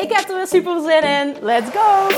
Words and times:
Ik 0.00 0.12
heb 0.12 0.28
er 0.28 0.36
weer 0.36 0.46
super 0.46 0.80
zin 0.80 1.02
in. 1.02 1.36
Let's 1.40 1.70
go! 1.70 2.08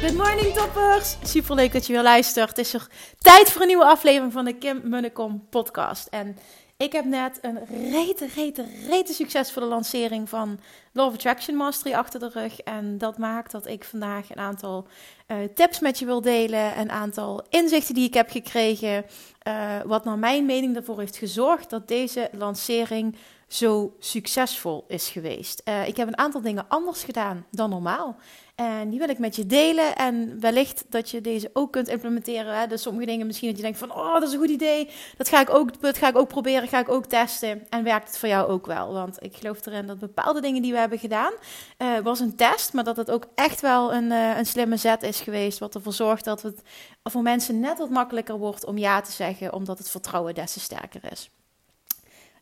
Good 0.00 0.14
morning 0.16 0.54
toppers! 0.54 1.16
Super 1.22 1.54
leuk 1.54 1.72
dat 1.72 1.86
je 1.86 1.92
weer 1.92 2.02
luistert. 2.02 2.48
Het 2.48 2.58
is 2.58 2.74
er 2.74 2.86
tijd 3.18 3.50
voor 3.50 3.60
een 3.60 3.66
nieuwe 3.66 3.84
aflevering 3.84 4.32
van 4.32 4.44
de 4.44 4.58
Kim 4.58 4.80
Munnekom 4.84 5.46
podcast. 5.50 6.06
En 6.06 6.36
ik 6.76 6.92
heb 6.92 7.04
net 7.04 7.38
een 7.42 7.58
rete, 7.90 8.26
rete, 8.34 8.66
rete 8.88 9.12
succesvolle 9.12 9.66
lancering 9.66 10.28
van 10.28 10.60
of 10.94 11.14
Attraction 11.14 11.56
Mastery 11.56 11.94
achter 11.94 12.20
de 12.20 12.30
rug. 12.32 12.60
En 12.60 12.98
dat 12.98 13.18
maakt 13.18 13.50
dat 13.50 13.66
ik 13.66 13.84
vandaag 13.84 14.30
een 14.30 14.42
aantal 14.42 14.86
uh, 15.32 15.44
tips 15.54 15.80
met 15.80 15.98
je 15.98 16.04
wil 16.04 16.20
delen. 16.20 16.78
Een 16.78 16.90
aantal 16.90 17.44
inzichten 17.50 17.94
die 17.94 18.06
ik 18.06 18.14
heb 18.14 18.30
gekregen. 18.30 19.04
Uh, 19.48 19.80
wat 19.84 20.04
naar 20.04 20.18
mijn 20.18 20.46
mening 20.46 20.76
ervoor 20.76 20.98
heeft 20.98 21.16
gezorgd 21.16 21.70
dat 21.70 21.88
deze 21.88 22.28
lancering 22.32 23.16
zo 23.52 23.94
succesvol 23.98 24.84
is 24.88 25.08
geweest. 25.08 25.62
Uh, 25.64 25.88
ik 25.88 25.96
heb 25.96 26.08
een 26.08 26.18
aantal 26.18 26.40
dingen 26.40 26.64
anders 26.68 27.04
gedaan 27.04 27.46
dan 27.50 27.70
normaal. 27.70 28.16
En 28.54 28.90
die 28.90 28.98
wil 28.98 29.08
ik 29.08 29.18
met 29.18 29.36
je 29.36 29.46
delen. 29.46 29.96
En 29.96 30.40
wellicht 30.40 30.84
dat 30.88 31.10
je 31.10 31.20
deze 31.20 31.50
ook 31.52 31.72
kunt 31.72 31.88
implementeren. 31.88 32.58
Hè? 32.58 32.66
Dus 32.66 32.82
sommige 32.82 33.06
dingen 33.06 33.26
misschien 33.26 33.48
dat 33.48 33.56
je 33.56 33.62
denkt 33.62 33.78
van... 33.78 33.94
Oh, 33.94 34.12
dat 34.12 34.22
is 34.22 34.32
een 34.32 34.38
goed 34.38 34.48
idee. 34.48 34.88
Dat 35.16 35.28
ga 35.28 35.40
ik 35.40 35.50
ook, 35.50 35.80
dat 35.80 35.98
ga 35.98 36.08
ik 36.08 36.16
ook 36.16 36.28
proberen. 36.28 36.68
Ga 36.68 36.78
ik 36.78 36.88
ook 36.88 37.06
testen. 37.06 37.66
En 37.68 37.84
werkt 37.84 38.06
het 38.06 38.18
voor 38.18 38.28
jou 38.28 38.50
ook 38.50 38.66
wel? 38.66 38.92
Want 38.92 39.22
ik 39.22 39.36
geloof 39.36 39.66
erin 39.66 39.86
dat 39.86 39.98
bepaalde 39.98 40.40
dingen 40.40 40.62
die 40.62 40.72
we 40.72 40.78
hebben 40.78 40.98
gedaan... 40.98 41.32
Uh, 41.78 41.98
was 41.98 42.20
een 42.20 42.36
test. 42.36 42.72
Maar 42.72 42.84
dat 42.84 42.96
het 42.96 43.10
ook 43.10 43.26
echt 43.34 43.60
wel 43.60 43.94
een, 43.94 44.10
uh, 44.10 44.38
een 44.38 44.46
slimme 44.46 44.76
zet 44.76 45.02
is 45.02 45.20
geweest. 45.20 45.58
Wat 45.58 45.74
ervoor 45.74 45.92
zorgt 45.92 46.24
dat 46.24 46.42
het 46.42 46.62
voor 47.02 47.22
mensen 47.22 47.60
net 47.60 47.78
wat 47.78 47.90
makkelijker 47.90 48.38
wordt 48.38 48.64
om 48.64 48.78
ja 48.78 49.00
te 49.00 49.12
zeggen. 49.12 49.52
Omdat 49.52 49.78
het 49.78 49.90
vertrouwen 49.90 50.34
des 50.34 50.52
te 50.52 50.60
sterker 50.60 51.00
is. 51.10 51.30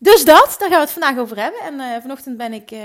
Dus 0.02 0.24
dat, 0.24 0.56
daar 0.58 0.68
gaan 0.68 0.78
we 0.78 0.84
het 0.84 0.90
vandaag 0.90 1.18
over 1.18 1.38
hebben. 1.42 1.60
En 1.60 1.74
uh, 1.74 2.00
vanochtend 2.00 2.36
ben 2.36 2.52
ik 2.52 2.70
uh, 2.70 2.80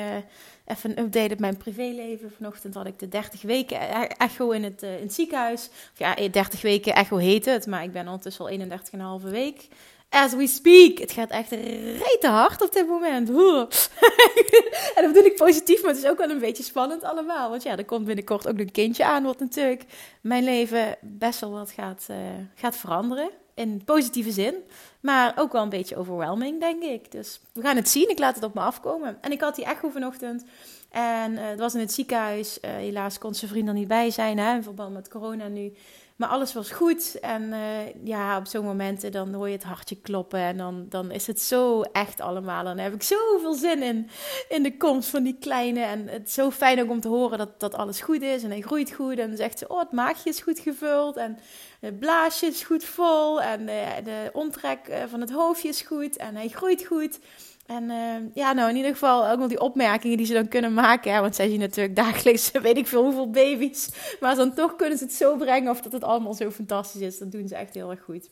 even 0.66 0.90
een 0.90 1.00
update 1.00 1.34
op 1.34 1.40
mijn 1.40 1.58
privéleven. 1.58 2.32
Vanochtend 2.32 2.74
had 2.74 2.86
ik 2.86 3.00
de 3.00 3.08
30 3.08 3.42
weken 3.42 3.82
e-, 3.82 4.08
echo 4.18 4.50
in 4.52 4.64
het, 4.64 4.84
uh, 4.84 4.96
in 4.96 5.04
het 5.04 5.14
ziekenhuis. 5.14 5.70
Of 5.94 6.00
ja, 6.00 6.16
30 6.16 6.62
weken 6.62 6.96
echo 6.96 7.18
heet 7.18 7.46
het, 7.46 7.68
maar 7.68 7.84
ik 7.84 7.92
ben 7.92 8.06
ondertussen 8.06 8.46
al 8.46 9.20
31,5 9.22 9.30
week. 9.30 9.68
As 10.10 10.34
we 10.34 10.48
speak. 10.48 10.98
Het 10.98 11.12
gaat 11.12 11.30
echt 11.30 11.52
rete 11.52 12.28
hard 12.28 12.62
op 12.62 12.74
dit 12.74 12.88
moment. 12.88 13.30
en 14.96 15.04
dat 15.04 15.14
bedoel 15.14 15.26
ik 15.26 15.36
positief, 15.36 15.82
maar 15.82 15.92
het 15.92 16.04
is 16.04 16.10
ook 16.10 16.18
wel 16.18 16.30
een 16.30 16.40
beetje 16.40 16.64
spannend 16.64 17.04
allemaal. 17.04 17.50
Want 17.50 17.64
ja, 17.64 17.78
er 17.78 17.86
komt 17.86 18.06
binnenkort 18.06 18.48
ook 18.48 18.60
een 18.60 18.72
kindje 18.72 19.06
aan, 19.06 19.24
wat 19.24 19.40
natuurlijk 19.40 19.84
mijn 20.22 20.44
leven 20.44 20.98
best 21.02 21.40
wel 21.40 21.52
wat 21.52 21.72
gaat, 21.72 22.08
gaat 22.56 22.78
veranderen 22.78 23.30
in 23.56 23.82
positieve 23.86 24.32
zin. 24.32 24.56
Maar 25.00 25.34
ook 25.36 25.52
wel 25.52 25.64
een 25.64 25.70
beetje 25.70 25.96
overwhelming, 25.96 26.60
denk 26.60 26.84
ik. 26.84 27.12
Dus 27.12 27.40
we 27.54 27.62
gaan 27.62 27.76
het 27.76 27.90
zien. 27.90 28.10
Ik 28.10 28.20
laat 28.20 28.36
het 28.36 28.44
op 28.44 28.54
me 28.54 28.62
afkomen. 28.62 29.18
En 29.22 29.32
ik 29.32 29.42
had 29.42 29.56
die 29.56 29.66
echo 29.66 29.90
vanochtend. 29.90 30.46
En 30.90 31.32
uh, 31.32 31.40
het 31.48 31.60
was 31.60 31.74
in 31.74 31.80
het 31.80 31.94
ziekenhuis. 31.94 32.58
Uh, 32.62 32.72
helaas 32.72 33.18
kon 33.18 33.34
zijn 33.34 33.52
vriend 33.52 33.68
er 33.68 33.74
niet 33.74 33.88
bij 33.88 34.12
zijn, 34.12 34.38
hè, 34.38 34.56
in 34.56 34.64
verband 34.64 34.94
met 34.94 35.10
corona 35.10 35.48
nu. 35.48 35.74
Maar 36.16 36.30
alles 36.30 36.54
was 36.54 36.72
goed. 36.72 37.20
En 37.20 37.44
uh, 37.44 37.94
ja, 38.04 38.38
op 38.38 38.46
zo'n 38.46 38.66
momenten 38.66 39.12
dan 39.12 39.34
hoor 39.34 39.48
je 39.48 39.54
het 39.54 39.64
hartje 39.64 39.96
kloppen. 40.02 40.40
En 40.40 40.58
dan, 40.58 40.86
dan 40.90 41.12
is 41.12 41.28
het 41.28 41.42
zo 41.42 41.82
echt 41.82 42.22
allemaal. 42.22 42.64
Dan 42.64 42.78
heb 42.78 42.94
ik 42.94 43.04
zoveel 43.04 43.54
zin 43.54 43.84
in, 43.84 44.10
in 44.50 44.64
de 44.64 44.78
komst 44.78 45.10
van 45.10 45.24
die 45.24 45.38
kleine. 45.40 45.80
En 45.80 46.08
het 46.08 46.28
is 46.28 46.34
zo 46.34 46.52
fijn 46.52 46.82
ook 46.82 46.90
om 46.90 47.00
te 47.00 47.08
horen 47.08 47.38
dat, 47.38 47.60
dat 47.60 47.76
alles 47.76 48.02
goed 48.02 48.22
is. 48.22 48.44
En 48.44 48.50
hij 48.50 48.62
groeit 48.62 48.92
goed. 48.92 49.20
En 49.20 49.28
dan 49.28 49.38
zegt 49.38 49.60
ze, 49.60 49.68
oh, 49.68 49.80
het 49.80 49.92
maagje 49.92 50.30
is 50.30 50.42
goed 50.42 50.60
gevuld. 50.60 51.18
En 51.18 51.38
het 51.80 52.00
blaasje 52.00 52.46
is 52.46 52.64
goed 52.64 52.84
vol. 52.84 53.42
En 53.42 53.66
de, 53.66 54.02
de 54.04 54.30
omtrek 54.34 55.06
van 55.08 55.22
het 55.22 55.32
hoofdje 55.32 55.68
is 55.68 55.82
goed. 55.82 56.18
En 56.18 56.36
hij 56.36 56.48
groeit 56.48 56.86
goed. 56.86 57.20
En 57.66 57.84
uh, 57.84 58.16
ja, 58.34 58.54
nou 58.54 58.70
in 58.70 58.76
ieder 58.76 58.92
geval 58.92 59.28
ook 59.30 59.40
nog 59.40 59.48
die 59.48 59.60
opmerkingen 59.60 60.18
die 60.18 60.26
ze 60.26 60.34
dan 60.34 60.48
kunnen 60.48 60.74
maken. 60.74 61.14
Hè? 61.14 61.22
Want 61.22 61.36
zij 61.36 61.50
zien 61.50 61.60
natuurlijk 61.60 61.96
dagelijks, 61.96 62.52
weet 62.62 62.78
ik 62.78 62.88
veel 62.88 63.04
hoeveel 63.04 63.30
baby's. 63.30 63.90
Maar 64.20 64.36
dan 64.36 64.54
toch 64.54 64.76
kunnen 64.76 64.98
ze 64.98 65.04
het 65.04 65.14
zo 65.14 65.36
brengen 65.36 65.72
of 65.72 65.82
dat 65.82 65.92
het 65.92 66.04
allemaal 66.04 66.34
zo 66.34 66.52
fantastisch 66.52 67.02
is. 67.02 67.18
Dat 67.18 67.32
doen 67.32 67.48
ze 67.48 67.56
echt 67.56 67.74
heel 67.74 67.92
erg 67.92 68.04
goed. 68.04 68.30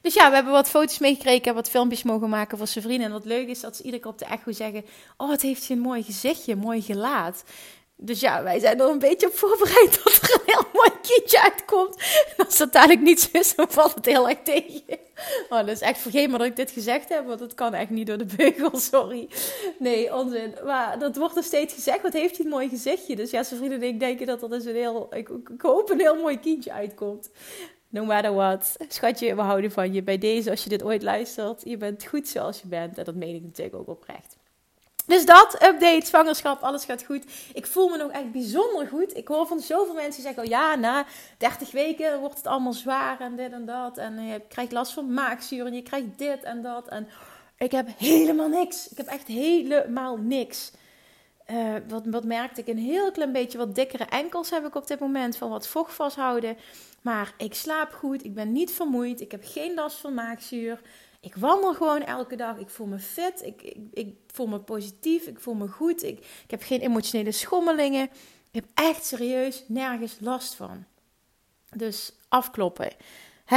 Dus 0.00 0.14
ja, 0.14 0.28
we 0.28 0.34
hebben 0.34 0.52
wat 0.52 0.68
foto's 0.68 0.98
meegekregen, 0.98 1.54
wat 1.54 1.70
filmpjes 1.70 2.02
mogen 2.02 2.28
maken 2.28 2.58
voor 2.58 2.66
zijn 2.66 2.84
vrienden. 2.84 3.06
En 3.06 3.12
wat 3.12 3.24
leuk 3.24 3.48
is 3.48 3.60
dat 3.60 3.76
ze 3.76 3.82
iedere 3.82 4.02
keer 4.02 4.12
op 4.12 4.18
de 4.18 4.24
echo 4.24 4.52
zeggen: 4.52 4.84
Oh, 5.16 5.30
het 5.30 5.42
heeft 5.42 5.66
je 5.66 5.74
een 5.74 5.80
mooi 5.80 6.02
gezichtje, 6.02 6.56
mooi 6.56 6.82
gelaat. 6.82 7.44
Dus 7.98 8.20
ja, 8.20 8.42
wij 8.42 8.58
zijn 8.58 8.80
er 8.80 8.88
een 8.88 8.98
beetje 8.98 9.26
op 9.26 9.34
voorbereid 9.34 9.94
dat 10.04 10.12
er 10.12 10.34
een 10.34 10.40
heel 10.46 10.66
mooi 10.72 10.90
kindje 11.02 11.42
uitkomt. 11.42 12.02
Als 12.36 12.56
dat 12.56 12.72
dadelijk 12.72 13.00
niet 13.00 13.20
zo 13.20 13.28
is, 13.32 13.54
dan 13.54 13.66
valt 13.68 13.94
het 13.94 14.06
heel 14.06 14.28
erg 14.28 14.42
tegen. 14.42 14.98
Oh, 15.48 15.58
dat 15.58 15.68
is 15.68 15.80
echt 15.80 15.98
vergeet 15.98 16.28
maar 16.28 16.38
dat 16.38 16.48
ik 16.48 16.56
dit 16.56 16.70
gezegd 16.70 17.08
heb, 17.08 17.26
want 17.26 17.38
dat 17.38 17.54
kan 17.54 17.74
echt 17.74 17.90
niet 17.90 18.06
door 18.06 18.18
de 18.18 18.34
beugel, 18.36 18.78
sorry. 18.92 19.28
Nee, 19.78 20.14
onzin. 20.14 20.54
Maar 20.64 20.98
dat 20.98 21.16
wordt 21.16 21.36
er 21.36 21.42
steeds 21.42 21.74
gezegd, 21.74 22.02
wat 22.02 22.12
heeft 22.12 22.36
hij 22.36 22.44
een 22.44 22.52
mooi 22.52 22.68
gezichtje. 22.68 23.16
Dus 23.16 23.30
ja, 23.30 23.42
zijn 23.42 23.58
vrienden 23.58 23.82
en 23.82 23.88
ik 23.88 24.00
denken 24.00 24.26
dat 24.26 24.42
er 24.42 24.48
dus 24.48 24.64
een 24.64 24.74
heel, 24.74 25.06
ik, 25.10 25.28
ik 25.28 25.60
hoop 25.60 25.90
een 25.90 26.00
heel 26.00 26.16
mooi 26.16 26.38
kindje 26.38 26.72
uitkomt. 26.72 27.30
No 27.88 28.04
matter 28.04 28.34
what. 28.34 28.76
Schatje, 28.88 29.34
we 29.34 29.40
houden 29.40 29.70
van 29.70 29.92
je. 29.92 30.02
Bij 30.02 30.18
deze, 30.18 30.50
als 30.50 30.62
je 30.62 30.68
dit 30.68 30.82
ooit 30.82 31.02
luistert, 31.02 31.62
je 31.64 31.76
bent 31.76 32.06
goed 32.06 32.28
zoals 32.28 32.60
je 32.60 32.68
bent. 32.68 32.98
En 32.98 33.04
dat 33.04 33.14
meen 33.14 33.34
ik 33.34 33.42
natuurlijk 33.42 33.76
ook 33.76 33.88
oprecht. 33.88 34.36
Dus 35.06 35.26
dat, 35.26 35.54
update, 35.62 36.06
zwangerschap, 36.06 36.62
alles 36.62 36.84
gaat 36.84 37.04
goed. 37.04 37.24
Ik 37.52 37.66
voel 37.66 37.88
me 37.88 37.96
nog 37.96 38.10
echt 38.10 38.30
bijzonder 38.32 38.86
goed. 38.88 39.16
Ik 39.16 39.28
hoor 39.28 39.46
van 39.46 39.60
zoveel 39.60 39.94
mensen 39.94 40.22
die 40.22 40.22
zeggen: 40.22 40.42
oh 40.42 40.48
ja, 40.48 40.74
na 40.74 41.06
30 41.38 41.70
weken 41.70 42.20
wordt 42.20 42.36
het 42.36 42.46
allemaal 42.46 42.72
zwaar 42.72 43.20
en 43.20 43.36
dit 43.36 43.52
en 43.52 43.64
dat. 43.64 43.98
En 43.98 44.22
je 44.22 44.40
krijgt 44.48 44.72
last 44.72 44.92
van 44.92 45.14
maagzuur 45.14 45.66
en 45.66 45.74
je 45.74 45.82
krijgt 45.82 46.18
dit 46.18 46.42
en 46.42 46.62
dat. 46.62 46.88
En 46.88 47.08
ik 47.58 47.72
heb 47.72 47.88
helemaal 47.98 48.48
niks. 48.48 48.88
Ik 48.88 48.96
heb 48.96 49.06
echt 49.06 49.26
helemaal 49.26 50.16
niks. 50.16 50.72
Uh, 51.50 51.74
wat, 51.88 52.02
wat 52.06 52.24
merkte 52.24 52.60
ik? 52.60 52.68
Een 52.68 52.78
heel 52.78 53.10
klein 53.12 53.32
beetje 53.32 53.58
wat 53.58 53.74
dikkere 53.74 54.04
enkels 54.04 54.50
heb 54.50 54.66
ik 54.66 54.74
op 54.74 54.86
dit 54.86 54.98
moment 54.98 55.36
van 55.36 55.50
wat 55.50 55.68
vocht 55.68 55.94
vasthouden. 55.94 56.56
Maar 57.02 57.34
ik 57.38 57.54
slaap 57.54 57.92
goed, 57.92 58.24
ik 58.24 58.34
ben 58.34 58.52
niet 58.52 58.72
vermoeid, 58.72 59.20
ik 59.20 59.30
heb 59.30 59.42
geen 59.44 59.74
last 59.74 59.96
van 59.96 60.14
maagzuur. 60.14 60.80
Ik 61.26 61.34
wandel 61.36 61.74
gewoon 61.74 62.02
elke 62.02 62.36
dag. 62.36 62.58
Ik 62.58 62.70
voel 62.70 62.86
me 62.86 62.98
fit. 62.98 63.42
Ik, 63.42 63.62
ik, 63.62 63.76
ik 63.92 64.16
voel 64.26 64.46
me 64.46 64.58
positief. 64.58 65.26
Ik 65.26 65.40
voel 65.40 65.54
me 65.54 65.68
goed. 65.68 66.02
Ik, 66.02 66.18
ik 66.18 66.50
heb 66.50 66.62
geen 66.62 66.80
emotionele 66.80 67.32
schommelingen. 67.32 68.04
Ik 68.50 68.62
heb 68.62 68.64
echt 68.74 69.04
serieus 69.04 69.64
nergens 69.68 70.16
last 70.20 70.54
van. 70.54 70.84
Dus 71.74 72.12
afkloppen. 72.28 72.90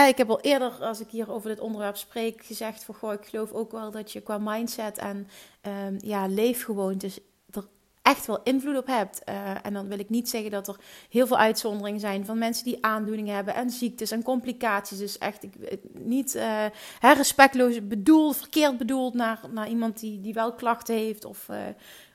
ik 0.07 0.18
heb 0.18 0.30
al 0.30 0.41
eerder, 0.41 0.72
als 0.72 1.00
ik 1.00 1.09
hier 1.09 1.31
over 1.31 1.50
dit 1.50 1.59
onderwerp 1.59 1.97
spreek, 1.97 2.46
gezegd 2.46 2.83
van 2.83 2.95
goh, 2.95 3.13
ik 3.13 3.25
geloof 3.25 3.51
ook 3.51 3.72
wel 3.72 3.92
dat 3.92 4.12
je 4.12 4.22
qua 4.22 4.38
mindset 4.38 4.98
en 4.98 5.27
um, 5.62 5.98
ja, 6.01 6.27
leefgewoontes 6.27 7.19
echt 8.10 8.26
wel 8.26 8.40
invloed 8.44 8.78
op 8.78 8.88
hebt. 8.88 9.22
Uh, 9.30 9.66
en 9.66 9.74
dan 9.74 9.88
wil 9.88 10.00
ik 10.00 10.10
niet 10.10 10.30
zeggen 10.30 10.52
dat 10.52 10.68
er 10.68 10.76
heel 11.10 11.28
veel 11.28 11.38
uitzonderingen 11.38 12.00
zijn 12.00 12.26
van 12.26 12.38
mensen 12.38 12.64
die 12.64 12.78
aandoeningen 12.86 13.36
hebben 13.36 13.56
en 13.56 13.70
ziektes 13.70 14.12
en 14.12 14.24
complicaties. 14.24 14.98
Dus 14.98 15.18
echt 15.18 15.44
ik, 15.44 15.54
niet 15.94 16.36
uh, 16.36 16.66
respectloos 17.00 17.88
bedoeld, 17.88 18.38
verkeerd 18.38 18.78
bedoeld 18.78 19.14
naar, 19.14 19.40
naar 19.52 19.70
iemand 19.70 20.00
die, 20.00 20.22
die 20.22 20.34
wel 20.34 20.54
klachten 20.54 20.96
heeft 20.96 21.26
of, 21.26 21.50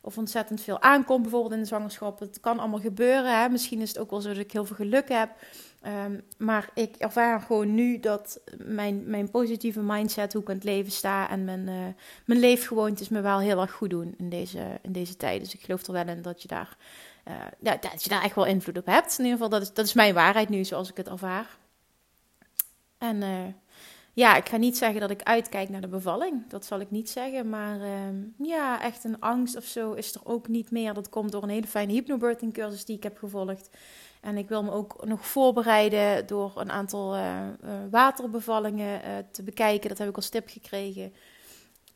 of 0.03 0.19
ontzettend 0.19 0.61
veel 0.61 0.83
aankomt, 0.83 1.23
bijvoorbeeld 1.23 1.53
in 1.53 1.61
de 1.61 1.67
zwangerschap. 1.67 2.21
Het 2.21 2.41
kan 2.41 2.59
allemaal 2.59 2.81
gebeuren. 2.81 3.41
Hè? 3.41 3.49
Misschien 3.49 3.81
is 3.81 3.89
het 3.89 3.99
ook 3.99 4.11
wel 4.11 4.21
zo 4.21 4.29
dat 4.29 4.39
ik 4.39 4.53
heel 4.53 4.65
veel 4.65 4.77
geluk 4.77 5.09
heb. 5.09 5.31
Um, 5.87 6.23
maar 6.39 6.71
ik 6.75 6.97
ervaar 6.97 7.41
gewoon 7.41 7.75
nu 7.75 8.01
dat 8.01 8.41
mijn, 8.57 9.11
mijn 9.11 9.31
positieve 9.31 9.81
mindset, 9.81 10.33
hoe 10.33 10.43
ik 10.43 10.49
het 10.49 10.65
leven 10.65 10.93
sta 10.93 11.31
en 11.31 11.45
mijn, 11.45 11.69
uh, 11.69 11.87
mijn 12.25 12.41
leefgewoontes 12.41 13.09
me 13.09 13.21
wel 13.21 13.39
heel 13.39 13.61
erg 13.61 13.73
goed 13.73 13.91
doen 13.91 14.15
in 14.19 14.29
deze, 14.29 14.79
in 14.83 14.93
deze 14.93 15.17
tijd. 15.17 15.41
Dus 15.41 15.55
ik 15.55 15.61
geloof 15.61 15.83
er 15.83 15.93
wel 15.93 16.09
in 16.09 16.23
dat 16.23 16.43
je 16.43 16.49
daar, 16.49 16.77
uh, 17.29 17.35
ja, 17.61 17.77
dat 17.77 18.03
je 18.03 18.09
daar 18.09 18.23
echt 18.23 18.35
wel 18.35 18.47
invloed 18.47 18.79
op 18.79 18.87
hebt. 18.87 19.19
In 19.19 19.25
ieder 19.25 19.33
geval, 19.33 19.49
dat 19.49 19.63
is, 19.63 19.73
dat 19.73 19.87
is 19.87 19.93
mijn 19.93 20.15
waarheid 20.15 20.49
nu, 20.49 20.65
zoals 20.65 20.91
ik 20.91 20.97
het 20.97 21.09
ervaar. 21.09 21.57
En 22.99 23.17
uh, 23.17 23.29
ja, 24.13 24.37
ik 24.37 24.49
ga 24.49 24.57
niet 24.57 24.79
zeggen 24.79 25.01
dat 25.01 25.11
ik 25.11 25.23
uitkijk 25.23 25.69
naar 25.69 25.81
de 25.81 25.89
bevalling. 25.89 26.49
Dat 26.49 26.65
zal 26.65 26.81
ik 26.81 26.91
niet 26.91 27.11
zeggen. 27.11 27.49
Maar 27.49 27.81
ehm, 27.81 28.17
ja, 28.39 28.83
echt 28.83 29.05
een 29.05 29.21
angst 29.21 29.57
of 29.57 29.65
zo 29.65 29.93
is 29.93 30.15
er 30.15 30.21
ook 30.25 30.49
niet 30.49 30.71
meer. 30.71 30.95
Dat 30.95 31.09
komt 31.09 31.33
door 31.33 31.43
een 31.43 31.49
hele 31.49 31.67
fijne 31.67 31.93
hypnobirthing 31.93 32.53
cursus 32.53 32.85
die 32.85 32.97
ik 32.97 33.03
heb 33.03 33.19
gevolgd. 33.19 33.71
En 34.25 34.37
ik 34.37 34.49
wil 34.49 34.63
me 34.63 34.71
ook 34.71 35.05
nog 35.07 35.27
voorbereiden 35.27 36.27
door 36.27 36.53
een 36.57 36.71
aantal 36.71 37.17
waterbevallingen 37.91 39.01
te 39.31 39.43
bekijken. 39.43 39.89
Dat 39.89 39.99
heb 39.99 40.09
ik 40.09 40.17
als 40.17 40.29
tip 40.29 40.49
gekregen. 40.49 41.13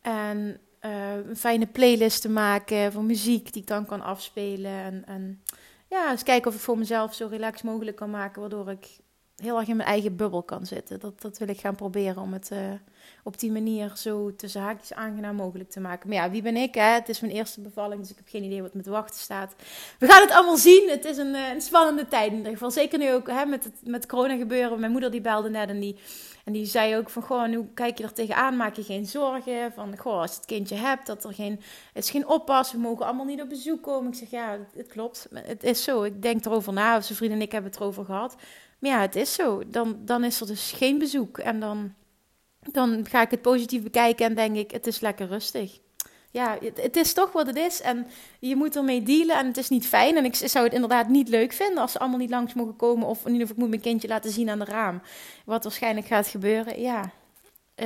En 0.01 0.61
een 0.81 1.37
fijne 1.37 1.67
playlist 1.67 2.23
te 2.23 2.29
maken 2.29 2.93
van 2.93 3.07
muziek 3.07 3.53
die 3.53 3.63
ik 3.63 3.69
dan 3.69 3.87
kan 3.87 4.03
afspelen. 4.03 4.71
En, 4.71 5.03
en 5.07 5.43
ja, 5.89 6.11
eens 6.11 6.23
kijken 6.23 6.51
of 6.51 6.57
ik 6.57 6.63
voor 6.63 6.79
mezelf 6.79 7.15
zo 7.15 7.27
relaxed 7.27 7.65
mogelijk 7.65 7.97
kan 7.97 8.11
maken, 8.11 8.41
waardoor 8.41 8.71
ik 8.71 8.99
heel 9.43 9.59
erg 9.59 9.69
in 9.69 9.77
mijn 9.77 9.89
eigen 9.89 10.17
bubbel 10.17 10.43
kan 10.43 10.67
zitten. 10.67 11.01
Dat, 11.01 11.21
dat 11.21 11.39
wil 11.39 11.49
ik 11.49 11.61
gaan 11.61 11.75
proberen 11.75 12.23
om 12.23 12.33
het 12.33 12.51
uh, 12.53 12.59
op 13.23 13.39
die 13.39 13.53
manier 13.53 13.93
zo 13.97 14.37
tussen 14.37 14.61
haakjes 14.61 14.95
aangenaam 14.95 15.37
mogelijk 15.37 15.71
te 15.71 15.81
maken. 15.81 16.09
Maar 16.09 16.19
ja, 16.19 16.31
wie 16.31 16.43
ben 16.43 16.57
ik? 16.57 16.75
Hè? 16.75 16.83
Het 16.83 17.09
is 17.09 17.21
mijn 17.21 17.33
eerste 17.33 17.61
bevalling, 17.61 18.01
dus 18.01 18.11
ik 18.11 18.17
heb 18.17 18.29
geen 18.29 18.43
idee 18.43 18.63
wat 18.63 18.75
me 18.75 18.83
te 18.83 18.91
wachten 18.91 19.21
staat. 19.21 19.55
We 19.99 20.07
gaan 20.07 20.21
het 20.21 20.31
allemaal 20.31 20.57
zien. 20.57 20.89
Het 20.91 21.05
is 21.05 21.17
een, 21.17 21.35
uh, 21.35 21.53
een 21.55 21.61
spannende 21.61 22.09
tijd 22.09 22.31
in 22.31 22.37
ieder 22.37 22.53
geval. 22.53 22.71
Zeker 22.71 22.99
nu 22.99 23.13
ook 23.13 23.27
hè, 23.27 23.45
met, 23.45 23.65
het, 23.65 23.75
met 23.85 24.07
corona 24.07 24.37
gebeuren. 24.37 24.81
Mijn 24.81 24.93
moeder 24.93 25.11
die 25.11 25.21
belde 25.21 25.51
net 25.51 25.69
en 25.69 25.81
die, 25.81 25.97
en 26.45 26.53
die 26.53 26.67
zei 26.67 26.97
ook 26.97 27.11
van... 27.11 27.23
Goh, 27.23 27.49
nu 27.49 27.69
kijk 27.75 27.99
je 27.99 28.05
er 28.05 28.13
tegenaan, 28.13 28.57
maak 28.57 28.75
je 28.75 28.83
geen 28.83 29.07
zorgen. 29.07 29.73
Van, 29.73 29.97
goh, 29.97 30.21
als 30.21 30.31
je 30.31 30.37
het 30.37 30.47
kindje 30.47 30.75
hebt, 30.75 31.07
dat 31.07 31.25
er 31.25 31.35
geen... 31.35 31.61
Het 31.93 32.05
is 32.05 32.11
geen 32.11 32.29
oppas, 32.29 32.73
we 32.73 32.79
mogen 32.79 33.07
allemaal 33.07 33.25
niet 33.25 33.43
op 33.43 33.49
bezoek 33.49 33.83
komen. 33.83 34.13
Ik 34.13 34.19
zeg, 34.19 34.31
ja, 34.31 34.59
het, 34.77 34.87
klopt. 34.87 35.29
Het 35.35 35.63
is 35.63 35.83
zo. 35.83 36.03
Ik 36.03 36.23
denk 36.23 36.45
erover 36.45 36.73
na. 36.73 37.01
Zijn 37.01 37.19
vriend 37.19 37.33
en 37.33 37.43
ik 37.43 37.53
hebben 37.53 37.71
het 37.71 37.81
erover 37.81 38.05
gehad. 38.05 38.37
Maar 38.79 38.91
ja, 38.91 39.01
het 39.01 39.17
is 39.17 39.35
zo. 39.35 39.63
Dan, 39.67 39.99
dan 40.05 40.25
is 40.25 40.41
er 40.41 40.47
dus 40.47 40.73
geen 40.77 40.99
bezoek. 40.99 41.39
En 41.39 41.61
dan, 41.61 41.95
dan 42.61 43.07
ga 43.11 43.23
ik 43.23 43.31
het 43.31 43.43
positief 43.43 43.83
bekijken 43.83 44.27
en 44.27 44.35
denk 44.35 44.57
ik, 44.57 44.71
het 44.71 44.87
is 44.87 45.01
lekker 45.01 45.27
rustig. 45.27 45.79
Ja, 46.31 46.59
het, 46.61 46.97
is 46.97 47.13
toch 47.13 47.33
wat 47.33 47.47
het 47.47 47.57
is. 47.57 47.81
En 47.81 48.07
je 48.39 48.57
moet 48.57 48.77
ermee 48.77 49.03
dealen 49.03 49.37
en 49.37 49.47
het 49.47 49.57
is 49.57 49.69
niet 49.69 49.87
fijn. 49.87 50.17
En 50.17 50.25
ik 50.25 50.35
zou 50.35 50.65
het 50.65 50.75
inderdaad 50.75 51.09
niet 51.09 51.29
leuk 51.29 51.53
vinden 51.53 51.79
als 51.79 51.93
ze 51.93 51.99
allemaal 51.99 52.19
niet 52.19 52.31
langs 52.31 52.55
mogen 52.55 52.77
komen. 52.77 53.07
Of 53.07 53.27
in 53.27 53.33
ieder 53.33 53.41
geval, 53.41 53.55
ik 53.55 53.61
moet 53.61 53.69
mijn 53.69 53.81
kindje 53.81 54.09
laten 54.09 54.31
zien 54.31 54.51
aan 54.51 54.59
de 54.59 54.65
raam. 54.65 55.03
Wat 55.45 55.63
waarschijnlijk 55.63 56.07
gaat 56.07 56.27
gebeuren. 56.27 56.81
Ja, 56.81 57.11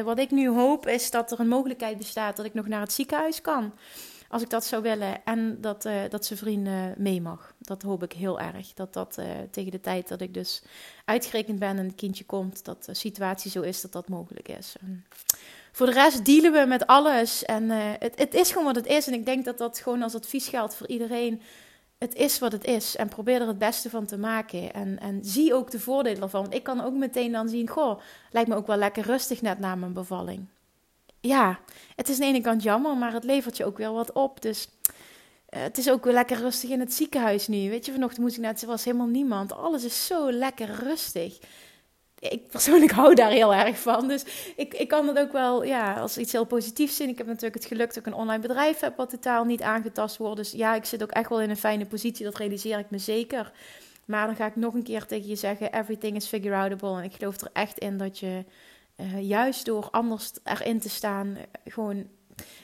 wat 0.05 0.19
ik 0.19 0.31
nu 0.31 0.49
hoop 0.49 0.87
is 0.87 1.11
dat 1.11 1.33
er 1.33 1.41
een 1.41 1.49
mogelijkheid 1.49 1.99
bestaat 1.99 2.37
dat 2.37 2.47
ik 2.47 2.55
nog 2.55 2.69
naar 2.69 2.81
het 2.81 2.93
ziekenhuis 2.93 3.41
kan 3.41 3.73
als 4.33 4.43
ik 4.43 4.51
dat 4.51 4.65
zou 4.65 4.83
willen. 4.83 5.25
En 5.25 5.61
dat, 5.61 5.85
uh, 5.85 6.01
dat 6.09 6.25
zijn 6.27 6.39
vrienden 6.39 6.95
mee 6.97 7.21
mag. 7.21 7.55
Dat 7.59 7.83
hoop 7.83 8.03
ik 8.03 8.13
heel 8.13 8.41
erg. 8.41 8.75
Dat 8.75 8.93
dat 8.93 9.17
uh, 9.19 9.27
tegen 9.51 9.71
de 9.71 9.81
tijd 9.81 10.09
dat 10.09 10.21
ik 10.21 10.35
dus 10.35 10.63
uitgerekend 11.05 11.59
ben 11.59 11.79
en 11.79 11.87
het 11.87 11.95
kindje 11.95 12.25
komt, 12.25 12.65
dat 12.65 12.85
de 12.85 12.95
situatie 12.95 13.51
zo 13.51 13.61
is 13.61 13.81
dat 13.81 13.93
dat 13.93 14.09
mogelijk 14.09 14.49
is. 14.49 14.75
Voor 15.73 15.87
de 15.87 15.93
rest 15.93 16.25
dealen 16.25 16.53
we 16.53 16.67
met 16.67 16.87
alles. 16.87 17.45
En 17.45 17.71
het, 17.71 18.19
het 18.19 18.35
is 18.35 18.49
gewoon 18.49 18.65
wat 18.65 18.77
het 18.77 18.87
is. 18.87 19.07
En 19.07 19.13
ik 19.13 19.27
denk 19.27 19.45
dat 19.45 19.59
dat 19.59 19.79
gewoon 19.79 20.03
als 20.03 20.15
advies 20.15 20.49
geldt 20.49 20.75
voor 20.75 20.87
iedereen. 20.89 21.43
Het 21.99 22.15
is 22.15 22.39
wat 22.39 22.53
het 22.53 22.65
is. 22.65 22.97
En 22.97 23.09
probeer 23.09 23.41
er 23.41 23.47
het 23.47 23.59
beste 23.59 23.91
van 23.91 24.07
te 24.07 24.19
maken. 24.19 24.73
En, 24.73 24.99
en 24.99 25.25
zie 25.25 25.55
ook 25.55 25.71
de 25.71 25.81
voordelen 25.81 26.23
ervan. 26.23 26.53
Ik 26.53 26.63
kan 26.63 26.81
ook 26.81 26.95
meteen 26.95 27.33
dan 27.33 27.49
zien: 27.49 27.69
goh, 27.69 28.01
lijkt 28.31 28.49
me 28.49 28.55
ook 28.55 28.67
wel 28.67 28.77
lekker 28.77 29.05
rustig 29.05 29.43
net 29.43 29.59
na 29.59 29.75
mijn 29.75 29.93
bevalling 29.93 30.47
ja, 31.23 31.59
het 31.97 32.09
is 32.09 32.15
aan 32.15 32.21
de 32.21 32.27
ene 32.27 32.41
kant 32.41 32.63
jammer, 32.63 32.97
maar 32.97 33.13
het 33.13 33.25
levert 33.25 33.57
je 33.57 33.65
ook 33.65 33.79
wel 33.79 33.95
wat 33.95 34.13
op. 34.13 34.43
Dus 34.43 34.69
uh, 35.51 35.63
het 35.63 35.79
is 35.79 35.91
ook 35.91 36.05
weer 36.05 36.13
lekker 36.13 36.37
rustig 36.37 36.71
in 36.71 36.81
het 36.81 36.95
ziekenhuis 36.95 37.49
nu. 37.49 37.71
Weet 37.71 37.87
je, 37.87 37.93
vanochtend 37.93 38.21
moest 38.23 38.37
ik 38.37 38.43
net, 38.43 38.63
er 38.63 38.67
was 38.67 38.85
helemaal 38.85 39.07
niemand. 39.07 39.53
Alles 39.53 39.85
is 39.85 40.07
zo 40.07 40.33
lekker 40.33 40.71
rustig. 40.83 41.39
Ik 42.19 42.49
persoonlijk 42.49 42.93
hou 43.01 43.15
daar 43.15 43.31
heel 43.31 43.55
erg 43.55 43.79
van. 43.79 44.09
Dus 44.09 44.25
ik, 44.57 44.75
ik 44.75 44.89
kan 44.89 45.09
het 45.09 45.19
ook 45.19 45.33
wel 45.33 45.65
ja, 45.65 45.95
als 45.95 46.19
iets 46.19 46.33
heel 46.33 46.45
positiefs 46.45 46.97
zien. 46.97 47.09
Ik 47.09 47.19
heb 47.19 47.27
natuurlijk 47.27 47.55
het 47.55 47.65
geluk 47.65 47.87
dat 47.87 47.97
ik 47.97 48.07
een 48.07 48.15
online 48.15 48.43
bedrijf 48.43 48.81
heb 48.81 48.97
wat 48.97 49.11
totaal 49.11 49.45
niet 49.45 49.63
aangetast 49.63 50.17
wordt. 50.17 50.37
Dus 50.37 50.51
ja, 50.51 50.75
ik 50.75 50.85
zit 50.85 51.03
ook 51.03 51.11
echt 51.11 51.29
wel 51.29 51.41
in 51.41 51.51
een 51.51 51.57
fijne 51.57 51.87
positie. 51.87 52.25
Dat 52.25 52.37
realiseer 52.37 52.79
ik 52.79 52.91
me 52.91 52.99
zeker. 52.99 53.53
Maar 54.05 54.27
dan 54.27 54.37
ga 54.37 54.47
ik 54.47 54.57
nog 54.57 54.75
een 54.75 54.83
keer 54.83 55.07
tegen 55.07 55.29
je 55.29 55.37
zeggen: 55.37 55.73
everything 55.73 56.17
is 56.17 56.27
figure 56.27 56.57
outable. 56.57 56.97
En 56.97 57.05
ik 57.05 57.15
geloof 57.15 57.41
er 57.41 57.51
echt 57.53 57.79
in 57.79 57.99
dat 57.99 58.19
je 58.19 58.45
uh, 59.03 59.29
juist 59.29 59.65
door 59.65 59.89
anders 59.91 60.33
erin 60.45 60.81
te 60.81 60.89
staan, 60.89 61.37
eh, 61.37 61.73
gewoon 61.73 62.07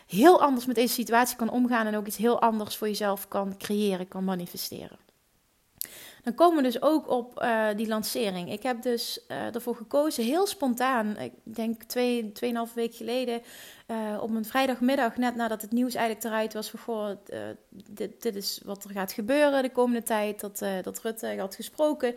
heel 0.06 0.40
anders 0.40 0.66
met 0.66 0.76
deze 0.76 0.94
situatie 0.94 1.36
kan 1.36 1.50
omgaan 1.50 1.86
en 1.86 1.96
ook 1.96 2.06
iets 2.06 2.16
heel 2.16 2.40
anders 2.40 2.76
voor 2.76 2.88
jezelf 2.88 3.28
kan 3.28 3.56
creëren, 3.56 4.08
kan 4.08 4.24
manifesteren. 4.24 4.98
Dan 6.22 6.34
komen 6.34 6.56
we 6.56 6.62
dus 6.62 6.82
ook 6.82 7.08
op 7.10 7.42
uh, 7.42 7.66
die 7.76 7.88
lancering. 7.88 8.52
Ik 8.52 8.62
heb 8.62 8.82
dus 8.82 9.20
uh, 9.28 9.54
ervoor 9.54 9.76
gekozen, 9.76 10.24
heel 10.24 10.46
spontaan, 10.46 11.16
ik 11.16 11.32
denk 11.42 11.82
twee, 11.82 12.32
tweeënhalf 12.32 12.74
week 12.74 12.94
geleden, 12.94 13.42
op 14.20 14.30
een 14.30 14.44
vrijdagmiddag, 14.44 15.16
net 15.16 15.34
nadat 15.34 15.62
het 15.62 15.72
nieuws 15.72 15.94
eigenlijk 15.94 16.26
eruit 16.26 16.52
was, 16.52 16.70
van 16.70 17.18
dit, 17.90 18.22
dit, 18.22 18.36
is 18.36 18.60
wat 18.64 18.84
er 18.84 18.90
gaat 18.90 19.12
gebeuren 19.12 19.62
de 19.62 19.70
komende 19.70 20.02
tijd, 20.02 20.40
dat, 20.40 20.58
dat 20.82 21.00
Rutte 21.00 21.38
had 21.38 21.54
gesproken 21.54 22.14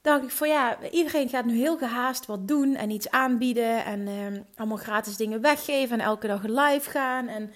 dacht 0.00 0.22
ik 0.22 0.30
van 0.30 0.48
ja, 0.48 0.78
iedereen 0.90 1.28
gaat 1.28 1.44
nu 1.44 1.56
heel 1.56 1.78
gehaast 1.78 2.26
wat 2.26 2.48
doen 2.48 2.74
en 2.74 2.90
iets 2.90 3.10
aanbieden 3.10 3.84
en 3.84 4.00
uh, 4.00 4.40
allemaal 4.56 4.76
gratis 4.76 5.16
dingen 5.16 5.40
weggeven 5.40 6.00
en 6.00 6.04
elke 6.04 6.26
dag 6.26 6.42
live 6.42 6.90
gaan. 6.90 7.28
En, 7.28 7.52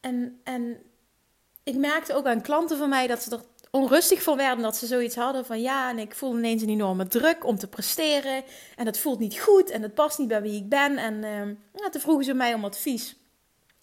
en, 0.00 0.40
en 0.44 0.82
ik 1.62 1.76
merkte 1.76 2.14
ook 2.14 2.26
aan 2.26 2.42
klanten 2.42 2.76
van 2.76 2.88
mij 2.88 3.06
dat 3.06 3.22
ze 3.22 3.30
er 3.30 3.42
onrustig 3.70 4.22
van 4.22 4.36
werden, 4.36 4.62
dat 4.62 4.76
ze 4.76 4.86
zoiets 4.86 5.16
hadden 5.16 5.46
van 5.46 5.60
ja, 5.60 5.90
en 5.90 5.98
ik 5.98 6.14
voel 6.14 6.36
ineens 6.36 6.62
een 6.62 6.68
enorme 6.68 7.06
druk 7.06 7.44
om 7.44 7.56
te 7.56 7.68
presteren 7.68 8.44
en 8.76 8.84
dat 8.84 8.98
voelt 8.98 9.18
niet 9.18 9.38
goed 9.38 9.70
en 9.70 9.82
het 9.82 9.94
past 9.94 10.18
niet 10.18 10.28
bij 10.28 10.42
wie 10.42 10.56
ik 10.62 10.68
ben. 10.68 10.96
En 10.96 11.14
uh, 11.14 11.56
ja, 11.82 11.88
toen 11.90 12.00
vroegen 12.00 12.24
ze 12.24 12.34
mij 12.34 12.54
om 12.54 12.64
advies. 12.64 13.16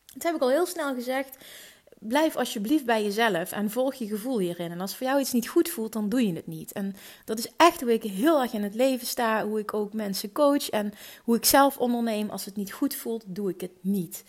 Toen 0.05 0.21
heb 0.21 0.35
ik 0.35 0.41
al 0.41 0.49
heel 0.49 0.65
snel 0.65 0.93
gezegd, 0.93 1.37
blijf 2.07 2.35
alsjeblieft 2.35 2.85
bij 2.85 3.03
jezelf 3.03 3.51
en 3.51 3.71
volg 3.71 3.93
je 3.93 4.07
gevoel 4.07 4.39
hierin. 4.39 4.71
En 4.71 4.81
als 4.81 4.95
voor 4.95 5.07
jou 5.07 5.19
iets 5.19 5.31
niet 5.31 5.47
goed 5.47 5.69
voelt, 5.69 5.93
dan 5.93 6.09
doe 6.09 6.27
je 6.27 6.33
het 6.33 6.47
niet. 6.47 6.71
En 6.71 6.95
dat 7.25 7.39
is 7.39 7.51
echt 7.57 7.81
hoe 7.81 7.93
ik 7.93 8.03
heel 8.03 8.41
erg 8.41 8.53
in 8.53 8.63
het 8.63 8.75
leven 8.75 9.07
sta, 9.07 9.45
hoe 9.45 9.59
ik 9.59 9.73
ook 9.73 9.93
mensen 9.93 10.31
coach 10.31 10.69
en 10.69 10.93
hoe 11.23 11.35
ik 11.35 11.45
zelf 11.45 11.77
onderneem. 11.77 12.29
Als 12.29 12.45
het 12.45 12.55
niet 12.55 12.73
goed 12.73 12.95
voelt, 12.95 13.23
doe 13.27 13.49
ik 13.49 13.61
het 13.61 13.71
niet. 13.81 14.23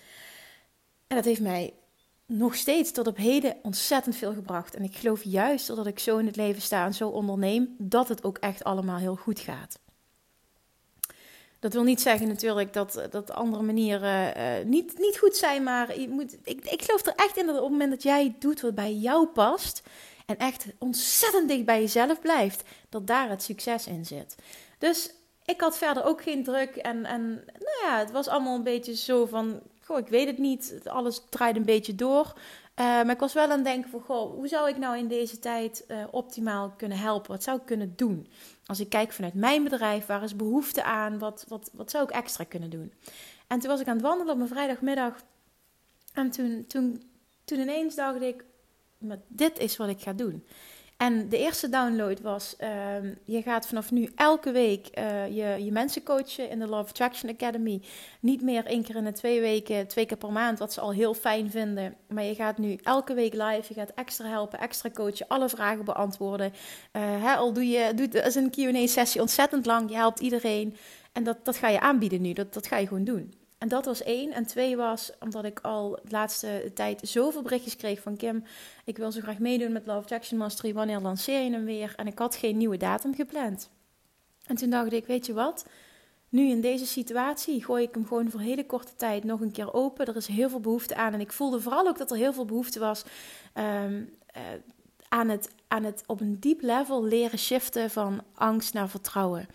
En 1.06 1.16
dat 1.16 1.24
heeft 1.24 1.40
mij 1.40 1.74
nog 2.26 2.54
steeds 2.54 2.92
tot 2.92 3.06
op 3.06 3.16
heden 3.16 3.56
ontzettend 3.62 4.16
veel 4.16 4.32
gebracht. 4.32 4.74
En 4.74 4.82
ik 4.82 4.96
geloof 4.96 5.24
juist 5.24 5.66
dat 5.66 5.86
ik 5.86 5.98
zo 5.98 6.18
in 6.18 6.26
het 6.26 6.36
leven 6.36 6.62
sta 6.62 6.84
en 6.84 6.94
zo 6.94 7.08
onderneem, 7.08 7.74
dat 7.78 8.08
het 8.08 8.24
ook 8.24 8.38
echt 8.38 8.64
allemaal 8.64 8.98
heel 8.98 9.16
goed 9.16 9.40
gaat. 9.40 9.78
Dat 11.60 11.72
wil 11.72 11.82
niet 11.82 12.00
zeggen 12.00 12.28
natuurlijk 12.28 12.72
dat, 12.72 13.06
dat 13.10 13.30
andere 13.30 13.62
manieren 13.62 14.38
uh, 14.38 14.64
niet, 14.64 14.98
niet 14.98 15.18
goed 15.18 15.36
zijn, 15.36 15.62
maar 15.62 16.00
je 16.00 16.08
moet, 16.08 16.36
ik, 16.44 16.64
ik 16.64 16.82
geloof 16.82 17.06
er 17.06 17.14
echt 17.16 17.36
in 17.36 17.46
dat 17.46 17.56
op 17.56 17.62
het 17.62 17.70
moment 17.70 17.90
dat 17.90 18.02
jij 18.02 18.36
doet 18.38 18.60
wat 18.60 18.74
bij 18.74 18.92
jou 18.92 19.26
past 19.26 19.82
en 20.26 20.36
echt 20.36 20.66
ontzettend 20.78 21.48
dicht 21.48 21.64
bij 21.64 21.80
jezelf 21.80 22.20
blijft, 22.20 22.62
dat 22.88 23.06
daar 23.06 23.28
het 23.28 23.42
succes 23.42 23.86
in 23.86 24.04
zit. 24.04 24.34
Dus 24.78 25.10
ik 25.44 25.60
had 25.60 25.78
verder 25.78 26.04
ook 26.04 26.22
geen 26.22 26.44
druk 26.44 26.76
en, 26.76 27.04
en 27.04 27.28
nou 27.44 27.86
ja, 27.86 27.98
het 27.98 28.10
was 28.10 28.28
allemaal 28.28 28.54
een 28.54 28.62
beetje 28.62 28.96
zo 28.96 29.26
van, 29.26 29.60
goh, 29.80 29.98
ik 29.98 30.08
weet 30.08 30.26
het 30.26 30.38
niet, 30.38 30.80
alles 30.84 31.22
draait 31.30 31.56
een 31.56 31.64
beetje 31.64 31.94
door. 31.94 32.32
Uh, 32.78 32.84
maar 32.84 33.10
ik 33.10 33.18
was 33.18 33.32
wel 33.32 33.44
aan 33.44 33.50
het 33.50 33.64
denken 33.64 33.90
van, 33.90 34.00
goh, 34.00 34.34
hoe 34.34 34.48
zou 34.48 34.68
ik 34.68 34.76
nou 34.76 34.98
in 34.98 35.08
deze 35.08 35.38
tijd 35.38 35.84
uh, 35.88 36.04
optimaal 36.10 36.74
kunnen 36.76 36.98
helpen? 36.98 37.30
Wat 37.30 37.42
zou 37.42 37.58
ik 37.58 37.66
kunnen 37.66 37.92
doen? 37.96 38.28
Als 38.66 38.80
ik 38.80 38.88
kijk 38.88 39.12
vanuit 39.12 39.34
mijn 39.34 39.62
bedrijf, 39.62 40.06
waar 40.06 40.22
is 40.22 40.36
behoefte 40.36 40.82
aan? 40.82 41.18
Wat, 41.18 41.44
wat, 41.48 41.70
wat 41.72 41.90
zou 41.90 42.04
ik 42.04 42.10
extra 42.10 42.44
kunnen 42.44 42.70
doen? 42.70 42.92
En 43.46 43.58
toen 43.58 43.70
was 43.70 43.80
ik 43.80 43.86
aan 43.86 43.96
het 43.96 44.04
wandelen 44.04 44.32
op 44.32 44.38
mijn 44.38 44.48
vrijdagmiddag. 44.48 45.22
En 46.12 46.30
toen, 46.30 46.64
toen, 46.68 47.02
toen 47.44 47.58
ineens 47.58 47.94
dacht 47.94 48.20
ik, 48.20 48.44
dit 49.28 49.58
is 49.58 49.76
wat 49.76 49.88
ik 49.88 50.00
ga 50.00 50.12
doen. 50.12 50.44
En 50.98 51.28
de 51.28 51.38
eerste 51.38 51.68
download 51.68 52.20
was: 52.20 52.54
uh, 52.60 52.68
je 53.24 53.42
gaat 53.42 53.66
vanaf 53.66 53.90
nu 53.90 54.10
elke 54.14 54.50
week 54.52 54.88
uh, 54.98 55.26
je, 55.26 55.64
je 55.64 55.72
mensen 55.72 56.02
coachen 56.02 56.50
in 56.50 56.58
de 56.58 56.66
Love 56.66 56.88
Attraction 56.88 57.30
Academy. 57.30 57.82
Niet 58.20 58.42
meer 58.42 58.64
één 58.64 58.82
keer 58.82 58.96
in 58.96 59.04
de 59.04 59.12
twee 59.12 59.40
weken, 59.40 59.86
twee 59.86 60.06
keer 60.06 60.16
per 60.16 60.32
maand, 60.32 60.58
wat 60.58 60.72
ze 60.72 60.80
al 60.80 60.92
heel 60.92 61.14
fijn 61.14 61.50
vinden. 61.50 61.94
Maar 62.08 62.24
je 62.24 62.34
gaat 62.34 62.58
nu 62.58 62.78
elke 62.82 63.14
week 63.14 63.32
live. 63.32 63.64
Je 63.68 63.74
gaat 63.74 63.92
extra 63.94 64.28
helpen, 64.28 64.60
extra 64.60 64.90
coachen, 64.90 65.28
alle 65.28 65.48
vragen 65.48 65.84
beantwoorden. 65.84 66.52
Uh, 66.92 67.02
hè, 67.24 67.34
al 67.34 67.52
doe 67.52 67.68
je, 67.68 67.94
doe, 67.94 68.08
is 68.08 68.34
een 68.34 68.50
QA-sessie 68.50 69.20
ontzettend 69.20 69.66
lang. 69.66 69.90
Je 69.90 69.96
helpt 69.96 70.20
iedereen. 70.20 70.76
En 71.12 71.24
dat, 71.24 71.44
dat 71.44 71.56
ga 71.56 71.68
je 71.68 71.80
aanbieden 71.80 72.20
nu. 72.20 72.32
Dat, 72.32 72.54
dat 72.54 72.66
ga 72.66 72.76
je 72.76 72.86
gewoon 72.86 73.04
doen. 73.04 73.34
En 73.58 73.68
dat 73.68 73.84
was 73.84 74.02
één. 74.02 74.32
En 74.32 74.46
twee 74.46 74.76
was 74.76 75.12
omdat 75.20 75.44
ik 75.44 75.60
al 75.60 75.90
de 75.90 76.10
laatste 76.10 76.70
tijd 76.74 77.00
zoveel 77.08 77.42
berichtjes 77.42 77.76
kreeg 77.76 78.00
van 78.00 78.16
Kim. 78.16 78.44
Ik 78.84 78.96
wil 78.96 79.12
zo 79.12 79.20
graag 79.20 79.38
meedoen 79.38 79.72
met 79.72 79.86
Love 79.86 80.08
Jackson 80.08 80.38
Mastery. 80.38 80.74
Wanneer 80.74 81.00
lanceer 81.00 81.40
je 81.40 81.50
hem 81.50 81.64
weer? 81.64 81.92
En 81.96 82.06
ik 82.06 82.18
had 82.18 82.36
geen 82.36 82.56
nieuwe 82.56 82.76
datum 82.76 83.14
gepland. 83.14 83.70
En 84.46 84.56
toen 84.56 84.70
dacht 84.70 84.92
ik, 84.92 85.06
weet 85.06 85.26
je 85.26 85.32
wat? 85.32 85.66
Nu 86.28 86.48
in 86.48 86.60
deze 86.60 86.86
situatie 86.86 87.64
gooi 87.64 87.84
ik 87.84 87.94
hem 87.94 88.06
gewoon 88.06 88.30
voor 88.30 88.40
hele 88.40 88.66
korte 88.66 88.96
tijd 88.96 89.24
nog 89.24 89.40
een 89.40 89.52
keer 89.52 89.72
open. 89.72 90.06
Er 90.06 90.16
is 90.16 90.26
heel 90.26 90.48
veel 90.48 90.60
behoefte 90.60 90.94
aan. 90.94 91.12
En 91.12 91.20
ik 91.20 91.32
voelde 91.32 91.60
vooral 91.60 91.86
ook 91.86 91.98
dat 91.98 92.10
er 92.10 92.16
heel 92.16 92.32
veel 92.32 92.44
behoefte 92.44 92.78
was 92.78 93.04
um, 93.54 94.10
uh, 94.36 94.42
aan, 95.08 95.28
het, 95.28 95.50
aan 95.68 95.84
het 95.84 96.02
op 96.06 96.20
een 96.20 96.40
diep 96.40 96.62
level 96.62 97.04
leren 97.04 97.38
shiften 97.38 97.90
van 97.90 98.22
angst 98.34 98.74
naar 98.74 98.88
vertrouwen 98.88 99.46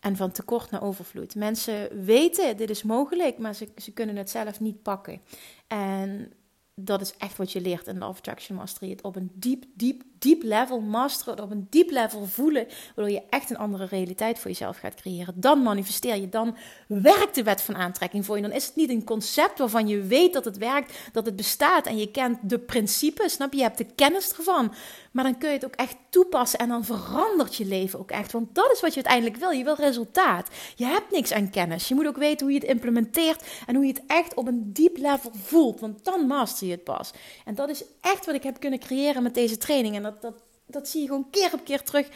en 0.00 0.16
van 0.16 0.30
tekort 0.30 0.70
naar 0.70 0.82
overvloed. 0.82 1.34
Mensen 1.34 2.04
weten, 2.04 2.56
dit 2.56 2.70
is 2.70 2.82
mogelijk, 2.82 3.38
maar 3.38 3.54
ze, 3.54 3.68
ze 3.76 3.92
kunnen 3.92 4.16
het 4.16 4.30
zelf 4.30 4.60
niet 4.60 4.82
pakken. 4.82 5.20
En 5.66 6.32
dat 6.74 7.00
is 7.00 7.14
echt 7.18 7.36
wat 7.36 7.52
je 7.52 7.60
leert 7.60 7.86
in 7.86 7.98
de 7.98 8.04
Attraction 8.04 8.56
Mastery. 8.56 8.90
Het 8.90 9.02
op 9.02 9.16
een 9.16 9.30
diep, 9.34 9.64
diep, 9.74 10.02
diep 10.22 10.42
level 10.42 10.80
masteren, 10.80 11.42
op 11.42 11.50
een 11.50 11.66
diep 11.70 11.90
level 11.90 12.24
voelen, 12.26 12.66
waardoor 12.94 13.14
je 13.14 13.22
echt 13.30 13.50
een 13.50 13.58
andere 13.58 13.84
realiteit 13.84 14.38
voor 14.38 14.50
jezelf 14.50 14.78
gaat 14.78 14.94
creëren. 14.94 15.34
Dan 15.36 15.62
manifesteer 15.62 16.16
je, 16.16 16.28
dan 16.28 16.56
werkt 16.86 17.34
de 17.34 17.42
wet 17.42 17.62
van 17.62 17.76
aantrekking 17.76 18.24
voor 18.24 18.36
je. 18.36 18.42
Dan 18.42 18.52
is 18.52 18.66
het 18.66 18.76
niet 18.76 18.90
een 18.90 19.04
concept 19.04 19.58
waarvan 19.58 19.88
je 19.88 20.00
weet 20.00 20.32
dat 20.32 20.44
het 20.44 20.58
werkt, 20.58 20.98
dat 21.12 21.26
het 21.26 21.36
bestaat 21.36 21.86
en 21.86 21.98
je 21.98 22.10
kent 22.10 22.38
de 22.42 22.58
principes, 22.58 23.32
snap 23.32 23.52
je? 23.52 23.58
Je 23.58 23.62
hebt 23.64 23.78
de 23.78 23.86
kennis 23.94 24.32
ervan. 24.32 24.74
Maar 25.12 25.24
dan 25.24 25.38
kun 25.38 25.48
je 25.48 25.54
het 25.54 25.64
ook 25.64 25.74
echt 25.74 25.96
toepassen 26.10 26.58
en 26.58 26.68
dan 26.68 26.84
verandert 26.84 27.54
je 27.54 27.64
leven 27.64 27.98
ook 27.98 28.10
echt. 28.10 28.32
Want 28.32 28.54
dat 28.54 28.72
is 28.72 28.80
wat 28.80 28.94
je 28.94 29.04
uiteindelijk 29.04 29.36
wil. 29.36 29.50
Je 29.50 29.64
wil 29.64 29.74
resultaat. 29.74 30.48
Je 30.76 30.84
hebt 30.84 31.10
niks 31.10 31.32
aan 31.32 31.50
kennis. 31.50 31.88
Je 31.88 31.94
moet 31.94 32.06
ook 32.06 32.16
weten 32.16 32.46
hoe 32.46 32.54
je 32.54 32.60
het 32.60 32.68
implementeert 32.68 33.42
en 33.66 33.74
hoe 33.74 33.86
je 33.86 33.92
het 33.92 34.02
echt 34.06 34.34
op 34.34 34.46
een 34.46 34.72
diep 34.72 34.96
level 34.96 35.30
voelt. 35.42 35.80
Want 35.80 36.04
dan 36.04 36.26
master 36.26 36.66
je 36.66 36.72
het 36.72 36.84
pas. 36.84 37.10
En 37.44 37.54
dat 37.54 37.68
is 37.68 37.84
echt 38.00 38.26
wat 38.26 38.34
ik 38.34 38.42
heb 38.42 38.60
kunnen 38.60 38.78
creëren 38.78 39.22
met 39.22 39.34
deze 39.34 39.58
training. 39.58 39.94
En 39.94 40.02
dat, 40.20 40.34
dat 40.66 40.88
zie 40.88 41.00
je 41.00 41.06
gewoon 41.06 41.30
keer 41.30 41.52
op 41.52 41.64
keer 41.64 41.82
terug 41.82 42.08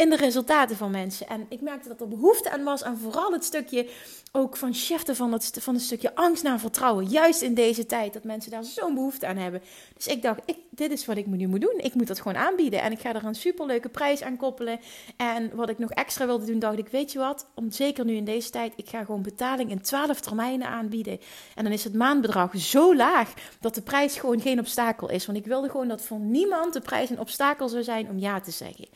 in 0.00 0.10
de 0.10 0.16
resultaten 0.16 0.76
van 0.76 0.90
mensen. 0.90 1.28
En 1.28 1.46
ik 1.48 1.60
merkte 1.60 1.88
dat 1.88 2.00
er 2.00 2.08
behoefte 2.08 2.50
aan 2.50 2.62
was. 2.62 2.82
En 2.82 2.98
vooral 2.98 3.32
het 3.32 3.44
stukje 3.44 3.88
ook 4.32 4.56
van 4.56 4.74
shiften 4.74 5.16
van, 5.16 5.32
het, 5.32 5.56
van 5.60 5.74
een 5.74 5.80
stukje 5.80 6.14
angst 6.14 6.42
naar 6.42 6.60
vertrouwen. 6.60 7.06
Juist 7.06 7.42
in 7.42 7.54
deze 7.54 7.86
tijd 7.86 8.12
dat 8.12 8.24
mensen 8.24 8.50
daar 8.50 8.64
zo'n 8.64 8.94
behoefte 8.94 9.26
aan 9.26 9.36
hebben. 9.36 9.62
Dus 9.94 10.06
ik 10.06 10.22
dacht, 10.22 10.40
ik, 10.44 10.56
dit 10.70 10.90
is 10.90 11.06
wat 11.06 11.16
ik 11.16 11.26
nu 11.26 11.46
moet 11.46 11.60
doen. 11.60 11.74
Ik 11.76 11.94
moet 11.94 12.06
dat 12.06 12.20
gewoon 12.20 12.36
aanbieden. 12.36 12.82
En 12.82 12.92
ik 12.92 13.00
ga 13.00 13.14
er 13.14 13.24
een 13.24 13.34
superleuke 13.34 13.88
prijs 13.88 14.22
aan 14.22 14.36
koppelen. 14.36 14.80
En 15.16 15.50
wat 15.54 15.68
ik 15.68 15.78
nog 15.78 15.90
extra 15.90 16.26
wilde 16.26 16.46
doen, 16.46 16.58
dacht 16.58 16.78
ik, 16.78 16.88
weet 16.88 17.12
je 17.12 17.18
wat? 17.18 17.46
Om, 17.54 17.70
zeker 17.70 18.04
nu 18.04 18.14
in 18.14 18.24
deze 18.24 18.50
tijd, 18.50 18.72
ik 18.76 18.88
ga 18.88 19.04
gewoon 19.04 19.22
betaling 19.22 19.70
in 19.70 19.80
12 19.80 20.20
termijnen 20.20 20.66
aanbieden. 20.66 21.20
En 21.54 21.64
dan 21.64 21.72
is 21.72 21.84
het 21.84 21.94
maandbedrag 21.94 22.56
zo 22.56 22.96
laag 22.96 23.32
dat 23.60 23.74
de 23.74 23.82
prijs 23.82 24.18
gewoon 24.18 24.40
geen 24.40 24.58
obstakel 24.58 25.10
is. 25.10 25.26
Want 25.26 25.38
ik 25.38 25.46
wilde 25.46 25.70
gewoon 25.70 25.88
dat 25.88 26.02
voor 26.02 26.18
niemand 26.18 26.72
de 26.72 26.80
prijs 26.80 27.10
een 27.10 27.20
obstakel 27.20 27.68
zou 27.68 27.82
zijn 27.82 28.08
om 28.08 28.18
ja 28.18 28.40
te 28.40 28.50
zeggen. 28.50 28.88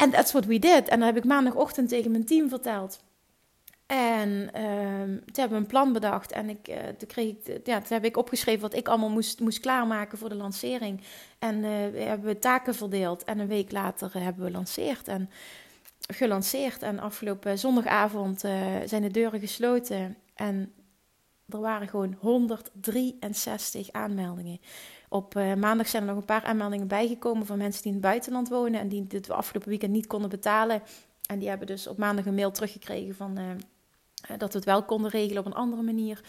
En 0.00 0.10
that's 0.10 0.32
what 0.32 0.44
we 0.44 0.58
did. 0.58 0.88
En 0.88 0.98
dan 0.98 1.06
heb 1.06 1.16
ik 1.16 1.24
maandagochtend 1.24 1.88
tegen 1.88 2.10
mijn 2.10 2.24
team 2.24 2.48
verteld. 2.48 3.00
En 3.86 4.28
uh, 4.30 5.02
toen 5.02 5.34
hebben 5.34 5.58
we 5.58 5.64
een 5.64 5.66
plan 5.66 5.92
bedacht. 5.92 6.32
En 6.32 6.48
ik, 6.48 6.68
uh, 6.68 6.76
toen, 6.76 7.08
kreeg 7.08 7.28
ik, 7.28 7.66
ja, 7.66 7.78
toen 7.78 7.96
heb 7.96 8.04
ik 8.04 8.16
opgeschreven 8.16 8.60
wat 8.60 8.74
ik 8.74 8.88
allemaal 8.88 9.10
moest, 9.10 9.40
moest 9.40 9.60
klaarmaken 9.60 10.18
voor 10.18 10.28
de 10.28 10.34
lancering. 10.34 11.00
En 11.38 11.56
uh, 11.56 11.62
we 11.62 12.00
hebben 12.00 12.38
taken 12.38 12.74
verdeeld. 12.74 13.24
En 13.24 13.38
een 13.38 13.46
week 13.46 13.72
later 13.72 14.10
hebben 14.22 14.44
we 14.44 14.50
lanceerd. 14.50 15.08
En 15.08 15.30
gelanceerd. 16.12 16.82
En 16.82 16.98
afgelopen 16.98 17.58
zondagavond 17.58 18.40
zijn 18.84 19.02
de 19.02 19.10
deuren 19.10 19.40
gesloten. 19.40 20.16
En 20.34 20.72
er 21.48 21.60
waren 21.60 21.88
gewoon 21.88 22.16
163 22.18 23.92
aanmeldingen. 23.92 24.60
Op 25.12 25.36
uh, 25.36 25.54
maandag 25.54 25.88
zijn 25.88 26.02
er 26.02 26.08
nog 26.08 26.18
een 26.18 26.24
paar 26.24 26.44
aanmeldingen 26.44 26.86
bijgekomen 26.86 27.46
van 27.46 27.58
mensen 27.58 27.82
die 27.82 27.92
in 27.92 27.98
het 27.98 28.06
buitenland 28.06 28.48
wonen 28.48 28.80
en 28.80 28.88
die 28.88 29.06
dit 29.06 29.30
afgelopen 29.30 29.68
weekend 29.68 29.92
niet 29.92 30.06
konden 30.06 30.30
betalen. 30.30 30.82
En 31.26 31.38
die 31.38 31.48
hebben 31.48 31.66
dus 31.66 31.86
op 31.86 31.96
maandag 31.96 32.26
een 32.26 32.34
mail 32.34 32.50
teruggekregen 32.50 33.14
van 33.14 33.38
uh, 33.38 34.38
dat 34.38 34.52
we 34.52 34.58
het 34.58 34.64
wel 34.64 34.82
konden 34.82 35.10
regelen 35.10 35.38
op 35.38 35.46
een 35.46 35.58
andere 35.58 35.82
manier. 35.82 36.20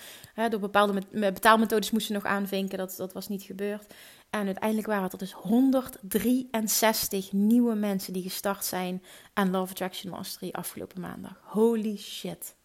Door 0.49 0.59
bepaalde 0.59 1.01
betaalmethodes 1.11 1.91
moesten 1.91 2.13
nog 2.13 2.25
aanvinken, 2.25 2.77
dat, 2.77 2.93
dat 2.97 3.13
was 3.13 3.27
niet 3.27 3.43
gebeurd. 3.43 3.93
En 4.29 4.45
uiteindelijk 4.45 4.87
waren 4.87 5.03
het 5.03 5.13
er 5.13 5.17
dus 5.17 5.31
163 5.31 7.31
nieuwe 7.31 7.75
mensen 7.75 8.13
die 8.13 8.23
gestart 8.23 8.65
zijn 8.65 9.03
aan 9.33 9.51
Love 9.51 9.71
Attraction 9.71 10.11
Mastery 10.11 10.51
afgelopen 10.51 11.01
maandag. 11.01 11.41
Holy 11.43 11.97
shit. 11.97 12.55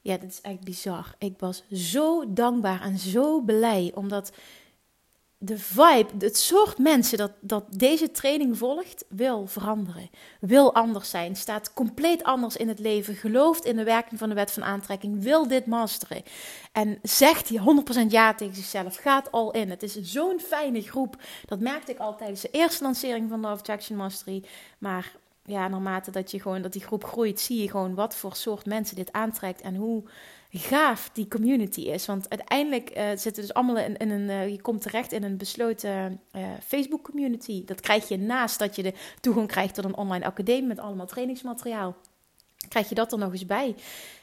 Ja, 0.00 0.16
dat 0.16 0.30
is 0.30 0.40
echt 0.40 0.64
bizar. 0.64 1.14
Ik 1.18 1.38
was 1.38 1.64
zo 1.72 2.32
dankbaar 2.32 2.80
en 2.80 2.98
zo 2.98 3.40
blij, 3.40 3.92
omdat 3.94 4.32
de 5.44 5.58
vibe, 5.58 6.08
het 6.18 6.36
soort 6.36 6.78
mensen 6.78 7.18
dat, 7.18 7.32
dat 7.40 7.64
deze 7.68 8.10
training 8.10 8.58
volgt, 8.58 9.04
wil 9.08 9.46
veranderen. 9.46 10.10
Wil 10.40 10.74
anders 10.74 11.10
zijn. 11.10 11.36
Staat 11.36 11.72
compleet 11.72 12.22
anders 12.22 12.56
in 12.56 12.68
het 12.68 12.78
leven. 12.78 13.14
Gelooft 13.14 13.64
in 13.64 13.76
de 13.76 13.84
werking 13.84 14.18
van 14.18 14.28
de 14.28 14.34
wet 14.34 14.52
van 14.52 14.64
aantrekking. 14.64 15.22
Wil 15.22 15.48
dit 15.48 15.66
masteren. 15.66 16.22
En 16.72 16.98
zegt 17.02 17.48
die 17.48 17.60
100% 17.60 18.06
ja 18.08 18.34
tegen 18.34 18.54
zichzelf. 18.54 18.96
Gaat 18.96 19.32
al 19.32 19.50
in. 19.50 19.70
Het 19.70 19.82
is 19.82 20.00
zo'n 20.00 20.40
fijne 20.40 20.80
groep. 20.80 21.16
Dat 21.46 21.60
merkte 21.60 21.92
ik 21.92 21.98
al 21.98 22.16
tijdens 22.16 22.40
de 22.40 22.50
eerste 22.50 22.84
lancering 22.84 23.28
van 23.28 23.40
Love 23.40 23.58
Attraction 23.58 23.96
Mastery. 23.96 24.44
Maar 24.78 25.12
ja, 25.44 25.68
naarmate 25.68 26.10
dat, 26.10 26.30
je 26.30 26.40
gewoon, 26.40 26.62
dat 26.62 26.72
die 26.72 26.84
groep 26.84 27.04
groeit, 27.04 27.40
zie 27.40 27.62
je 27.62 27.70
gewoon 27.70 27.94
wat 27.94 28.16
voor 28.16 28.34
soort 28.34 28.66
mensen 28.66 28.96
dit 28.96 29.12
aantrekt. 29.12 29.60
En 29.60 29.74
hoe 29.74 30.02
gaaf 30.58 31.10
die 31.12 31.28
community 31.28 31.80
is. 31.80 32.06
Want 32.06 32.30
uiteindelijk 32.30 32.96
uh, 32.96 33.08
zitten 33.14 33.42
dus 33.42 33.54
allemaal 33.54 33.76
in, 33.76 34.10
een. 34.10 34.28
Uh, 34.28 34.48
je 34.48 34.60
komt 34.60 34.82
terecht 34.82 35.12
in 35.12 35.22
een 35.22 35.36
besloten 35.36 36.20
uh, 36.32 36.42
Facebook 36.66 37.02
community. 37.02 37.64
Dat 37.64 37.80
krijg 37.80 38.08
je 38.08 38.18
naast 38.18 38.58
dat 38.58 38.76
je 38.76 38.82
de 38.82 38.94
toegang 39.20 39.48
krijgt 39.48 39.74
tot 39.74 39.84
een 39.84 39.96
online 39.96 40.24
academie 40.24 40.66
met 40.66 40.78
allemaal 40.78 41.06
trainingsmateriaal. 41.06 41.96
Krijg 42.68 42.88
je 42.88 42.94
dat 42.94 43.12
er 43.12 43.18
nog 43.18 43.32
eens 43.32 43.46
bij. 43.46 43.74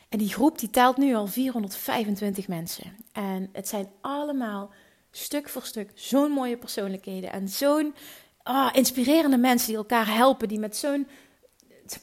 En 0.09 0.17
die 0.17 0.29
groep 0.29 0.59
die 0.59 0.69
telt 0.69 0.97
nu 0.97 1.15
al 1.15 1.27
425 1.27 2.47
mensen. 2.47 2.95
En 3.11 3.49
het 3.53 3.67
zijn 3.67 3.89
allemaal 4.01 4.71
stuk 5.11 5.49
voor 5.49 5.63
stuk 5.63 5.91
zo'n 5.93 6.31
mooie 6.31 6.57
persoonlijkheden. 6.57 7.31
En 7.31 7.49
zo'n 7.49 7.95
oh, 8.43 8.69
inspirerende 8.71 9.37
mensen 9.37 9.67
die 9.67 9.77
elkaar 9.77 10.15
helpen. 10.15 10.47
Die 10.47 10.59
met 10.59 10.77
zo'n 10.77 11.07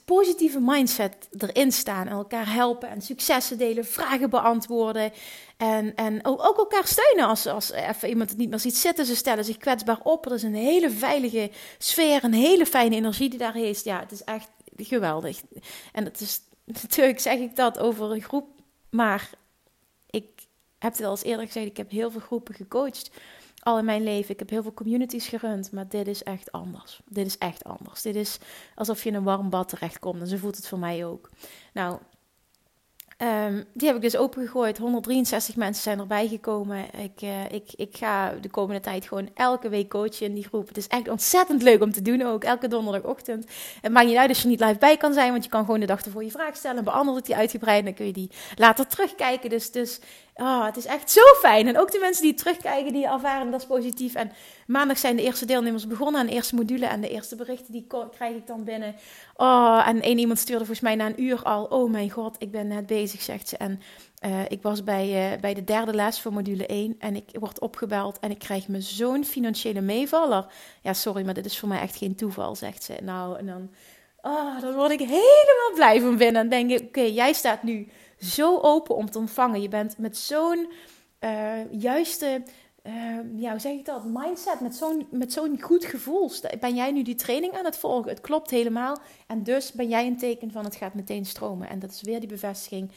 positieve 0.04 0.60
mindset 0.60 1.28
erin 1.38 1.72
staan. 1.72 2.06
En 2.06 2.12
elkaar 2.12 2.52
helpen 2.52 2.88
en 2.88 3.00
successen 3.00 3.58
delen, 3.58 3.84
vragen 3.84 4.30
beantwoorden. 4.30 5.12
En, 5.56 5.94
en 5.94 6.24
ook, 6.24 6.58
elkaar 6.58 6.86
steunen 6.86 7.26
als, 7.26 7.46
als 7.46 7.70
even 7.70 8.08
iemand 8.08 8.30
het 8.30 8.38
niet 8.38 8.50
meer 8.50 8.58
ziet 8.58 8.76
zitten. 8.76 9.06
Ze 9.06 9.16
stellen 9.16 9.44
zich 9.44 9.56
kwetsbaar 9.56 10.00
op. 10.02 10.26
Er 10.26 10.32
is 10.32 10.42
een 10.42 10.54
hele 10.54 10.90
veilige 10.90 11.50
sfeer, 11.78 12.24
een 12.24 12.34
hele 12.34 12.66
fijne 12.66 12.96
energie 12.96 13.28
die 13.28 13.38
daar 13.38 13.56
is. 13.56 13.82
Ja, 13.82 14.00
het 14.00 14.12
is 14.12 14.24
echt 14.24 14.48
geweldig. 14.76 15.40
En 15.92 16.04
het 16.04 16.20
is, 16.20 16.40
natuurlijk 16.82 17.20
zeg 17.20 17.38
ik 17.38 17.56
dat 17.56 17.78
over 17.78 18.12
een 18.12 18.22
groep. 18.22 18.48
Maar 18.90 19.30
ik 20.10 20.28
heb 20.78 20.92
het 20.92 21.04
al 21.04 21.10
eens 21.10 21.22
eerder 21.22 21.46
gezegd, 21.46 21.66
ik 21.66 21.76
heb 21.76 21.90
heel 21.90 22.10
veel 22.10 22.20
groepen 22.20 22.54
gecoacht 22.54 23.10
al 23.66 23.78
in 23.78 23.84
mijn 23.84 24.02
leven. 24.02 24.30
Ik 24.30 24.38
heb 24.38 24.50
heel 24.50 24.62
veel 24.62 24.74
communities 24.74 25.28
gerund, 25.28 25.72
maar 25.72 25.88
dit 25.88 26.06
is 26.06 26.22
echt 26.22 26.52
anders. 26.52 27.00
Dit 27.08 27.26
is 27.26 27.38
echt 27.38 27.64
anders. 27.64 28.02
Dit 28.02 28.14
is 28.14 28.38
alsof 28.74 29.02
je 29.02 29.08
in 29.08 29.14
een 29.14 29.22
warm 29.22 29.50
bad 29.50 29.68
terechtkomt 29.68 30.20
en 30.20 30.26
zo 30.26 30.36
voelt 30.36 30.56
het 30.56 30.68
voor 30.68 30.78
mij 30.78 31.06
ook. 31.06 31.30
Nou, 31.72 31.98
Um, 33.22 33.64
die 33.72 33.86
heb 33.86 33.96
ik 33.96 34.02
dus 34.02 34.16
opengegooid. 34.16 34.78
163 34.78 35.56
mensen 35.56 35.82
zijn 35.82 35.98
erbij 35.98 36.28
gekomen. 36.28 36.84
Ik, 36.98 37.22
uh, 37.22 37.52
ik, 37.52 37.72
ik 37.76 37.96
ga 37.96 38.32
de 38.40 38.48
komende 38.48 38.80
tijd 38.80 39.08
gewoon 39.08 39.28
elke 39.34 39.68
week 39.68 39.88
coachen 39.88 40.26
in 40.26 40.34
die 40.34 40.44
groep. 40.44 40.68
Het 40.68 40.76
is 40.76 40.86
echt 40.86 41.08
ontzettend 41.08 41.62
leuk 41.62 41.82
om 41.82 41.92
te 41.92 42.02
doen 42.02 42.22
ook. 42.22 42.44
Elke 42.44 42.68
donderdagochtend. 42.68 43.46
Het 43.80 43.92
maakt 43.92 44.06
niet 44.06 44.16
uit 44.16 44.28
als 44.28 44.42
je 44.42 44.48
niet 44.48 44.60
live 44.60 44.78
bij 44.78 44.96
kan 44.96 45.12
zijn. 45.12 45.30
Want 45.30 45.44
je 45.44 45.50
kan 45.50 45.64
gewoon 45.64 45.80
de 45.80 45.86
dag 45.86 46.04
ervoor 46.04 46.24
je 46.24 46.30
vraag 46.30 46.56
stellen. 46.56 46.84
Beantwoord 46.84 47.18
ik 47.18 47.24
die 47.24 47.36
uitgebreid. 47.36 47.84
Dan 47.84 47.94
kun 47.94 48.06
je 48.06 48.12
die 48.12 48.30
later 48.54 48.86
terugkijken. 48.86 49.50
Dus, 49.50 49.70
dus 49.70 50.00
oh, 50.34 50.64
het 50.64 50.76
is 50.76 50.86
echt 50.86 51.10
zo 51.10 51.22
fijn. 51.40 51.68
En 51.68 51.78
ook 51.78 51.92
de 51.92 51.98
mensen 51.98 52.22
die 52.22 52.34
terugkijken, 52.34 52.92
die 52.92 53.06
ervaren 53.06 53.50
dat 53.50 53.60
is 53.60 53.66
positief. 53.66 54.14
En 54.14 54.32
maandag 54.66 54.98
zijn 54.98 55.16
de 55.16 55.22
eerste 55.22 55.46
deelnemers 55.46 55.86
begonnen 55.86 56.20
aan 56.20 56.26
de 56.26 56.32
eerste 56.32 56.54
module. 56.54 56.86
En 56.86 57.00
de 57.00 57.08
eerste 57.08 57.36
berichten 57.36 57.72
die 57.72 57.86
krijg 58.10 58.36
ik 58.36 58.46
dan 58.46 58.64
binnen. 58.64 58.94
Oh, 59.36 59.84
en 59.86 60.02
één 60.02 60.18
iemand 60.18 60.38
stuurde 60.38 60.64
volgens 60.64 60.86
mij 60.86 60.94
na 60.94 61.06
een 61.06 61.22
uur 61.22 61.42
al. 61.42 61.64
Oh 61.64 61.90
mijn 61.90 62.10
god, 62.10 62.36
ik 62.38 62.50
ben 62.50 62.66
net 62.66 62.86
bezig, 62.86 63.22
zegt 63.22 63.48
ze. 63.48 63.56
En 63.56 63.80
uh, 64.26 64.40
ik 64.48 64.62
was 64.62 64.84
bij, 64.84 65.32
uh, 65.32 65.40
bij 65.40 65.54
de 65.54 65.64
derde 65.64 65.94
les 65.94 66.20
voor 66.20 66.32
module 66.32 66.66
1 66.66 66.96
en 66.98 67.16
ik 67.16 67.28
word 67.32 67.60
opgebeld 67.60 68.18
en 68.18 68.30
ik 68.30 68.38
krijg 68.38 68.68
me 68.68 68.80
zo'n 68.80 69.24
financiële 69.24 69.80
meevaller. 69.80 70.46
Ja, 70.82 70.92
sorry, 70.92 71.24
maar 71.24 71.34
dit 71.34 71.44
is 71.44 71.58
voor 71.58 71.68
mij 71.68 71.80
echt 71.80 71.96
geen 71.96 72.14
toeval, 72.14 72.54
zegt 72.54 72.82
ze. 72.82 72.94
Nou, 73.02 73.38
en 73.38 73.46
dan, 73.46 73.70
oh, 74.20 74.60
dan 74.60 74.74
word 74.74 74.90
ik 74.90 74.98
helemaal 74.98 75.72
blij 75.74 76.00
van 76.00 76.16
binnen. 76.16 76.42
En 76.42 76.48
denk 76.48 76.70
ik, 76.70 76.80
oké, 76.80 77.00
jij 77.00 77.32
staat 77.32 77.62
nu 77.62 77.88
zo 78.18 78.58
open 78.58 78.96
om 78.96 79.10
te 79.10 79.18
ontvangen. 79.18 79.62
Je 79.62 79.68
bent 79.68 79.98
met 79.98 80.16
zo'n 80.16 80.72
uh, 81.20 81.72
juiste 81.80 82.42
uh, 82.86 83.40
ja, 83.40 83.50
hoe 83.50 83.60
zeg 83.60 83.72
ik 83.72 83.84
dat? 83.84 84.04
Mindset, 84.04 84.60
met 84.60 84.76
zo'n, 84.76 85.06
met 85.10 85.32
zo'n 85.32 85.60
goed 85.60 85.84
gevoel. 85.84 86.30
Ben 86.60 86.74
jij 86.74 86.92
nu 86.92 87.02
die 87.02 87.14
training 87.14 87.52
aan 87.52 87.64
het 87.64 87.76
volgen? 87.76 88.10
Het 88.10 88.20
klopt 88.20 88.50
helemaal. 88.50 88.98
En 89.26 89.42
dus 89.42 89.72
ben 89.72 89.88
jij 89.88 90.06
een 90.06 90.18
teken 90.18 90.50
van 90.50 90.64
het 90.64 90.76
gaat 90.76 90.94
meteen 90.94 91.26
stromen. 91.26 91.68
En 91.68 91.78
dat 91.78 91.90
is 91.90 92.02
weer 92.02 92.20
die 92.20 92.28
bevestiging. 92.28 92.90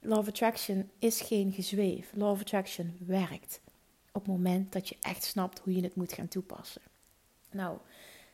Love 0.00 0.28
Attraction 0.28 0.90
is 0.98 1.20
geen 1.20 1.52
gezweef. 1.52 2.10
Love 2.14 2.40
Attraction 2.40 2.96
werkt. 3.06 3.60
Op 4.12 4.22
het 4.22 4.32
moment 4.32 4.72
dat 4.72 4.88
je 4.88 4.96
echt 5.00 5.24
snapt 5.24 5.58
hoe 5.58 5.74
je 5.74 5.82
het 5.82 5.94
moet 5.94 6.12
gaan 6.12 6.28
toepassen. 6.28 6.82
Nou, 7.50 7.76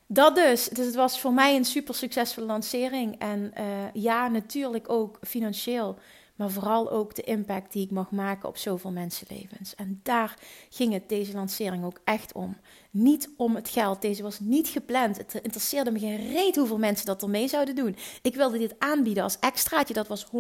dat 0.07 0.35
dus. 0.35 0.69
Dus 0.69 0.87
het 0.87 0.95
was 0.95 1.21
voor 1.21 1.33
mij 1.33 1.57
een 1.57 1.65
super 1.65 1.95
succesvolle 1.95 2.47
lancering. 2.47 3.19
En 3.19 3.53
uh, 3.59 3.65
ja, 3.93 4.29
natuurlijk 4.29 4.89
ook 4.89 5.19
financieel 5.23 5.99
maar 6.37 6.51
vooral 6.51 6.91
ook 6.91 7.15
de 7.15 7.23
impact 7.23 7.73
die 7.73 7.85
ik 7.85 7.91
mag 7.91 8.11
maken 8.11 8.49
op 8.49 8.57
zoveel 8.57 8.91
mensenlevens. 8.91 9.75
En 9.75 10.01
daar 10.03 10.39
ging 10.71 10.93
het 10.93 11.09
deze 11.09 11.33
lancering 11.33 11.85
ook 11.85 12.01
echt 12.05 12.33
om. 12.33 12.57
Niet 12.91 13.31
om 13.37 13.55
het 13.55 13.69
geld. 13.69 14.03
Deze 14.03 14.23
was 14.23 14.41
niet 14.41 14.69
gepland. 14.69 15.17
Het 15.17 15.35
interesseerde 15.43 15.91
me 15.91 15.99
geen 15.99 16.33
reet 16.33 16.57
hoeveel 16.57 16.79
mensen 16.79 17.07
dat 17.07 17.23
ermee 17.23 17.49
zouden 17.49 17.75
doen. 17.75 17.97
Ik 18.23 18.35
wilde 18.35 18.59
dit 18.59 18.75
aanbieden 18.79 19.23
als 19.23 19.39
extraatje. 19.39 19.95
Dat 19.95 20.09
was 20.09 20.27
100% 20.27 20.31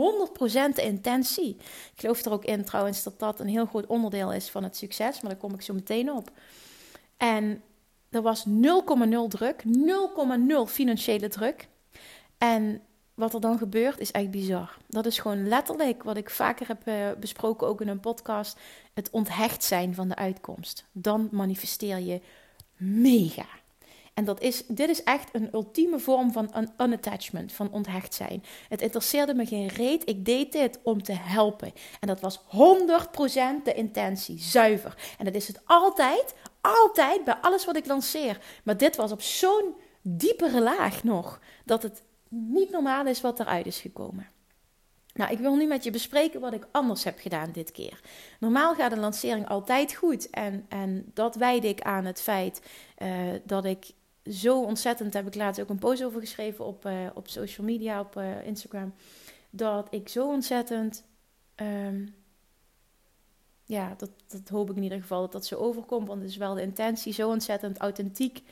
de 0.74 0.82
intentie. 0.82 1.56
Ik 1.94 2.00
geloof 2.00 2.24
er 2.24 2.32
ook 2.32 2.44
in 2.44 2.64
trouwens 2.64 3.02
dat 3.02 3.18
dat 3.18 3.40
een 3.40 3.48
heel 3.48 3.66
groot 3.66 3.86
onderdeel 3.86 4.32
is 4.32 4.50
van 4.50 4.62
het 4.62 4.76
succes. 4.76 5.20
Maar 5.20 5.30
daar 5.30 5.40
kom 5.40 5.54
ik 5.54 5.62
zo 5.62 5.74
meteen 5.74 6.12
op. 6.12 6.30
En 7.16 7.62
er 8.10 8.22
was 8.22 8.44
0,0 8.46 8.52
druk, 9.28 9.62
0,0 9.62 9.70
financiële 10.66 11.28
druk. 11.28 11.68
En 12.38 12.82
wat 13.14 13.34
er 13.34 13.40
dan 13.40 13.58
gebeurt 13.58 13.98
is 13.98 14.10
echt 14.10 14.30
bizar. 14.30 14.76
Dat 14.88 15.06
is 15.06 15.18
gewoon 15.18 15.48
letterlijk 15.48 16.02
wat 16.02 16.16
ik 16.16 16.30
vaker 16.30 16.68
heb 16.68 16.88
uh, 16.88 16.94
besproken, 17.20 17.66
ook 17.66 17.80
in 17.80 17.88
een 17.88 18.00
podcast: 18.00 18.58
het 18.94 19.10
onthecht 19.10 19.64
zijn 19.64 19.94
van 19.94 20.08
de 20.08 20.16
uitkomst. 20.16 20.84
Dan 20.92 21.28
manifesteer 21.30 21.98
je 21.98 22.20
mega. 22.76 23.46
En 24.14 24.24
dat 24.24 24.40
is, 24.40 24.62
dit 24.66 24.88
is 24.88 25.02
echt 25.02 25.28
een 25.32 25.48
ultieme 25.52 25.98
vorm 25.98 26.32
van 26.32 26.52
un 26.56 26.70
unattachment, 26.78 27.52
van 27.52 27.70
onthecht 27.70 28.14
zijn. 28.14 28.44
Het 28.68 28.80
interesseerde 28.80 29.34
me 29.34 29.46
geen 29.46 29.68
reet. 29.68 30.08
Ik 30.08 30.24
deed 30.24 30.52
dit 30.52 30.78
om 30.82 31.02
te 31.02 31.12
helpen. 31.12 31.72
En 32.00 32.08
dat 32.08 32.20
was 32.20 32.40
100% 32.40 32.44
de 33.64 33.74
intentie, 33.74 34.38
zuiver. 34.38 34.96
En 35.18 35.24
dat 35.24 35.34
is 35.34 35.46
het 35.46 35.60
altijd, 35.64 36.34
altijd 36.60 37.24
bij 37.24 37.34
alles 37.34 37.64
wat 37.64 37.76
ik 37.76 37.86
lanceer. 37.86 38.40
Maar 38.64 38.76
dit 38.76 38.96
was 38.96 39.12
op 39.12 39.22
zo'n 39.22 39.74
diepere 40.02 40.60
laag 40.60 41.04
nog, 41.04 41.40
dat 41.64 41.82
het 41.82 42.02
niet 42.34 42.70
normaal 42.70 43.06
is 43.06 43.20
wat 43.20 43.40
eruit 43.40 43.66
is 43.66 43.80
gekomen. 43.80 44.28
Nou, 45.14 45.32
ik 45.32 45.38
wil 45.38 45.56
nu 45.56 45.66
met 45.66 45.84
je 45.84 45.90
bespreken 45.90 46.40
wat 46.40 46.52
ik 46.52 46.66
anders 46.70 47.04
heb 47.04 47.18
gedaan 47.18 47.52
dit 47.52 47.72
keer. 47.72 48.00
Normaal 48.40 48.74
gaat 48.74 48.92
een 48.92 48.98
lancering 48.98 49.48
altijd 49.48 49.94
goed. 49.94 50.30
En, 50.30 50.66
en 50.68 51.10
dat 51.12 51.34
wijd 51.34 51.64
ik 51.64 51.80
aan 51.80 52.04
het 52.04 52.20
feit 52.20 52.62
uh, 52.98 53.32
dat 53.44 53.64
ik 53.64 53.92
zo 54.30 54.62
ontzettend, 54.62 55.14
heb 55.14 55.26
ik 55.26 55.34
laatst 55.34 55.60
ook 55.60 55.68
een 55.68 55.78
post 55.78 56.04
over 56.04 56.20
geschreven 56.20 56.64
op, 56.64 56.86
uh, 56.86 56.92
op 57.14 57.28
social 57.28 57.66
media, 57.66 58.00
op 58.00 58.16
uh, 58.16 58.46
Instagram. 58.46 58.94
Dat 59.50 59.86
ik 59.90 60.08
zo 60.08 60.28
ontzettend, 60.28 61.04
um, 61.56 62.14
ja, 63.64 63.94
dat, 63.96 64.10
dat 64.26 64.48
hoop 64.48 64.70
ik 64.70 64.76
in 64.76 64.82
ieder 64.82 65.00
geval 65.00 65.20
dat 65.20 65.32
dat 65.32 65.46
zo 65.46 65.56
overkomt. 65.56 66.08
Want 66.08 66.20
het 66.20 66.30
is 66.30 66.36
wel 66.36 66.54
de 66.54 66.62
intentie, 66.62 67.12
zo 67.12 67.28
ontzettend 67.28 67.78
authentiek 67.78 68.42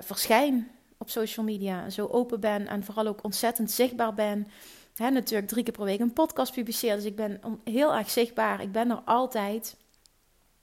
verschijn 0.00 0.70
op 1.00 1.10
social 1.10 1.46
media. 1.46 1.90
Zo 1.90 2.06
open 2.06 2.40
ben 2.40 2.66
en 2.66 2.84
vooral 2.84 3.06
ook 3.06 3.24
ontzettend 3.24 3.70
zichtbaar 3.70 4.14
ben. 4.14 4.48
Hè, 4.94 5.10
natuurlijk 5.10 5.48
drie 5.48 5.64
keer 5.64 5.72
per 5.72 5.84
week 5.84 6.00
een 6.00 6.12
podcast 6.12 6.52
publiceer. 6.52 6.94
Dus 6.94 7.04
ik 7.04 7.16
ben 7.16 7.40
heel 7.64 7.94
erg 7.94 8.10
zichtbaar. 8.10 8.62
Ik 8.62 8.72
ben 8.72 8.90
er 8.90 9.02
altijd. 9.04 9.76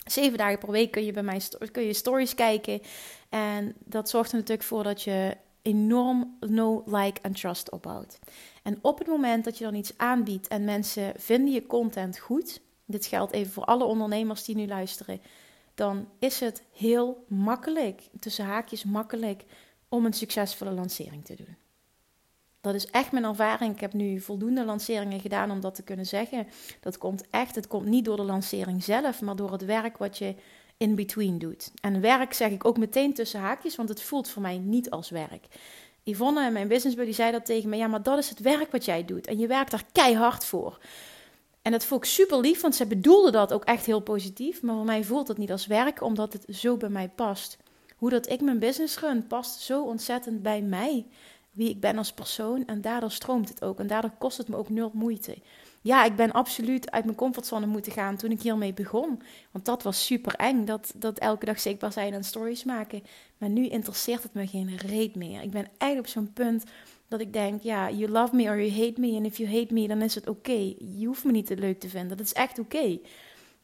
Zeven 0.06 0.38
dagen 0.38 0.60
per 0.60 0.72
week 0.72 0.92
kun 0.92 1.06
je 1.06 1.12
bij 1.12 1.24
mij 1.24 1.42
kun 1.72 1.84
je 1.84 1.94
stories 1.94 2.36
kijken. 2.36 2.82
En 3.30 3.74
dat 3.86 4.10
zorgt 4.10 4.32
er 4.32 4.38
natuurlijk 4.38 4.68
voor 4.68 4.84
dat 4.84 5.02
je 5.02 5.38
enorm 5.62 6.38
know, 6.40 6.88
like 6.88 7.22
en 7.22 7.34
trust 7.34 7.72
opbouwt. 7.72 8.20
En 8.64 8.80
op 8.82 8.98
het 8.98 9.08
moment 9.08 9.44
dat 9.44 9.58
je 9.58 9.64
dan 9.64 9.76
iets 9.76 9.98
aanbiedt 9.98 10.48
en 10.48 10.64
mensen 10.64 11.14
vinden 11.18 11.54
je 11.54 11.68
content 11.68 12.20
goed, 12.20 12.62
dit 12.86 13.06
geldt 13.06 13.34
even 13.34 13.52
voor 13.52 13.66
alle 13.66 13.84
ondernemers 13.84 14.44
die 14.44 14.56
nu 14.56 14.68
luisteren, 14.68 15.22
dan 15.76 16.08
is 16.20 16.40
het 16.40 16.64
heel 16.72 17.26
makkelijk, 17.28 18.02
tussen 18.20 18.46
haakjes 18.46 18.84
makkelijk, 18.84 19.44
om 19.90 20.06
een 20.06 20.14
succesvolle 20.14 20.72
lancering 20.72 21.26
te 21.26 21.36
doen. 21.36 21.56
Dat 22.62 22.76
is 22.76 22.88
echt 22.88 23.12
mijn 23.12 23.24
ervaring. 23.24 23.74
Ik 23.74 23.82
heb 23.82 23.94
nu 23.94 24.20
voldoende 24.20 24.66
lanceringen 24.66 25.20
gedaan 25.20 25.52
om 25.52 25.60
dat 25.60 25.76
te 25.76 25.84
kunnen 25.84 26.06
zeggen. 26.06 26.48
Dat 26.80 26.98
komt 26.98 27.24
echt, 27.30 27.56
het 27.56 27.68
komt 27.68 27.86
niet 27.86 28.06
door 28.06 28.16
de 28.16 28.24
lancering 28.24 28.84
zelf, 28.84 29.22
maar 29.22 29.36
door 29.36 29.52
het 29.52 29.66
werk 29.66 29.98
wat 29.98 30.18
je 30.18 30.36
in 30.78 30.96
between 30.96 31.38
doet. 31.38 31.72
En 31.82 32.02
werk 32.02 32.34
zeg 32.34 32.52
ik 32.52 32.66
ook 32.66 32.78
meteen 32.78 33.14
tussen 33.14 33.40
haakjes, 33.40 33.76
want 33.76 33.90
het 33.90 34.02
voelt 34.02 34.30
voor 34.30 34.42
mij 34.42 34.58
niet 34.58 34.90
als 34.90 35.10
werk. 35.10 35.48
Yvonne, 36.04 36.52
mijn 36.52 36.68
business 36.68 36.96
buddy, 36.96 37.12
zei 37.12 37.32
dat 37.32 37.46
tegen 37.46 37.70
me. 37.70 37.78
Ja, 37.78 37.88
maar 37.88 38.04
dat 38.04 38.18
is 38.18 38.30
het 38.30 38.40
werk 38.40 38.72
wat 38.72 38.86
jij 38.86 39.06
doet. 39.06 39.28
En 39.28 39.38
je 39.38 39.48
werkt 39.48 39.72
daar 39.72 39.86
keihard 39.92 40.46
voor. 40.46 40.80
En 41.62 41.72
dat 41.72 41.86
vond 41.86 42.04
ik 42.04 42.10
super 42.10 42.40
lief, 42.40 42.62
want 42.62 42.76
ze 42.76 42.86
bedoelde 42.86 43.32
dat 43.32 43.54
ook 43.54 43.64
echt 43.64 43.86
heel 43.86 44.00
positief. 44.00 44.62
Maar 44.62 44.76
voor 44.76 44.86
mij 44.86 45.04
voelt 45.04 45.28
het 45.28 45.38
niet 45.38 45.52
als 45.52 45.68
werk, 45.68 46.02
omdat 46.02 46.34
het 46.34 46.46
zo 46.50 46.78
bij 46.78 46.90
mij 46.90 47.10
past. 47.10 47.58
Hoe 47.98 48.10
dat 48.10 48.30
ik 48.30 48.42
mijn 48.42 48.60
business 48.60 49.00
run, 49.00 49.28
past 49.28 49.60
zo 49.60 49.84
ontzettend 49.84 50.42
bij 50.42 50.62
mij. 50.62 51.06
Wie 51.52 51.70
ik 51.70 51.80
ben 51.80 51.98
als 51.98 52.14
persoon. 52.14 52.66
En 52.66 52.82
daardoor 52.82 53.12
stroomt 53.12 53.50
het 53.50 53.64
ook. 53.64 53.80
En 53.80 53.88
daardoor 53.88 54.12
kost 54.18 54.38
het 54.38 54.48
me 54.48 54.56
ook 54.56 54.70
nul 54.70 54.92
moeite 54.94 55.38
ja, 55.88 56.06
ik 56.06 56.16
ben 56.16 56.32
absoluut 56.32 56.92
uit 56.92 57.06
mijn 57.06 57.18
comfortzone 57.18 57.66
moeten 57.66 57.92
gaan 57.92 58.16
toen 58.16 58.32
ik 58.32 58.42
hiermee 58.42 58.74
begon. 58.74 59.22
Want 59.52 59.66
dat 59.66 59.84
was 59.84 60.06
super 60.06 60.34
eng, 60.36 60.66
dat, 60.66 60.94
dat 60.96 61.18
elke 61.18 61.46
dag 61.46 61.60
zichtbaar 61.60 61.92
zijn 61.92 62.14
en 62.14 62.24
stories 62.24 62.64
maken. 62.64 63.04
Maar 63.38 63.50
nu 63.50 63.68
interesseert 63.68 64.24
het 64.24 64.34
me 64.34 64.48
geen 64.48 64.78
reet 64.78 65.16
meer. 65.16 65.42
Ik 65.42 65.52
ben 65.52 65.68
eigenlijk 65.78 66.00
op 66.00 66.08
zo'n 66.08 66.34
punt 66.34 66.64
dat 67.08 67.20
ik 67.20 67.34
denk, 67.34 67.62
ja, 67.62 67.92
you 67.92 68.12
love 68.12 68.36
me 68.36 68.44
or 68.44 68.62
you 68.62 68.86
hate 68.86 69.00
me. 69.00 69.16
En 69.16 69.26
if 69.26 69.38
you 69.38 69.50
hate 69.50 69.74
me, 69.74 69.88
dan 69.88 70.02
is 70.02 70.16
het 70.16 70.28
oké. 70.28 70.74
Je 70.98 71.06
hoeft 71.06 71.24
me 71.24 71.32
niet 71.32 71.46
te 71.46 71.58
leuk 71.58 71.80
te 71.80 71.90
vinden, 71.90 72.18
dat 72.18 72.26
is 72.26 72.34
echt 72.34 72.60
oké. 72.60 73.00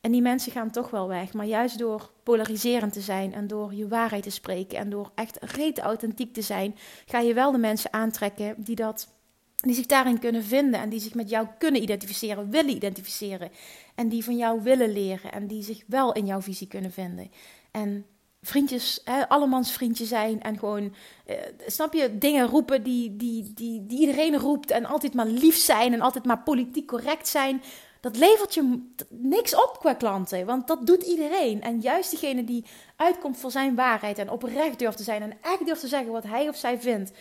En 0.03 0.11
die 0.11 0.21
mensen 0.21 0.51
gaan 0.51 0.71
toch 0.71 0.89
wel 0.89 1.07
weg. 1.07 1.33
Maar 1.33 1.45
juist 1.45 1.77
door 1.77 2.11
polariserend 2.23 2.93
te 2.93 3.01
zijn 3.01 3.33
en 3.33 3.47
door 3.47 3.73
je 3.73 3.87
waarheid 3.87 4.23
te 4.23 4.29
spreken 4.29 4.77
en 4.77 4.89
door 4.89 5.11
echt 5.15 5.37
reet 5.41 5.79
authentiek 5.79 6.33
te 6.33 6.41
zijn, 6.41 6.75
ga 7.05 7.19
je 7.19 7.33
wel 7.33 7.51
de 7.51 7.57
mensen 7.57 7.93
aantrekken 7.93 8.55
die 8.57 8.75
dat 8.75 9.07
die 9.55 9.75
zich 9.75 9.85
daarin 9.85 10.19
kunnen 10.19 10.43
vinden 10.43 10.79
en 10.79 10.89
die 10.89 10.99
zich 10.99 11.13
met 11.13 11.29
jou 11.29 11.47
kunnen 11.57 11.81
identificeren, 11.81 12.49
willen 12.49 12.75
identificeren. 12.75 13.51
En 13.95 14.09
die 14.09 14.23
van 14.23 14.37
jou 14.37 14.61
willen 14.61 14.93
leren 14.93 15.31
en 15.31 15.47
die 15.47 15.63
zich 15.63 15.83
wel 15.87 16.13
in 16.13 16.25
jouw 16.25 16.41
visie 16.41 16.67
kunnen 16.67 16.91
vinden. 16.91 17.31
En 17.71 18.05
vriendjes, 18.41 19.01
hè, 19.03 19.29
allemans 19.29 19.71
vriendje 19.71 20.05
zijn 20.05 20.41
en 20.41 20.59
gewoon, 20.59 20.93
eh, 21.25 21.35
snap 21.65 21.93
je, 21.93 22.17
dingen 22.17 22.47
roepen 22.47 22.83
die, 22.83 23.15
die, 23.15 23.53
die, 23.53 23.85
die 23.85 23.99
iedereen 23.99 24.37
roept 24.37 24.71
en 24.71 24.85
altijd 24.85 25.13
maar 25.13 25.27
lief 25.27 25.55
zijn 25.55 25.93
en 25.93 26.01
altijd 26.01 26.25
maar 26.25 26.43
politiek 26.43 26.87
correct 26.87 27.27
zijn. 27.27 27.61
Dat 28.03 28.17
levert 28.17 28.53
je 28.53 28.91
niks 29.09 29.55
op 29.55 29.77
qua 29.79 29.93
klanten, 29.93 30.45
want 30.45 30.67
dat 30.67 30.87
doet 30.87 31.03
iedereen. 31.03 31.61
En 31.61 31.79
juist 31.79 32.11
degene 32.11 32.43
die 32.43 32.65
uitkomt 32.95 33.37
voor 33.37 33.51
zijn 33.51 33.75
waarheid 33.75 34.17
en 34.17 34.29
oprecht 34.29 34.79
durft 34.79 34.97
te 34.97 35.03
zijn 35.03 35.21
en 35.21 35.37
echt 35.41 35.65
durft 35.65 35.81
te 35.81 35.87
zeggen 35.87 36.11
wat 36.11 36.23
hij 36.23 36.47
of 36.47 36.55
zij 36.55 36.79
vindt 36.79 37.11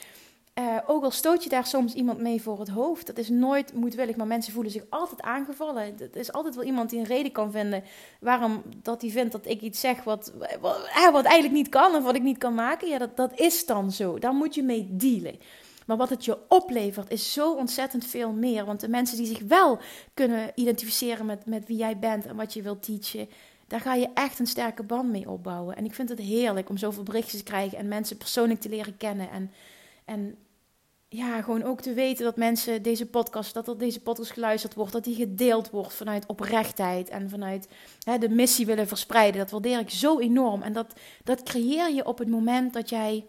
uh, 0.55 0.79
ook 0.87 1.05
al 1.05 1.11
stoot 1.11 1.43
je 1.43 1.49
daar 1.49 1.67
soms 1.67 1.95
iemand 1.95 2.19
mee 2.19 2.43
voor 2.43 2.59
het 2.59 2.69
hoofd, 2.69 3.07
dat 3.07 3.19
is 3.19 3.29
nooit 3.29 3.73
moedwillig, 3.73 4.17
maar 4.17 4.27
mensen 4.27 4.53
voelen 4.53 4.73
zich 4.73 4.85
altijd 4.89 5.21
aangevallen. 5.21 5.83
Er 5.99 6.17
is 6.17 6.33
altijd 6.33 6.55
wel 6.55 6.65
iemand 6.65 6.91
die 6.91 6.99
een 6.99 7.05
reden 7.05 7.33
kan 7.33 7.53
vinden 7.53 7.85
waarom 8.21 8.63
dat 8.83 9.03
hij 9.03 9.11
vindt 9.11 9.33
dat 9.33 9.47
ik 9.47 9.61
iets 9.61 9.81
zeg 9.81 10.05
wat, 10.05 10.33
wat, 10.61 10.89
eh, 10.95 11.11
wat 11.11 11.25
eigenlijk 11.25 11.55
niet 11.55 11.69
kan 11.69 11.95
of 11.95 12.05
wat 12.05 12.15
ik 12.15 12.23
niet 12.23 12.39
kan 12.39 12.55
maken. 12.55 12.89
Ja, 12.89 12.99
dat, 12.99 13.17
dat 13.17 13.41
is 13.41 13.67
dan 13.67 13.91
zo. 13.93 14.19
Daar 14.19 14.35
moet 14.35 14.55
je 14.55 14.63
mee 14.63 14.87
dealen. 14.91 15.39
Maar 15.93 16.01
wat 16.01 16.11
het 16.11 16.25
je 16.25 16.39
oplevert 16.49 17.11
is 17.11 17.33
zo 17.33 17.55
ontzettend 17.55 18.05
veel 18.05 18.33
meer. 18.33 18.65
Want 18.65 18.81
de 18.81 18.89
mensen 18.89 19.17
die 19.17 19.27
zich 19.27 19.41
wel 19.41 19.79
kunnen 20.15 20.53
identificeren 20.55 21.27
met, 21.27 21.47
met 21.47 21.67
wie 21.67 21.77
jij 21.77 21.99
bent 21.99 22.27
en 22.27 22.37
wat 22.37 22.53
je 22.53 22.63
wilt 22.63 22.83
teachen, 22.83 23.29
daar 23.67 23.81
ga 23.81 23.95
je 23.95 24.09
echt 24.15 24.39
een 24.39 24.47
sterke 24.47 24.83
band 24.83 25.11
mee 25.11 25.31
opbouwen. 25.31 25.77
En 25.77 25.85
ik 25.85 25.95
vind 25.95 26.09
het 26.09 26.19
heerlijk 26.19 26.69
om 26.69 26.77
zoveel 26.77 27.03
berichtjes 27.03 27.39
te 27.39 27.45
krijgen 27.45 27.79
en 27.79 27.89
mensen 27.89 28.17
persoonlijk 28.17 28.61
te 28.61 28.69
leren 28.69 28.97
kennen. 28.97 29.31
En 29.31 29.53
en 30.05 30.37
ja, 31.09 31.43
gewoon 31.43 31.63
ook 31.63 31.81
te 31.81 31.93
weten 31.93 32.25
dat 32.25 32.37
mensen 32.37 32.83
deze 32.83 33.07
podcast, 33.07 33.55
dat 33.55 33.69
er 33.69 33.79
deze 33.79 34.01
podcast 34.01 34.31
geluisterd 34.31 34.75
wordt, 34.75 34.93
dat 34.93 35.05
die 35.05 35.15
gedeeld 35.15 35.71
wordt 35.71 35.95
vanuit 35.95 36.27
oprechtheid 36.27 37.09
en 37.09 37.31
vanuit 37.31 37.69
hè, 38.05 38.19
de 38.19 38.29
missie 38.29 38.67
willen 38.67 38.89
verspreiden. 38.89 39.41
Dat 39.41 39.51
waardeer 39.51 39.79
ik 39.79 39.91
zo 39.91 40.19
enorm. 40.19 40.63
En 40.63 40.73
dat, 40.73 40.93
dat 41.25 41.43
creëer 41.43 41.95
je 41.95 42.07
op 42.07 42.19
het 42.19 42.29
moment 42.29 42.73
dat 42.73 42.89
jij 42.89 43.27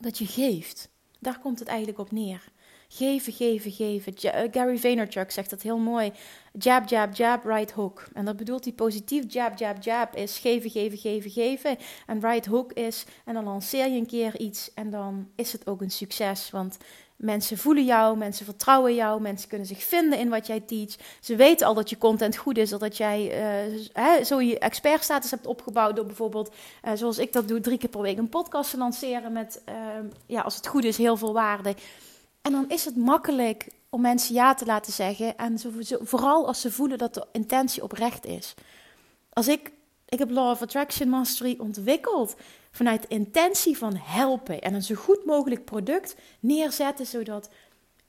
dat 0.00 0.18
je 0.18 0.26
geeft. 0.26 0.88
Daar 1.18 1.38
komt 1.38 1.58
het 1.58 1.68
eigenlijk 1.68 1.98
op 1.98 2.10
neer. 2.10 2.48
Geven, 2.88 3.32
geven, 3.32 3.70
geven. 3.72 4.14
Eh, 4.14 4.48
Gary 4.50 4.78
Vaynerchuk 4.78 5.30
zegt 5.30 5.50
dat 5.50 5.62
heel 5.62 5.78
mooi. 5.78 6.12
Jab, 6.52 6.88
jab, 6.88 7.14
jab, 7.14 7.44
right 7.44 7.72
hook. 7.72 8.08
En 8.12 8.24
dat 8.24 8.36
bedoelt 8.36 8.64
hij 8.64 8.72
positief. 8.72 9.24
Jab, 9.32 9.58
jab, 9.58 9.82
jab 9.82 10.16
is 10.16 10.38
geven, 10.38 10.70
geven, 10.70 10.98
geven, 10.98 11.30
geven. 11.30 11.76
En 12.06 12.20
right 12.20 12.46
hook 12.46 12.72
is, 12.72 13.04
en 13.24 13.34
dan 13.34 13.44
lanceer 13.44 13.88
je 13.88 13.98
een 13.98 14.06
keer 14.06 14.38
iets 14.38 14.74
en 14.74 14.90
dan 14.90 15.28
is 15.34 15.52
het 15.52 15.66
ook 15.66 15.80
een 15.80 15.90
succes. 15.90 16.50
Want 16.50 16.76
mensen 17.18 17.58
voelen 17.58 17.84
jou, 17.84 18.16
mensen 18.16 18.44
vertrouwen 18.44 18.94
jou, 18.94 19.20
mensen 19.20 19.48
kunnen 19.48 19.66
zich 19.66 19.82
vinden 19.82 20.18
in 20.18 20.28
wat 20.28 20.46
jij 20.46 20.60
teach. 20.60 20.96
Ze 21.20 21.36
weten 21.36 21.66
al 21.66 21.74
dat 21.74 21.90
je 21.90 21.98
content 21.98 22.36
goed 22.36 22.58
is, 22.58 22.70
dat 22.70 22.96
jij 22.96 23.20
hè, 23.92 24.24
zo 24.24 24.40
je 24.40 24.58
expertstatus 24.58 25.30
hebt 25.30 25.46
opgebouwd 25.46 25.96
door 25.96 26.06
bijvoorbeeld, 26.06 26.54
uh, 26.84 26.92
zoals 26.94 27.18
ik 27.18 27.32
dat 27.32 27.48
doe, 27.48 27.60
drie 27.60 27.78
keer 27.78 27.88
per 27.88 28.00
week 28.00 28.18
een 28.18 28.28
podcast 28.28 28.70
te 28.70 28.76
lanceren 28.76 29.32
met, 29.32 29.62
uh, 29.68 29.74
ja, 30.26 30.40
als 30.40 30.56
het 30.56 30.66
goed 30.66 30.84
is, 30.84 30.96
heel 30.96 31.16
veel 31.16 31.32
waarde. 31.32 31.74
En 32.42 32.52
dan 32.52 32.68
is 32.68 32.84
het 32.84 32.96
makkelijk 32.96 33.68
om 33.90 34.00
mensen 34.00 34.34
ja 34.34 34.54
te 34.54 34.66
laten 34.66 34.92
zeggen. 34.92 35.36
En 35.36 35.58
vooral 36.00 36.46
als 36.46 36.60
ze 36.60 36.72
voelen 36.72 36.98
dat 36.98 37.14
de 37.14 37.26
intentie 37.32 37.82
oprecht 37.82 38.26
is. 38.26 38.54
Als 39.32 39.48
ik, 39.48 39.72
ik 40.08 40.18
heb 40.18 40.30
Law 40.30 40.50
of 40.50 40.62
Attraction 40.62 41.08
Mastery 41.08 41.56
ontwikkeld 41.58 42.36
vanuit 42.78 43.04
intentie 43.08 43.78
van 43.78 43.96
helpen. 43.96 44.60
En 44.60 44.74
een 44.74 44.82
zo 44.82 44.94
goed 44.94 45.24
mogelijk 45.24 45.64
product 45.64 46.16
neerzetten, 46.40 47.06
zodat 47.06 47.48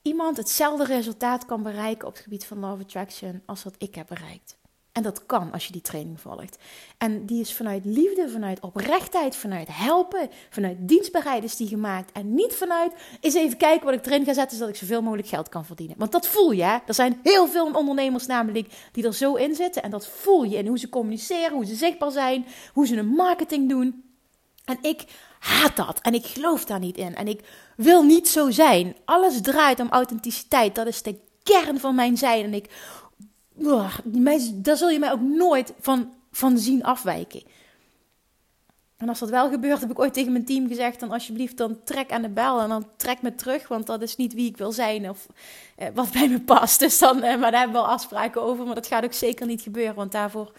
iemand 0.01 0.37
hetzelfde 0.37 0.85
resultaat 0.85 1.45
kan 1.45 1.63
bereiken 1.63 2.07
op 2.07 2.13
het 2.13 2.23
gebied 2.23 2.45
van 2.45 2.63
of 2.63 2.79
Attraction 2.79 3.41
als 3.45 3.63
wat 3.63 3.75
ik 3.77 3.95
heb 3.95 4.07
bereikt. 4.07 4.57
En 4.91 5.03
dat 5.03 5.25
kan 5.25 5.51
als 5.51 5.65
je 5.65 5.71
die 5.71 5.81
training 5.81 6.19
volgt. 6.19 6.57
En 6.97 7.25
die 7.25 7.41
is 7.41 7.53
vanuit 7.53 7.85
liefde, 7.85 8.29
vanuit 8.29 8.59
oprechtheid, 8.59 9.35
vanuit 9.35 9.67
helpen, 9.71 10.29
vanuit 10.49 10.77
dienstbaarheid 10.79 11.43
is 11.43 11.55
die 11.55 11.67
gemaakt. 11.67 12.11
En 12.11 12.33
niet 12.33 12.53
vanuit, 12.53 12.93
eens 13.19 13.33
even 13.33 13.57
kijken 13.57 13.85
wat 13.85 13.93
ik 13.93 14.05
erin 14.05 14.25
ga 14.25 14.33
zetten, 14.33 14.57
zodat 14.57 14.73
ik 14.73 14.79
zoveel 14.79 15.01
mogelijk 15.01 15.27
geld 15.27 15.49
kan 15.49 15.65
verdienen. 15.65 15.97
Want 15.97 16.11
dat 16.11 16.27
voel 16.27 16.51
je, 16.51 16.63
hè? 16.63 16.77
Er 16.85 16.93
zijn 16.93 17.19
heel 17.23 17.47
veel 17.47 17.71
ondernemers 17.71 18.25
namelijk 18.25 18.89
die 18.91 19.05
er 19.05 19.13
zo 19.13 19.35
in 19.35 19.55
zitten. 19.55 19.83
En 19.83 19.91
dat 19.91 20.07
voel 20.07 20.43
je 20.43 20.57
in 20.57 20.67
hoe 20.67 20.79
ze 20.79 20.89
communiceren, 20.89 21.53
hoe 21.53 21.65
ze 21.65 21.75
zichtbaar 21.75 22.11
zijn, 22.11 22.45
hoe 22.73 22.87
ze 22.87 22.97
een 22.97 23.07
marketing 23.07 23.69
doen. 23.69 24.08
En 24.69 24.77
ik 24.81 25.03
haat 25.39 25.75
dat. 25.75 25.99
En 26.01 26.13
ik 26.13 26.25
geloof 26.25 26.65
daar 26.65 26.79
niet 26.79 26.97
in. 26.97 27.15
En 27.15 27.27
ik 27.27 27.39
wil 27.75 28.03
niet 28.03 28.27
zo 28.27 28.49
zijn. 28.49 28.95
Alles 29.05 29.41
draait 29.41 29.79
om 29.79 29.89
authenticiteit. 29.89 30.75
Dat 30.75 30.87
is 30.87 31.01
de 31.01 31.19
kern 31.43 31.79
van 31.79 31.95
mijn 31.95 32.17
zijn. 32.17 32.43
En 32.43 32.53
ik. 32.53 32.69
Oh, 33.63 33.93
daar 34.53 34.77
zul 34.77 34.89
je 34.89 34.99
mij 34.99 35.11
ook 35.11 35.21
nooit 35.21 35.73
van, 35.79 36.13
van 36.31 36.57
zien 36.57 36.83
afwijken. 36.83 37.43
En 38.97 39.09
als 39.09 39.19
dat 39.19 39.29
wel 39.29 39.49
gebeurt, 39.49 39.81
heb 39.81 39.91
ik 39.91 39.99
ooit 39.99 40.13
tegen 40.13 40.31
mijn 40.31 40.45
team 40.45 40.67
gezegd: 40.67 40.99
dan 40.99 41.11
alsjeblieft, 41.11 41.57
dan 41.57 41.83
trek 41.83 42.11
aan 42.11 42.21
de 42.21 42.29
bel 42.29 42.61
en 42.61 42.69
dan 42.69 42.87
trek 42.97 43.21
me 43.21 43.35
terug, 43.35 43.67
want 43.67 43.87
dat 43.87 44.01
is 44.01 44.15
niet 44.15 44.33
wie 44.33 44.49
ik 44.49 44.57
wil 44.57 44.71
zijn 44.71 45.09
of 45.09 45.27
eh, 45.75 45.87
wat 45.93 46.11
bij 46.11 46.27
me 46.27 46.41
past. 46.41 46.79
Dus 46.79 46.99
dan, 46.99 47.23
eh, 47.23 47.39
maar 47.39 47.51
daar 47.51 47.59
hebben 47.59 47.81
we 47.81 47.87
al 47.87 47.93
afspraken 47.93 48.41
over, 48.41 48.65
maar 48.65 48.75
dat 48.75 48.87
gaat 48.87 49.03
ook 49.03 49.13
zeker 49.13 49.45
niet 49.45 49.61
gebeuren, 49.61 49.95
want 49.95 50.11
daarvoor 50.11 50.51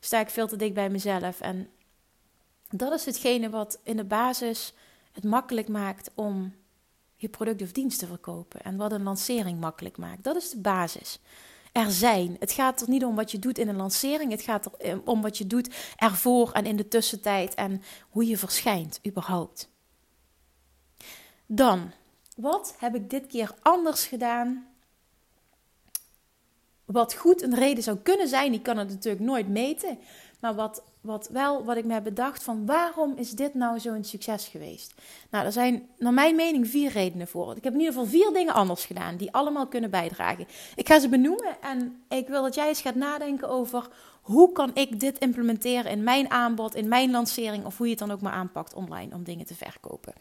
sta 0.00 0.20
ik 0.20 0.30
veel 0.30 0.46
te 0.46 0.56
dik 0.56 0.74
bij 0.74 0.90
mezelf. 0.90 1.40
En 1.40 1.68
dat 2.70 2.92
is 2.92 3.04
hetgene 3.04 3.50
wat 3.50 3.78
in 3.82 3.96
de 3.96 4.04
basis 4.04 4.72
het 5.12 5.24
makkelijk 5.24 5.68
maakt 5.68 6.10
om 6.14 6.54
je 7.16 7.28
product 7.28 7.62
of 7.62 7.72
dienst 7.72 7.98
te 7.98 8.06
verkopen 8.06 8.62
en 8.62 8.76
wat 8.76 8.92
een 8.92 9.02
lancering 9.02 9.60
makkelijk 9.60 9.96
maakt. 9.96 10.24
Dat 10.24 10.36
is 10.36 10.50
de 10.50 10.58
basis 10.58 11.20
er 11.72 11.90
zijn. 11.90 12.36
Het 12.38 12.52
gaat 12.52 12.80
er 12.80 12.88
niet 12.88 13.04
om 13.04 13.14
wat 13.14 13.30
je 13.30 13.38
doet 13.38 13.58
in 13.58 13.68
een 13.68 13.76
lancering. 13.76 14.30
Het 14.30 14.42
gaat 14.42 14.64
er 14.66 14.72
eh, 14.78 14.96
om 15.04 15.22
wat 15.22 15.38
je 15.38 15.46
doet 15.46 15.74
ervoor 15.96 16.52
en 16.52 16.66
in 16.66 16.76
de 16.76 16.88
tussentijd 16.88 17.54
en 17.54 17.82
hoe 18.10 18.26
je 18.26 18.38
verschijnt 18.38 19.00
überhaupt. 19.06 19.68
Dan, 21.46 21.92
wat 22.36 22.74
heb 22.78 22.94
ik 22.94 23.10
dit 23.10 23.26
keer 23.26 23.54
anders 23.62 24.06
gedaan? 24.06 24.66
Wat 26.84 27.14
goed 27.14 27.42
een 27.42 27.54
reden 27.54 27.82
zou 27.82 27.98
kunnen 27.98 28.28
zijn, 28.28 28.50
die 28.50 28.62
kan 28.62 28.76
het 28.76 28.88
natuurlijk 28.88 29.24
nooit 29.24 29.48
meten. 29.48 29.98
Maar 30.40 30.54
wat 30.54 30.82
wat 31.08 31.28
wel, 31.32 31.64
wat 31.64 31.76
ik 31.76 31.84
me 31.84 31.92
heb 31.92 32.04
bedacht 32.04 32.42
van 32.42 32.66
waarom 32.66 33.12
is 33.16 33.30
dit 33.30 33.54
nou 33.54 33.80
zo'n 33.80 34.04
succes 34.04 34.46
geweest? 34.46 34.94
Nou, 35.30 35.44
er 35.44 35.52
zijn 35.52 35.88
naar 35.98 36.12
mijn 36.12 36.36
mening 36.36 36.68
vier 36.68 36.90
redenen 36.90 37.28
voor. 37.28 37.56
Ik 37.56 37.64
heb 37.64 37.72
in 37.72 37.78
ieder 37.78 37.94
geval 37.94 38.08
vier 38.08 38.32
dingen 38.32 38.54
anders 38.54 38.84
gedaan 38.84 39.16
die 39.16 39.32
allemaal 39.32 39.66
kunnen 39.66 39.90
bijdragen. 39.90 40.46
Ik 40.74 40.88
ga 40.88 40.98
ze 40.98 41.08
benoemen 41.08 41.56
en 41.60 42.02
ik 42.08 42.28
wil 42.28 42.42
dat 42.42 42.54
jij 42.54 42.68
eens 42.68 42.80
gaat 42.80 42.94
nadenken 42.94 43.48
over 43.48 43.88
hoe 44.22 44.52
kan 44.52 44.70
ik 44.74 45.00
dit 45.00 45.18
implementeren 45.18 45.90
in 45.90 46.02
mijn 46.02 46.30
aanbod, 46.30 46.74
in 46.74 46.88
mijn 46.88 47.10
lancering 47.10 47.64
of 47.64 47.76
hoe 47.76 47.86
je 47.86 47.92
het 47.92 48.00
dan 48.00 48.10
ook 48.10 48.20
maar 48.20 48.32
aanpakt 48.32 48.74
online 48.74 49.14
om 49.14 49.24
dingen 49.24 49.46
te 49.46 49.54
verkopen. 49.54 50.12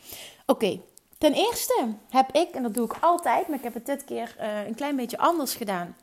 Oké, 0.46 0.80
ten 1.18 1.34
eerste 1.34 1.88
heb 2.10 2.32
ik, 2.32 2.50
en 2.50 2.64
dat 2.64 2.74
doe 2.74 2.86
ik 2.86 2.98
altijd, 3.02 3.48
maar 3.48 3.58
ik 3.58 3.64
heb 3.64 3.74
het 3.74 3.86
dit 3.86 4.04
keer 4.04 4.36
uh, 4.40 4.68
een 4.68 4.76
klein 4.76 4.96
beetje 4.96 5.18
anders 5.18 5.56
gedaan 5.56 5.96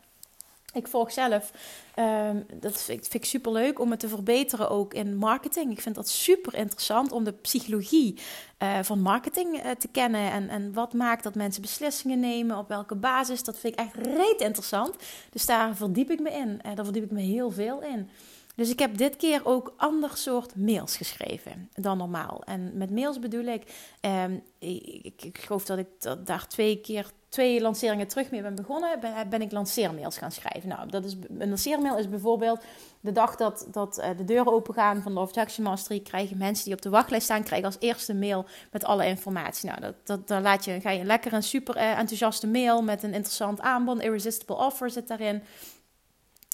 ik 0.75 0.89
volg 0.89 1.13
zelf, 1.13 1.51
ehm, 1.95 2.43
dat 2.55 2.83
vind, 2.83 3.15
ik 3.15 3.25
super 3.25 3.53
leuk 3.53 3.81
om 3.81 3.91
het 3.91 4.01
te 4.01 4.09
verbeteren 4.09 4.71
ook 4.71 4.95
in 4.95 5.17
marketing. 5.17 5.73
Ik 5.73 5.81
vind 5.81 5.95
dat 5.95 6.09
super 6.09 6.55
interessant 6.55 7.13
om 7.13 7.25
de 7.25 7.33
psychologie 7.33 8.19
uh, 8.63 8.79
van 8.83 9.01
marketing 9.01 9.65
uh, 9.65 9.71
te 9.71 9.89
kennen. 9.89 10.31
En, 10.31 10.49
en 10.49 10.73
wat 10.73 10.93
maakt 10.93 11.23
dat 11.23 11.35
mensen 11.35 11.63
beslissingen 11.63 12.21
nemen, 12.21 12.59
op 12.59 12.69
welke 12.69 12.95
basis. 12.95 13.43
Dat 13.43 13.59
vind 13.59 13.73
ik 13.73 13.79
echt 13.79 14.07
reet 14.07 14.41
interessant. 14.41 14.97
Dus 15.31 15.47
daar 15.47 15.77
verdiep 15.77 16.11
ik 16.11 16.21
me 16.21 16.31
in. 16.31 16.49
Uh, 16.67 16.75
daar 16.75 16.85
verdiep 16.85 17.05
ik 17.05 17.11
me 17.11 17.21
heel 17.21 17.51
veel 17.51 17.83
in. 17.83 18.11
Dus 18.55 18.71
ik 18.71 18.79
heb 18.79 18.97
dit 18.97 19.17
keer 19.17 19.40
ook 19.45 19.75
ander 19.77 20.11
soort 20.17 20.57
mails 20.57 20.97
geschreven 20.97 21.71
dan 21.75 21.99
normaal. 21.99 22.43
En 22.45 22.77
met 22.77 22.90
mails 22.90 23.19
bedoel 23.19 23.45
ik, 23.45 23.62
um, 24.01 24.43
ik, 24.59 25.23
ik, 25.23 25.38
geloof 25.38 25.64
dat 25.64 25.79
ik 25.79 25.87
daar 26.25 26.49
twee 26.49 26.81
keer 26.81 27.12
twee 27.35 27.61
lanceringen 27.61 28.09
terug 28.09 28.31
mee 28.31 28.43
ben 28.43 28.55
begonnen, 28.55 29.01
ben, 29.29 29.43
ik 29.43 29.53
lanceermails 29.53 30.19
gaan 30.19 30.33
schrijven. 30.33 30.69
Nou, 30.69 30.88
dat 30.88 31.05
is, 31.05 31.17
een 31.38 31.49
lanceermail 31.49 31.99
is 31.99 32.09
bijvoorbeeld 32.09 32.62
de 33.01 33.12
dag 33.12 33.37
dat, 33.37 33.67
dat 33.71 33.99
uh, 33.99 34.07
de 34.17 34.25
deuren 34.25 34.53
open 34.53 34.75
gaan 34.75 35.03
van 35.03 35.12
Love 35.12 35.40
Action 35.40 35.64
Mastery, 35.64 36.01
krijgen 36.01 36.38
mensen 36.38 36.64
die 36.64 36.75
op 36.75 36.83
de 36.83 36.88
wachtlijst 36.88 37.25
staan, 37.25 37.43
krijgen 37.43 37.67
als 37.67 37.77
eerste 37.79 38.14
mail 38.14 38.45
met 38.71 38.85
alle 38.85 39.07
informatie. 39.07 39.69
Nou, 39.69 39.81
dat, 39.81 39.95
dat, 40.05 40.29
dan 40.29 40.43
laat 40.43 40.64
je, 40.64 40.81
ga 40.81 40.90
je 40.90 41.05
lekker 41.05 41.33
een 41.33 41.43
super 41.43 41.77
uh, 41.77 41.99
enthousiaste 41.99 42.47
mail 42.47 42.83
met 42.83 43.03
een 43.03 43.14
interessant 43.14 43.61
aanbod, 43.61 44.01
irresistible 44.01 44.57
offer 44.57 44.90
zit 44.90 45.09
daarin 45.09 45.43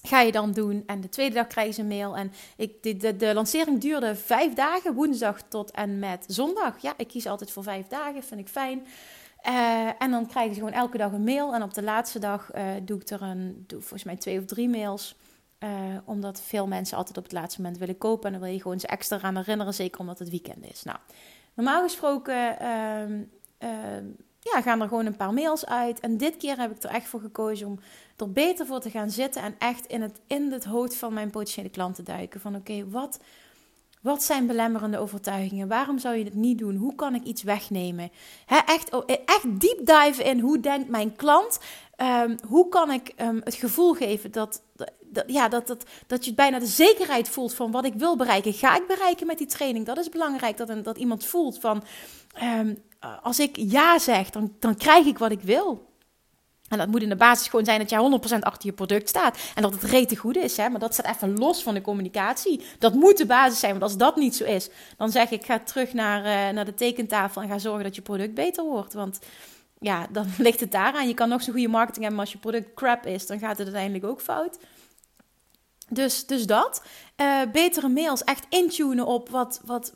ga 0.03 0.21
je 0.21 0.33
dan 0.33 0.53
doen. 0.53 0.83
En 0.87 1.01
de 1.01 1.09
tweede 1.09 1.35
dag 1.35 1.47
krijgen 1.47 1.75
ze 1.75 1.81
een 1.81 1.87
mail. 1.87 2.17
En 2.17 2.33
ik, 2.57 3.01
de, 3.01 3.17
de, 3.17 3.35
lancering 3.35 3.81
duurde 3.81 4.17
vijf 4.17 4.55
dagen, 4.55 4.95
woensdag 4.95 5.43
tot 5.49 5.71
en 5.71 5.99
met 5.99 6.25
zondag. 6.27 6.79
Ja, 6.83 6.95
ik 6.97 7.09
kies 7.09 7.27
altijd 7.27 7.51
voor 7.51 7.63
vijf 7.63 7.87
dagen, 7.87 8.23
vind 8.23 8.41
ik 8.41 8.49
fijn. 8.49 8.87
Uh, 9.47 9.89
en 9.99 10.11
dan 10.11 10.27
krijgen 10.27 10.55
ze 10.55 10.61
gewoon 10.61 10.75
elke 10.75 10.99
dag 10.99 11.13
een 11.13 11.25
mail. 11.25 11.55
En 11.55 11.63
op 11.63 11.75
de 11.75 11.83
laatste 11.83 12.19
dag 12.19 12.55
uh, 12.55 12.63
doe 12.83 13.01
ik 13.01 13.09
er 13.09 13.23
een, 13.23 13.65
doe 13.67 13.81
volgens 13.81 14.05
mij 14.05 14.17
twee 14.17 14.39
of 14.39 14.45
drie 14.45 14.69
mails. 14.69 15.17
Uh, 15.65 15.71
omdat 16.05 16.41
veel 16.41 16.67
mensen 16.67 16.97
altijd 16.97 17.17
op 17.17 17.23
het 17.23 17.33
laatste 17.33 17.61
moment 17.61 17.79
willen 17.79 17.99
kopen. 17.99 18.27
En 18.27 18.33
dan 18.33 18.43
wil 18.43 18.53
je 18.53 18.61
gewoon 18.61 18.81
ze 18.81 18.87
extra 18.87 19.21
aan 19.21 19.37
herinneren, 19.37 19.75
zeker 19.75 20.01
omdat 20.01 20.19
het 20.19 20.31
weekend 20.31 20.71
is. 20.71 20.83
Nou, 20.83 20.99
normaal 21.55 21.83
gesproken 21.83 22.59
ehm, 22.59 23.23
ehm, 23.59 24.05
ja, 24.41 24.63
gaan 24.63 24.81
er 24.81 24.89
gewoon 24.89 25.07
een 25.07 25.17
paar 25.17 25.33
mails 25.33 25.67
uit. 25.67 26.01
En 26.01 26.17
dit 26.17 26.37
keer 26.37 26.59
heb 26.59 26.71
ik 26.71 26.83
er 26.83 26.91
echt 26.91 27.09
voor 27.09 27.21
gekozen 27.21 27.67
om 27.67 27.81
er 28.17 28.33
beter 28.33 28.67
voor 28.67 28.81
te 28.81 28.91
gaan 28.91 29.11
zitten. 29.11 29.43
En 29.43 29.55
echt 29.59 29.87
in 29.87 30.03
het, 30.03 30.21
in 30.27 30.53
het 30.53 30.65
hoofd 30.65 30.97
van 30.97 31.13
mijn 31.13 31.31
potentiële 31.31 31.69
klant 31.69 31.95
te 31.95 32.03
duiken. 32.03 32.41
Van 32.41 32.57
oké, 32.57 32.89
wat 32.89 33.19
wat 34.01 34.23
zijn 34.23 34.47
belemmerende 34.47 34.99
overtuigingen? 34.99 35.69
Waarom 35.69 35.99
zou 35.99 36.17
je 36.17 36.25
het 36.25 36.35
niet 36.35 36.59
doen? 36.59 36.77
Hoe 36.77 36.95
kan 36.95 37.15
ik 37.15 37.23
iets 37.23 37.43
wegnemen? 37.43 38.11
echt, 38.67 38.95
oh, 38.95 39.03
echt 39.07 39.61
deep 39.61 39.79
dive 39.87 40.23
in 40.23 40.41
hoe 40.41 40.61
denkt 40.61 40.89
mijn 40.89 41.17
klant? 41.17 41.59
Um, 41.97 42.39
hoe 42.49 42.69
kan 42.69 42.91
ik 42.91 43.13
um, 43.21 43.41
het 43.45 43.55
gevoel 43.55 43.95
geven 43.95 44.31
dat, 44.31 44.63
dat, 45.03 45.25
ja, 45.27 45.49
dat, 45.49 45.67
dat, 45.67 45.85
dat 46.07 46.25
je 46.25 46.35
bijna 46.35 46.59
de 46.59 46.67
zekerheid 46.67 47.29
voelt 47.29 47.55
van 47.55 47.71
wat 47.71 47.85
ik 47.85 47.95
wil 47.95 48.17
bereiken? 48.17 48.53
Ga 48.53 48.77
ik 48.77 48.87
bereiken 48.87 49.27
met 49.27 49.39
die 49.39 49.47
training? 49.47 49.87
Dat 49.87 49.99
is 49.99 50.09
belangrijk 50.09 50.57
dat, 50.57 50.69
een, 50.69 50.83
dat 50.83 50.99
iemand 50.99 51.25
voelt 51.25 51.59
van 51.59 51.83
um, 52.43 52.79
als 53.23 53.39
ik 53.39 53.57
ja 53.57 53.99
zeg, 53.99 54.31
dan, 54.31 54.55
dan 54.59 54.77
krijg 54.77 55.07
ik 55.07 55.19
wat 55.19 55.31
ik 55.31 55.41
wil. 55.41 55.89
En 56.71 56.79
dat 56.79 56.89
moet 56.89 57.03
in 57.03 57.09
de 57.09 57.17
basis 57.17 57.49
gewoon 57.49 57.65
zijn 57.65 57.79
dat 57.79 57.91
jij 57.91 58.39
100% 58.39 58.39
achter 58.41 58.67
je 58.69 58.73
product 58.73 59.09
staat. 59.09 59.39
En 59.55 59.63
dat 59.63 59.73
het 59.73 59.83
rete 59.83 60.17
goed 60.17 60.37
is. 60.37 60.57
Hè? 60.57 60.69
Maar 60.69 60.81
dat 60.81 60.93
staat 60.93 61.15
even 61.15 61.39
los 61.39 61.63
van 61.63 61.75
de 61.75 61.81
communicatie. 61.81 62.63
Dat 62.79 62.95
moet 62.95 63.19
de 63.19 63.27
basis 63.27 63.59
zijn. 63.59 63.71
Want 63.71 63.83
als 63.83 63.97
dat 63.97 64.17
niet 64.17 64.37
zo 64.37 64.45
is, 64.45 64.71
dan 64.97 65.11
zeg 65.11 65.31
ik: 65.31 65.45
ga 65.45 65.59
terug 65.59 65.93
naar, 65.93 66.19
uh, 66.19 66.55
naar 66.55 66.65
de 66.65 66.75
tekentafel 66.75 67.43
en 67.43 67.49
ga 67.49 67.59
zorgen 67.59 67.85
dat 67.85 67.95
je 67.95 68.03
product 68.03 68.35
beter 68.35 68.65
wordt. 68.65 68.93
Want 68.93 69.19
ja, 69.79 70.07
dan 70.11 70.27
ligt 70.39 70.61
het 70.61 70.73
daaraan. 70.73 71.09
Je 71.09 71.15
kan 71.15 71.29
nog 71.29 71.43
zo'n 71.43 71.53
goede 71.53 71.69
marketing 71.69 72.05
hebben, 72.05 72.17
maar 72.17 72.25
als 72.25 72.35
je 72.35 72.41
product 72.41 72.75
crap 72.75 73.07
is, 73.07 73.27
dan 73.27 73.39
gaat 73.39 73.59
het 73.59 73.67
uiteindelijk 73.67 74.05
ook 74.05 74.21
fout. 74.21 74.59
Dus, 75.93 76.27
dus 76.27 76.47
dat. 76.47 76.83
Uh, 77.17 77.41
betere 77.53 77.89
mails, 77.89 78.25
echt 78.25 78.47
intunen 78.49 79.07
op 79.07 79.29
wat, 79.29 79.61
wat, 79.65 79.93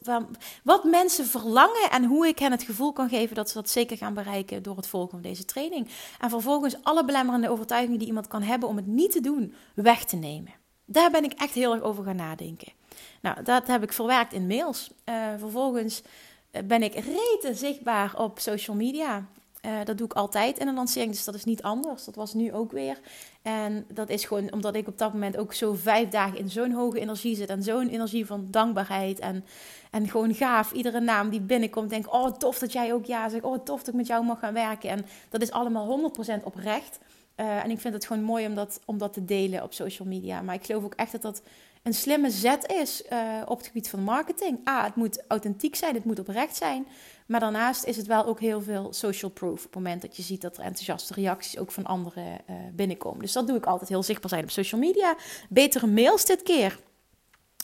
wat, 0.63 0.85
mensen 0.85 1.27
verlangen 1.27 1.91
en 1.91 2.05
hoe 2.05 2.27
ik 2.27 2.39
hen 2.39 2.51
het 2.51 2.63
gevoel 2.63 2.93
kan 2.93 3.09
geven 3.09 3.35
dat 3.35 3.49
ze 3.49 3.55
dat 3.55 3.71
zeker 3.71 3.97
gaan 3.97 4.15
bereiken 4.15 4.63
door 4.63 4.77
het 4.77 4.87
volgen 4.87 5.11
van 5.11 5.21
deze 5.21 5.45
training. 5.45 5.89
En 6.21 6.31
vervolgens 6.31 6.77
alle 6.83 7.05
belemmerende 7.05 7.51
overtuigingen 7.51 7.99
die 7.99 8.09
iemand 8.09 8.27
kan 8.27 8.43
hebben 8.43 8.69
om 8.69 8.77
het 8.77 8.87
niet 8.87 9.13
te 9.13 9.21
doen, 9.21 9.55
weg 9.75 10.05
te 10.05 10.17
nemen. 10.17 10.53
Daar 10.85 11.11
ben 11.11 11.25
ik 11.25 11.33
echt 11.33 11.55
heel 11.55 11.75
erg 11.75 11.83
over 11.83 12.05
gaan 12.05 12.17
nadenken. 12.17 12.73
Nou, 13.21 13.43
dat 13.43 13.67
heb 13.67 13.83
ik 13.83 13.93
verwerkt 13.93 14.33
in 14.33 14.47
mails. 14.47 14.91
Uh, 15.05 15.15
vervolgens 15.39 16.03
eh, 16.51 16.63
ben 16.63 16.83
ik 16.83 16.95
rete 16.95 17.55
zichtbaar 17.55 18.15
op 18.17 18.39
social 18.39 18.77
media. 18.77 19.27
Uh, 19.65 19.85
dat 19.85 19.99
doe 19.99 20.07
ik 20.07 20.13
altijd 20.13 20.59
in 20.59 20.69
een 20.69 20.75
lancering, 20.75 21.13
dus 21.13 21.25
dat 21.25 21.35
is 21.35 21.45
niet 21.45 21.63
anders. 21.63 22.05
Dat 22.05 22.15
was 22.15 22.35
nu 22.35 22.53
ook 22.53 22.73
weer. 22.73 22.99
En 23.43 23.85
dat 23.93 24.09
is 24.09 24.25
gewoon 24.25 24.53
omdat 24.53 24.75
ik 24.75 24.89
op 24.89 24.99
dat 24.99 25.13
moment 25.13 25.37
ook 25.37 25.55
zo 25.55 25.73
vijf 25.73 26.09
dagen 26.09 26.39
in 26.39 26.51
zo'n 26.51 26.73
hoge 26.73 27.01
energie 27.01 27.37
zit. 27.37 27.49
En 27.49 27.63
zo'n 27.63 27.89
energie 27.89 28.27
van 28.27 28.47
dankbaarheid. 28.51 29.19
En, 29.19 29.45
en 29.91 30.09
gewoon 30.09 30.35
gaaf. 30.35 30.73
Iedere 30.73 31.01
naam 31.01 31.31
die 31.31 31.41
binnenkomt, 31.41 31.91
denk 31.91 32.15
oh 32.15 32.27
tof 32.27 32.59
dat 32.59 32.73
jij 32.73 32.93
ook 32.93 33.05
ja 33.05 33.29
zegt. 33.29 33.45
Oh 33.45 33.65
tof 33.65 33.79
dat 33.79 33.89
ik 33.89 33.95
met 33.95 34.07
jou 34.07 34.25
mag 34.25 34.39
gaan 34.39 34.55
werken. 34.55 34.91
En 34.91 35.07
dat 35.29 35.43
is 35.43 35.51
allemaal 35.51 36.13
100% 36.41 36.43
oprecht. 36.43 36.99
Uh, 37.37 37.65
en 37.65 37.71
ik 37.71 37.81
vind 37.81 37.95
het 37.95 38.07
gewoon 38.07 38.23
mooi 38.23 38.47
om 38.47 38.55
dat, 38.55 38.81
om 38.85 38.99
dat 38.99 39.13
te 39.13 39.25
delen 39.25 39.63
op 39.63 39.73
social 39.73 40.09
media. 40.09 40.43
Maar 40.43 40.55
ik 40.55 40.65
geloof 40.65 40.85
ook 40.85 40.95
echt 40.95 41.13
dat 41.13 41.23
dat 41.23 41.43
een 41.83 41.95
slimme 41.95 42.31
zet 42.31 42.73
is 42.73 43.03
uh, 43.13 43.43
op 43.47 43.59
het 43.59 43.67
gebied 43.67 43.89
van 43.89 44.01
marketing. 44.01 44.69
A, 44.69 44.85
het 44.85 44.95
moet 44.95 45.23
authentiek 45.29 45.75
zijn, 45.75 45.95
het 45.95 46.05
moet 46.05 46.19
oprecht 46.19 46.57
zijn. 46.57 46.87
Maar 47.27 47.41
daarnaast 47.41 47.85
is 47.85 47.97
het 47.97 48.07
wel 48.07 48.27
ook 48.27 48.41
heel 48.41 48.63
veel 48.63 48.93
social 48.93 49.31
proof. 49.31 49.59
Op 49.59 49.65
het 49.65 49.75
moment 49.75 50.03
dat 50.03 50.17
je 50.17 50.23
ziet 50.23 50.41
dat 50.41 50.57
er 50.57 50.63
enthousiaste 50.63 51.15
reacties 51.15 51.59
ook 51.59 51.73
van 51.73 51.85
anderen 51.85 52.25
uh, 52.25 52.57
binnenkomen. 52.73 53.21
Dus 53.21 53.33
dat 53.33 53.47
doe 53.47 53.57
ik 53.57 53.67
altijd 53.67 53.89
heel 53.89 54.03
zichtbaar 54.03 54.31
zijn 54.31 54.43
op 54.43 54.51
social 54.51 54.81
media. 54.81 55.17
Betere 55.49 55.87
mails 55.87 56.25
dit 56.25 56.43
keer. 56.43 56.79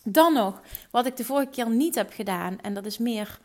Dan 0.04 0.32
nog, 0.32 0.60
wat 0.90 1.06
ik 1.06 1.16
de 1.16 1.24
vorige 1.24 1.50
keer 1.50 1.70
niet 1.70 1.94
heb 1.94 2.12
gedaan. 2.12 2.60
En 2.60 2.74
dat 2.74 2.86
is 2.86 2.98
meer 2.98 3.38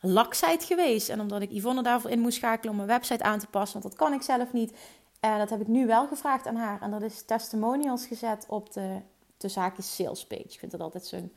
laksheid 0.00 0.64
geweest. 0.64 1.08
En 1.08 1.20
omdat 1.20 1.42
ik 1.42 1.50
Yvonne 1.50 1.82
daarvoor 1.82 2.10
in 2.10 2.20
moest 2.20 2.36
schakelen 2.36 2.70
om 2.70 2.76
mijn 2.76 2.88
website 2.88 3.24
aan 3.24 3.38
te 3.38 3.46
passen. 3.46 3.80
Want 3.80 3.94
dat 3.94 4.06
kan 4.06 4.16
ik 4.16 4.22
zelf 4.22 4.52
niet. 4.52 4.72
En 5.20 5.38
dat 5.38 5.50
heb 5.50 5.60
ik 5.60 5.66
nu 5.66 5.86
wel 5.86 6.06
gevraagd 6.06 6.46
aan 6.46 6.56
haar. 6.56 6.82
En 6.82 6.90
dat 6.90 7.02
is 7.02 7.22
testimonials 7.24 8.06
gezet 8.06 8.44
op 8.48 8.72
de 8.72 9.00
de 9.40 9.48
zaakjes 9.48 9.94
sales 9.94 10.26
page. 10.26 10.42
Ik 10.42 10.58
vind 10.58 10.72
dat 10.72 10.80
altijd 10.80 11.06
zo'n 11.06 11.32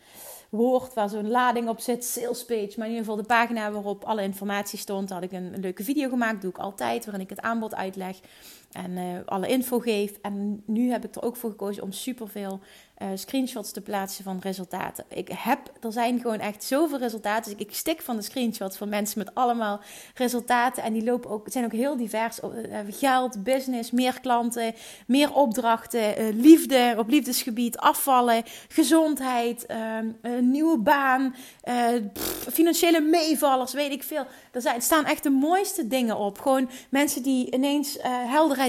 woord 0.50 0.94
waar 0.94 1.10
zo'n 1.10 1.30
lading 1.30 1.70
op 1.70 1.80
zit, 1.80 2.06
sales 2.06 2.46
page. 2.46 2.74
Maar 2.76 2.88
in 2.88 2.94
ieder 2.94 3.06
geval 3.06 3.16
de 3.16 3.24
pagina 3.24 3.72
waarop 3.72 4.04
alle 4.04 4.22
informatie 4.22 4.80
stond. 4.80 5.10
Had 5.10 5.24
ik 5.24 5.32
een, 5.32 5.60
leuke 5.60 5.84
video 5.84 6.10
gemaakt, 6.10 6.42
doe 6.42 6.50
ik 6.50 6.58
altijd, 6.58 7.06
waarin 7.06 7.24
ik 7.24 7.30
het 7.30 7.42
aanbod 7.42 7.76
uitleg. 7.76 8.20
En 8.74 9.24
alle 9.26 9.48
info 9.48 9.80
geef. 9.80 10.12
En 10.22 10.64
nu 10.66 10.92
heb 10.92 11.06
ik 11.06 11.16
er 11.16 11.24
ook 11.24 11.36
voor 11.36 11.50
gekozen 11.50 11.84
om 11.84 11.92
superveel 11.92 12.60
uh, 13.04 13.10
screenshots 13.16 13.72
te 13.72 13.82
plaatsen 13.82 14.24
van 14.24 14.40
resultaten. 14.42 15.06
Ik 15.08 15.30
heb, 15.36 15.60
er 15.82 15.92
zijn 15.92 16.20
gewoon 16.20 16.40
echt 16.40 16.64
zoveel 16.64 16.98
resultaten. 16.98 17.52
Dus 17.52 17.68
ik 17.68 17.74
stik 17.76 18.02
van 18.02 18.16
de 18.16 18.22
screenshots 18.22 18.78
van 18.78 18.90
mensen 18.90 19.20
met 19.20 19.36
allemaal 19.36 19.82
resultaten. 20.16 20.84
En 20.84 20.94
die 20.94 21.04
lopen 21.04 21.30
ook, 21.30 21.48
zijn 21.50 21.66
ook 21.66 21.72
heel 21.72 21.98
divers. 21.98 22.40
Uh, 22.40 22.80
geld, 22.90 23.44
business, 23.44 23.92
meer 23.92 24.20
klanten, 24.20 24.74
meer 25.08 25.34
opdrachten, 25.34 26.36
liefde 26.40 26.96
op 26.98 27.10
liefdesgebied, 27.10 27.78
afvallen, 27.78 28.44
gezondheid, 28.68 29.66
ehm, 29.66 30.08
een 30.22 30.52
nieuwe 30.52 30.78
baan, 30.78 31.36
financiële 32.52 33.02
meevallers, 33.02 33.74
weet 33.74 33.92
ik 33.92 34.04
veel. 34.04 34.26
Er, 34.52 34.62
zijn, 34.62 34.82
staan 34.82 35.06
echt 35.06 35.24
de 35.24 35.30
mooiste 35.30 35.88
dingen 35.88 36.18
op. 36.18 36.40
Gewoon 36.40 36.70
mensen 36.90 37.24
die 37.24 37.54
ineens 37.54 37.98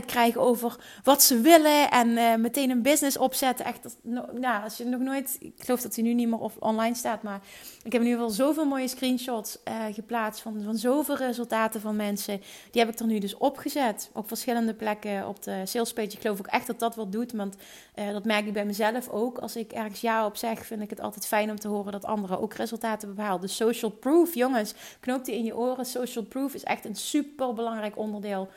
krijgen 0.00 0.40
over 0.40 0.76
wat 1.02 1.22
ze 1.22 1.40
willen 1.40 1.90
en 1.90 2.40
meteen 2.40 2.70
een 2.70 2.82
business 2.82 3.16
opzetten. 3.16 3.64
Echt 3.64 3.96
nou, 4.02 4.62
als 4.62 4.76
je 4.76 4.84
nog 4.84 5.00
nooit, 5.00 5.36
ik 5.40 5.52
geloof 5.56 5.80
dat 5.80 5.94
hij 5.94 6.04
nu 6.04 6.14
niet 6.14 6.28
meer 6.28 6.50
online 6.58 6.94
staat, 6.94 7.22
maar 7.22 7.40
ik 7.84 7.92
heb 7.92 8.02
in 8.02 8.08
ieder 8.08 8.22
geval 8.22 8.34
zoveel 8.34 8.64
mooie 8.64 8.88
screenshots 8.88 9.58
uh, 9.68 9.74
geplaatst 9.92 10.42
van, 10.42 10.62
van 10.64 10.76
zoveel 10.76 11.16
resultaten 11.16 11.80
van 11.80 11.96
mensen. 11.96 12.40
Die 12.70 12.82
heb 12.82 12.92
ik 12.92 12.98
er 12.98 13.06
nu 13.06 13.18
dus 13.18 13.36
opgezet 13.36 14.10
op 14.12 14.28
verschillende 14.28 14.74
plekken 14.74 15.28
op 15.28 15.42
de 15.42 15.60
salespage. 15.64 16.08
Ik 16.08 16.20
geloof 16.20 16.38
ook 16.38 16.46
echt 16.46 16.66
dat 16.66 16.78
dat 16.78 16.94
wat 16.94 17.12
doet, 17.12 17.32
want 17.32 17.56
uh, 17.98 18.12
dat 18.12 18.24
merk 18.24 18.46
ik 18.46 18.52
bij 18.52 18.64
mezelf 18.64 19.08
ook. 19.08 19.38
Als 19.38 19.56
ik 19.56 19.72
ergens 19.72 20.00
ja 20.00 20.26
op 20.26 20.36
zeg, 20.36 20.66
vind 20.66 20.82
ik 20.82 20.90
het 20.90 21.00
altijd 21.00 21.26
fijn 21.26 21.50
om 21.50 21.58
te 21.58 21.68
horen 21.68 21.92
dat 21.92 22.04
anderen 22.04 22.40
ook 22.40 22.54
resultaten 22.54 23.14
behalen. 23.14 23.40
Dus 23.40 23.56
social 23.56 23.90
proof, 23.90 24.34
jongens, 24.34 24.74
knoop 25.00 25.24
die 25.24 25.34
in 25.34 25.44
je 25.44 25.56
oren. 25.56 25.86
Social 25.86 26.24
proof 26.24 26.54
is 26.54 26.64
echt 26.64 26.84
een 26.84 26.96
super 26.96 27.54
belangrijk 27.54 27.98
onderdeel 27.98 28.48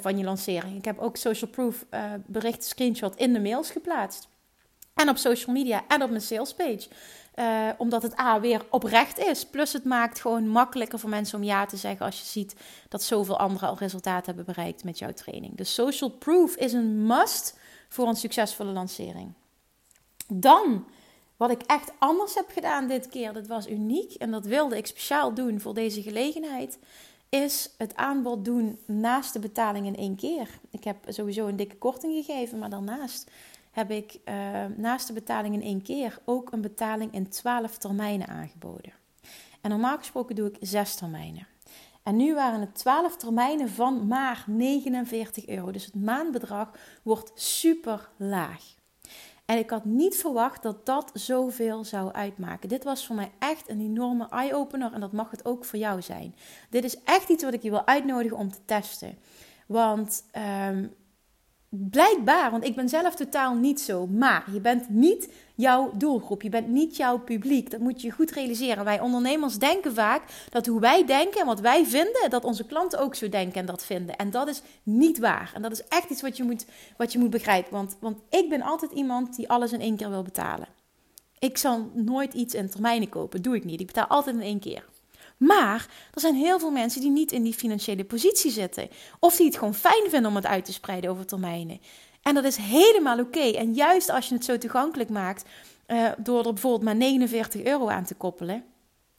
van 0.00 0.18
je 0.18 0.24
lancering. 0.24 0.76
Ik 0.76 0.84
heb 0.84 0.98
ook 0.98 1.16
social 1.16 1.50
proof 1.50 1.84
bericht 2.26 2.64
screenshot 2.64 3.16
in 3.16 3.32
de 3.32 3.40
mails 3.40 3.70
geplaatst. 3.70 4.28
En 4.94 5.08
op 5.08 5.16
social 5.16 5.54
media 5.54 5.84
en 5.88 6.02
op 6.02 6.10
mijn 6.10 6.22
salespage. 6.22 6.88
Uh, 7.34 7.68
omdat 7.76 8.02
het 8.02 8.18
A 8.18 8.40
weer 8.40 8.64
oprecht 8.70 9.18
is. 9.18 9.46
Plus 9.46 9.72
het 9.72 9.84
maakt 9.84 10.20
gewoon 10.20 10.48
makkelijker 10.48 10.98
voor 10.98 11.10
mensen 11.10 11.38
om 11.38 11.44
ja 11.44 11.66
te 11.66 11.76
zeggen 11.76 12.06
als 12.06 12.18
je 12.18 12.24
ziet 12.24 12.54
dat 12.88 13.02
zoveel 13.02 13.38
anderen 13.38 13.68
al 13.68 13.78
resultaten 13.78 14.34
hebben 14.34 14.54
bereikt 14.54 14.84
met 14.84 14.98
jouw 14.98 15.12
training. 15.12 15.56
Dus 15.56 15.74
social 15.74 16.10
proof 16.10 16.56
is 16.56 16.72
een 16.72 17.06
must 17.06 17.58
voor 17.88 18.08
een 18.08 18.16
succesvolle 18.16 18.72
lancering. 18.72 19.32
Dan, 20.28 20.86
wat 21.36 21.50
ik 21.50 21.62
echt 21.62 21.92
anders 21.98 22.34
heb 22.34 22.50
gedaan 22.52 22.86
dit 22.86 23.08
keer, 23.08 23.32
dat 23.32 23.46
was 23.46 23.68
uniek 23.68 24.14
en 24.14 24.30
dat 24.30 24.46
wilde 24.46 24.76
ik 24.76 24.86
speciaal 24.86 25.34
doen 25.34 25.60
voor 25.60 25.74
deze 25.74 26.02
gelegenheid, 26.02 26.78
is 27.40 27.74
het 27.78 27.96
aanbod 27.96 28.44
doen 28.44 28.78
naast 28.86 29.32
de 29.32 29.38
betaling 29.38 29.86
in 29.86 29.96
één 29.96 30.16
keer. 30.16 30.48
Ik 30.70 30.84
heb 30.84 30.96
sowieso 31.08 31.46
een 31.46 31.56
dikke 31.56 31.76
korting 31.76 32.24
gegeven, 32.24 32.58
maar 32.58 32.70
daarnaast 32.70 33.30
heb 33.70 33.90
ik 33.90 34.18
uh, 34.24 34.34
naast 34.76 35.06
de 35.06 35.12
betaling 35.12 35.54
in 35.54 35.62
één 35.62 35.82
keer 35.82 36.18
ook 36.24 36.52
een 36.52 36.60
betaling 36.60 37.12
in 37.12 37.28
12 37.28 37.78
termijnen 37.78 38.28
aangeboden. 38.28 38.92
En 39.60 39.70
normaal 39.70 39.98
gesproken 39.98 40.34
doe 40.34 40.48
ik 40.48 40.56
6 40.60 40.94
termijnen. 40.94 41.46
En 42.02 42.16
nu 42.16 42.34
waren 42.34 42.60
het 42.60 42.74
12 42.74 43.16
termijnen 43.16 43.68
van 43.68 44.06
maar 44.06 44.44
49 44.46 45.46
euro. 45.46 45.70
Dus 45.70 45.84
het 45.84 45.94
maandbedrag 45.94 46.70
wordt 47.02 47.32
super 47.34 48.08
laag. 48.16 48.74
En 49.44 49.58
ik 49.58 49.70
had 49.70 49.84
niet 49.84 50.16
verwacht 50.16 50.62
dat 50.62 50.86
dat 50.86 51.10
zoveel 51.14 51.84
zou 51.84 52.12
uitmaken. 52.12 52.68
Dit 52.68 52.84
was 52.84 53.06
voor 53.06 53.16
mij 53.16 53.30
echt 53.38 53.68
een 53.68 53.80
enorme 53.80 54.28
eye-opener 54.28 54.92
en 54.92 55.00
dat 55.00 55.12
mag 55.12 55.30
het 55.30 55.44
ook 55.44 55.64
voor 55.64 55.78
jou 55.78 56.02
zijn. 56.02 56.34
Dit 56.70 56.84
is 56.84 57.02
echt 57.04 57.28
iets 57.28 57.44
wat 57.44 57.54
ik 57.54 57.62
je 57.62 57.70
wil 57.70 57.86
uitnodigen 57.86 58.36
om 58.36 58.52
te 58.52 58.64
testen. 58.64 59.18
Want 59.66 60.24
um, 60.68 60.94
Blijkbaar, 61.74 62.50
want 62.50 62.64
ik 62.64 62.74
ben 62.74 62.88
zelf 62.88 63.14
totaal 63.14 63.54
niet 63.54 63.80
zo. 63.80 64.06
Maar 64.06 64.44
je 64.52 64.60
bent 64.60 64.88
niet 64.88 65.32
jouw 65.54 65.90
doelgroep. 65.94 66.42
Je 66.42 66.48
bent 66.48 66.68
niet 66.68 66.96
jouw 66.96 67.18
publiek. 67.18 67.70
Dat 67.70 67.80
moet 67.80 68.02
je 68.02 68.10
goed 68.10 68.30
realiseren. 68.30 68.84
Wij 68.84 69.00
ondernemers 69.00 69.58
denken 69.58 69.94
vaak 69.94 70.22
dat 70.50 70.66
hoe 70.66 70.80
wij 70.80 71.04
denken 71.04 71.40
en 71.40 71.46
wat 71.46 71.60
wij 71.60 71.84
vinden, 71.84 72.30
dat 72.30 72.44
onze 72.44 72.66
klanten 72.66 72.98
ook 72.98 73.14
zo 73.14 73.28
denken 73.28 73.60
en 73.60 73.66
dat 73.66 73.84
vinden. 73.84 74.16
En 74.16 74.30
dat 74.30 74.48
is 74.48 74.62
niet 74.82 75.18
waar. 75.18 75.50
En 75.54 75.62
dat 75.62 75.72
is 75.72 75.84
echt 75.88 76.10
iets 76.10 76.22
wat 76.22 76.36
je 76.36 76.42
moet, 76.42 76.66
wat 76.96 77.12
je 77.12 77.18
moet 77.18 77.30
begrijpen. 77.30 77.72
Want, 77.72 77.96
want 78.00 78.18
ik 78.30 78.48
ben 78.48 78.62
altijd 78.62 78.92
iemand 78.92 79.36
die 79.36 79.48
alles 79.48 79.72
in 79.72 79.80
één 79.80 79.96
keer 79.96 80.10
wil 80.10 80.22
betalen. 80.22 80.68
Ik 81.38 81.58
zal 81.58 81.90
nooit 81.94 82.34
iets 82.34 82.54
in 82.54 82.70
termijnen 82.70 83.08
kopen. 83.08 83.42
Doe 83.42 83.56
ik 83.56 83.64
niet. 83.64 83.80
Ik 83.80 83.86
betaal 83.86 84.06
altijd 84.06 84.36
in 84.36 84.42
één 84.42 84.60
keer. 84.60 84.84
Maar 85.46 85.86
er 86.14 86.20
zijn 86.20 86.34
heel 86.34 86.58
veel 86.58 86.70
mensen 86.70 87.00
die 87.00 87.10
niet 87.10 87.32
in 87.32 87.42
die 87.42 87.54
financiële 87.54 88.04
positie 88.04 88.50
zitten. 88.50 88.88
Of 89.18 89.36
die 89.36 89.46
het 89.46 89.56
gewoon 89.56 89.74
fijn 89.74 90.10
vinden 90.10 90.30
om 90.30 90.36
het 90.36 90.46
uit 90.46 90.64
te 90.64 90.72
spreiden 90.72 91.10
over 91.10 91.26
termijnen. 91.26 91.80
En 92.22 92.34
dat 92.34 92.44
is 92.44 92.56
helemaal 92.56 93.18
oké. 93.18 93.40
En 93.50 93.74
juist 93.74 94.10
als 94.10 94.28
je 94.28 94.34
het 94.34 94.44
zo 94.44 94.58
toegankelijk 94.58 95.10
maakt, 95.10 95.44
uh, 95.86 96.08
door 96.18 96.46
er 96.46 96.52
bijvoorbeeld 96.52 96.82
maar 96.82 96.96
49 96.96 97.62
euro 97.62 97.88
aan 97.88 98.04
te 98.04 98.14
koppelen. 98.14 98.64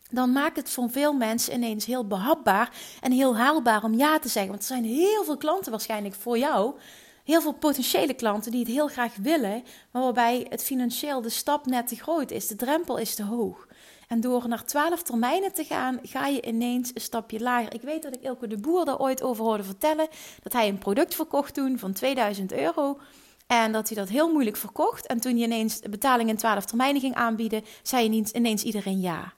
Dan 0.10 0.32
maakt 0.32 0.56
het 0.56 0.70
voor 0.70 0.90
veel 0.90 1.14
mensen 1.14 1.54
ineens 1.54 1.86
heel 1.86 2.08
behapbaar 2.08 2.70
en 3.02 3.12
heel 3.12 3.38
haalbaar 3.38 3.84
om 3.84 3.94
ja 3.94 4.20
te 4.20 4.30
zeggen. 4.30 4.52
Want 4.52 4.62
er 4.62 4.68
zijn 4.68 4.86
heel 4.86 5.24
veel 5.24 5.38
klanten 5.38 5.72
waarschijnlijk 5.72 6.16
voor 6.16 6.38
jou 6.38 6.76
heel 7.24 7.42
veel 7.42 7.54
potentiële 7.54 8.14
klanten 8.14 8.52
die 8.52 8.60
het 8.60 8.70
heel 8.70 8.88
graag 8.88 9.16
willen, 9.16 9.64
maar 9.92 10.02
waarbij 10.02 10.46
het 10.50 10.64
financieel 10.64 11.22
de 11.22 11.30
stap 11.30 11.66
net 11.66 11.88
te 11.88 11.96
groot 11.96 12.32
is. 12.32 12.48
De 12.48 12.56
drempel 12.56 12.98
is 12.98 13.16
te 13.16 13.24
hoog. 13.24 13.68
En 14.08 14.22
door 14.22 14.48
naar 14.48 14.66
12 14.66 15.02
termijnen 15.02 15.54
te 15.54 15.64
gaan, 15.64 16.00
ga 16.04 16.28
je 16.28 16.42
ineens 16.42 16.92
een 16.94 17.02
stapje 17.02 17.40
lager. 17.40 17.74
Ik 17.74 17.82
weet 17.82 18.04
dat 18.04 18.16
ik 18.16 18.22
Ilke 18.22 18.48
de 18.48 18.58
Boer 18.58 18.86
daar 18.86 19.00
ooit 19.00 19.24
over 19.24 19.44
hoorde 19.44 19.64
vertellen. 19.64 20.08
Dat 20.44 20.54
hij 20.54 20.68
een 20.68 20.78
product 20.78 21.16
verkocht 21.16 21.54
toen 21.54 21.80
van 21.80 21.94
2000 21.94 22.54
euro. 22.54 23.00
En 23.48 23.72
dat 23.72 23.88
hij 23.88 23.98
dat 23.98 24.10
heel 24.10 24.32
moeilijk 24.32 24.58
verkocht. 24.58 25.06
En 25.06 25.20
toen 25.20 25.34
hij 25.34 25.44
ineens 25.44 25.80
betaling 25.80 26.30
in 26.30 26.38
12 26.38 26.66
termijnen 26.66 27.02
ging 27.02 27.16
aanbieden, 27.16 27.64
zei 27.82 28.26
ineens 28.34 28.64
iedereen 28.64 29.00
ja. 29.00 29.34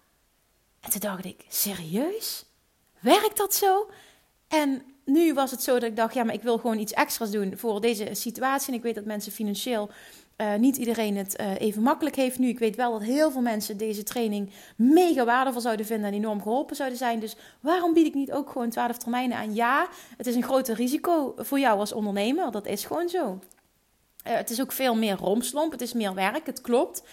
En 0.80 0.92
toen 0.92 1.00
dacht 1.00 1.26
ik, 1.26 1.46
serieus? 1.48 2.46
Werkt 3.00 3.38
dat 3.38 3.56
zo? 3.56 3.90
En 4.48 4.82
nu 5.06 5.34
was 5.34 5.52
het 5.52 5.64
zo 5.64 5.74
dat 5.74 5.90
ik 5.90 5.96
dacht, 5.96 6.14
ja, 6.14 6.24
maar 6.24 6.34
ik 6.34 6.44
wil 6.44 6.58
gewoon 6.58 6.80
iets 6.80 6.94
extra's 6.94 7.32
doen 7.32 7.58
voor 7.58 7.82
deze 7.82 8.10
situatie. 8.12 8.68
En 8.68 8.74
ik 8.74 8.84
weet 8.84 8.96
dat 8.96 9.06
mensen 9.06 9.32
financieel 9.32 9.90
uh, 10.38 10.56
niet 10.56 10.78
iedereen 10.78 11.18
het 11.18 11.40
uh, 11.40 11.60
even 11.60 11.82
makkelijk 11.82 12.16
heeft 12.16 12.40
nu. 12.40 12.48
Ik 12.48 12.60
weet 12.60 12.76
wel 12.76 12.92
dat 12.92 13.02
heel 13.02 13.32
veel 13.32 13.42
mensen 13.42 13.78
deze 13.78 14.04
training 14.04 14.50
mega 14.76 15.26
waardevol 15.26 15.62
zouden 15.62 15.86
vinden 15.86 16.08
en 16.08 16.14
enorm 16.14 16.42
geholpen 16.42 16.76
zouden 16.76 16.98
zijn. 16.98 17.20
Dus 17.20 17.36
waarom 17.60 17.94
bied 17.94 18.06
ik 18.06 18.14
niet 18.14 18.32
ook 18.32 18.50
gewoon 18.50 18.70
12 18.70 18.98
termijnen 18.98 19.38
aan? 19.38 19.54
Ja, 19.54 19.88
het 20.18 20.28
is 20.28 20.36
een 20.36 20.44
groter 20.44 20.76
risico 20.76 21.34
voor 21.38 21.60
jou 21.60 21.80
als 21.80 21.94
ondernemer. 21.94 22.52
Dat 22.52 22.66
is 22.66 22.86
gewoon 22.86 23.10
zo. 23.10 23.40
Uh, 24.28 24.34
het 24.34 24.50
is 24.50 24.62
ook 24.62 24.72
veel 24.72 24.96
meer 24.96 25.18
romslomp. 25.18 25.72
Het 25.72 25.82
is 25.82 25.94
meer 25.94 26.14
werk. 26.14 26.46
Het 26.46 26.62
klopt. 26.62 27.04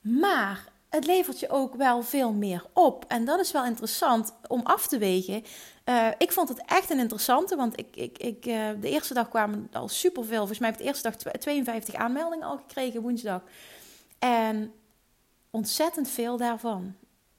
Maar 0.00 0.64
het 0.88 1.06
levert 1.06 1.40
je 1.40 1.50
ook 1.50 1.74
wel 1.74 2.02
veel 2.02 2.32
meer 2.32 2.64
op. 2.72 3.04
En 3.08 3.24
dat 3.24 3.40
is 3.40 3.52
wel 3.52 3.64
interessant 3.64 4.34
om 4.46 4.60
af 4.64 4.86
te 4.86 4.98
wegen. 4.98 5.44
Uh, 5.88 6.08
ik 6.18 6.32
vond 6.32 6.48
het 6.48 6.62
echt 6.66 6.90
een 6.90 6.98
interessante, 6.98 7.56
want 7.56 7.78
ik, 7.78 7.96
ik, 7.96 8.18
ik, 8.18 8.46
uh, 8.46 8.70
de 8.80 8.88
eerste 8.88 9.14
dag 9.14 9.28
kwamen 9.28 9.68
al 9.72 9.88
superveel. 9.88 10.36
Volgens 10.36 10.58
mij 10.58 10.68
heb 10.68 10.78
ik 10.78 10.84
de 10.84 10.90
eerste 10.90 11.10
dag 11.10 11.38
52 11.38 11.94
aanmeldingen 11.94 12.46
al 12.46 12.56
gekregen, 12.56 13.02
woensdag. 13.02 13.42
En 14.18 14.72
ontzettend 15.50 16.08
veel 16.08 16.36
daarvan, 16.36 16.94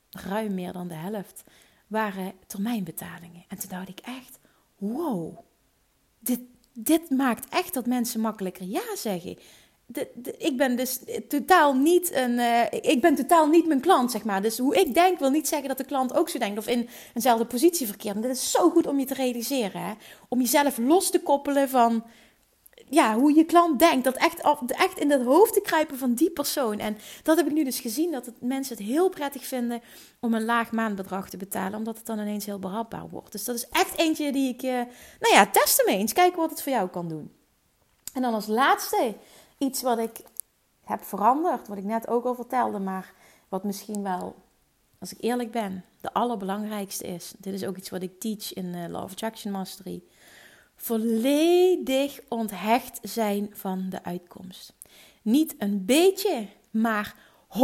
ruim 0.10 0.54
meer 0.54 0.74
dan 0.74 0.88
de 0.88 0.94
helft, 0.94 1.44
waren 1.88 2.34
termijnbetalingen. 2.48 3.44
En 3.48 3.60
toen 3.60 3.70
dacht 3.70 3.90
ik 3.90 4.00
echt, 4.00 4.40
wow, 4.78 5.38
dit, 6.20 6.40
dit 6.74 7.10
maakt 7.10 7.50
echt 7.50 7.74
dat 7.74 7.86
mensen 7.86 8.20
makkelijker 8.22 8.66
ja 8.66 8.96
zeggen 8.96 9.38
ik 10.38 10.58
ben 10.58 10.76
dus 10.76 11.00
totaal 11.28 11.74
niet 11.74 12.14
een. 12.14 12.32
Uh, 12.32 12.64
ik 12.72 13.02
ben 13.02 13.16
totaal 13.16 13.48
niet 13.48 13.68
mijn 13.68 13.82
klant, 13.82 14.12
zeg 14.12 14.24
maar. 14.24 14.42
Dus 14.42 14.58
hoe 14.58 14.76
ik 14.76 14.94
denk 14.94 15.20
wil 15.20 15.30
niet 15.30 15.48
zeggen 15.48 15.68
dat 15.68 15.78
de 15.78 15.84
klant 15.84 16.14
ook 16.16 16.30
zo 16.30 16.40
denkt 16.40 16.58
of 16.58 16.68
in 16.68 16.90
eenzelfde 17.14 17.46
positie 17.46 17.88
verkeert. 17.88 18.16
En 18.16 18.22
dit 18.22 18.32
is 18.32 18.52
zo 18.52 18.70
goed 18.70 18.88
om 18.88 19.00
je 19.00 19.06
te 19.06 19.14
realiseren. 19.14 19.82
Hè? 19.82 19.94
Om 20.28 20.40
jezelf 20.40 20.78
los 20.78 21.10
te 21.10 21.20
koppelen 21.20 21.70
van 21.70 22.04
ja, 22.90 23.16
hoe 23.16 23.36
je 23.36 23.46
klant 23.46 23.80
denkt. 23.80 24.04
Dat 24.04 24.16
echt, 24.16 24.42
echt 24.68 25.00
in 25.00 25.12
het 25.12 25.24
hoofd 25.24 25.54
te 25.54 25.62
kruipen 25.62 25.98
van 25.98 26.14
die 26.14 26.32
persoon. 26.32 26.80
En 26.80 26.98
dat 27.24 27.38
heb 27.38 27.48
ik 27.48 27.54
nu 27.54 27.64
dus 27.64 27.80
gezien, 27.80 28.12
dat 28.12 28.26
het, 28.26 28.42
mensen 28.42 28.78
het 28.78 28.86
heel 28.86 29.10
prettig 29.10 29.46
vinden 29.46 29.82
om 30.20 30.34
een 30.34 30.46
laag 30.46 30.72
maandbedrag 30.72 31.30
te 31.30 31.38
betalen. 31.38 31.78
Omdat 31.78 31.98
het 31.98 32.06
dan 32.06 32.20
ineens 32.20 32.46
heel 32.46 32.60
behapbaar 32.60 33.10
wordt. 33.10 33.32
Dus 33.32 33.46
dat 33.46 33.56
is 33.56 33.68
echt 33.72 33.98
eentje 33.98 34.32
die 34.32 34.54
ik, 34.54 34.64
uh, 34.64 34.72
nou 35.20 35.34
ja, 35.34 35.48
testen 35.48 35.86
mee 35.86 35.98
eens. 35.98 36.14
Kijken 36.14 36.40
wat 36.40 36.50
het 36.50 36.62
voor 36.62 36.72
jou 36.72 36.90
kan 36.90 37.08
doen. 37.08 37.32
En 38.14 38.22
dan 38.22 38.34
als 38.34 38.48
laatste 38.48 39.16
iets 39.60 39.82
wat 39.82 39.98
ik 39.98 40.22
heb 40.84 41.04
veranderd, 41.04 41.68
wat 41.68 41.78
ik 41.78 41.84
net 41.84 42.08
ook 42.08 42.26
al 42.26 42.36
vertelde, 42.36 42.80
maar 42.80 43.14
wat 43.50 43.64
misschien 43.64 44.04
wel, 44.04 44.36
als 45.00 45.14
ik 45.14 45.18
eerlijk 45.22 45.52
ben, 45.52 45.86
de 46.02 46.14
allerbelangrijkste 46.14 47.08
is. 47.08 47.34
Dit 47.38 47.54
is 47.54 47.66
ook 47.66 47.78
iets 47.78 47.90
wat 47.90 48.02
ik 48.02 48.20
teach 48.20 48.54
in 48.54 48.66
uh, 48.66 48.88
Law 48.88 49.04
of 49.04 49.12
Attraction 49.12 49.52
Mastery. 49.52 50.04
Volledig 50.76 52.20
onthecht 52.28 53.00
zijn 53.02 53.50
van 53.54 53.86
de 53.90 54.04
uitkomst. 54.04 54.74
Niet 55.22 55.56
een 55.58 55.86
beetje, 55.86 56.48
maar 56.72 57.16
100%, 57.48 57.52
200%. 57.58 57.62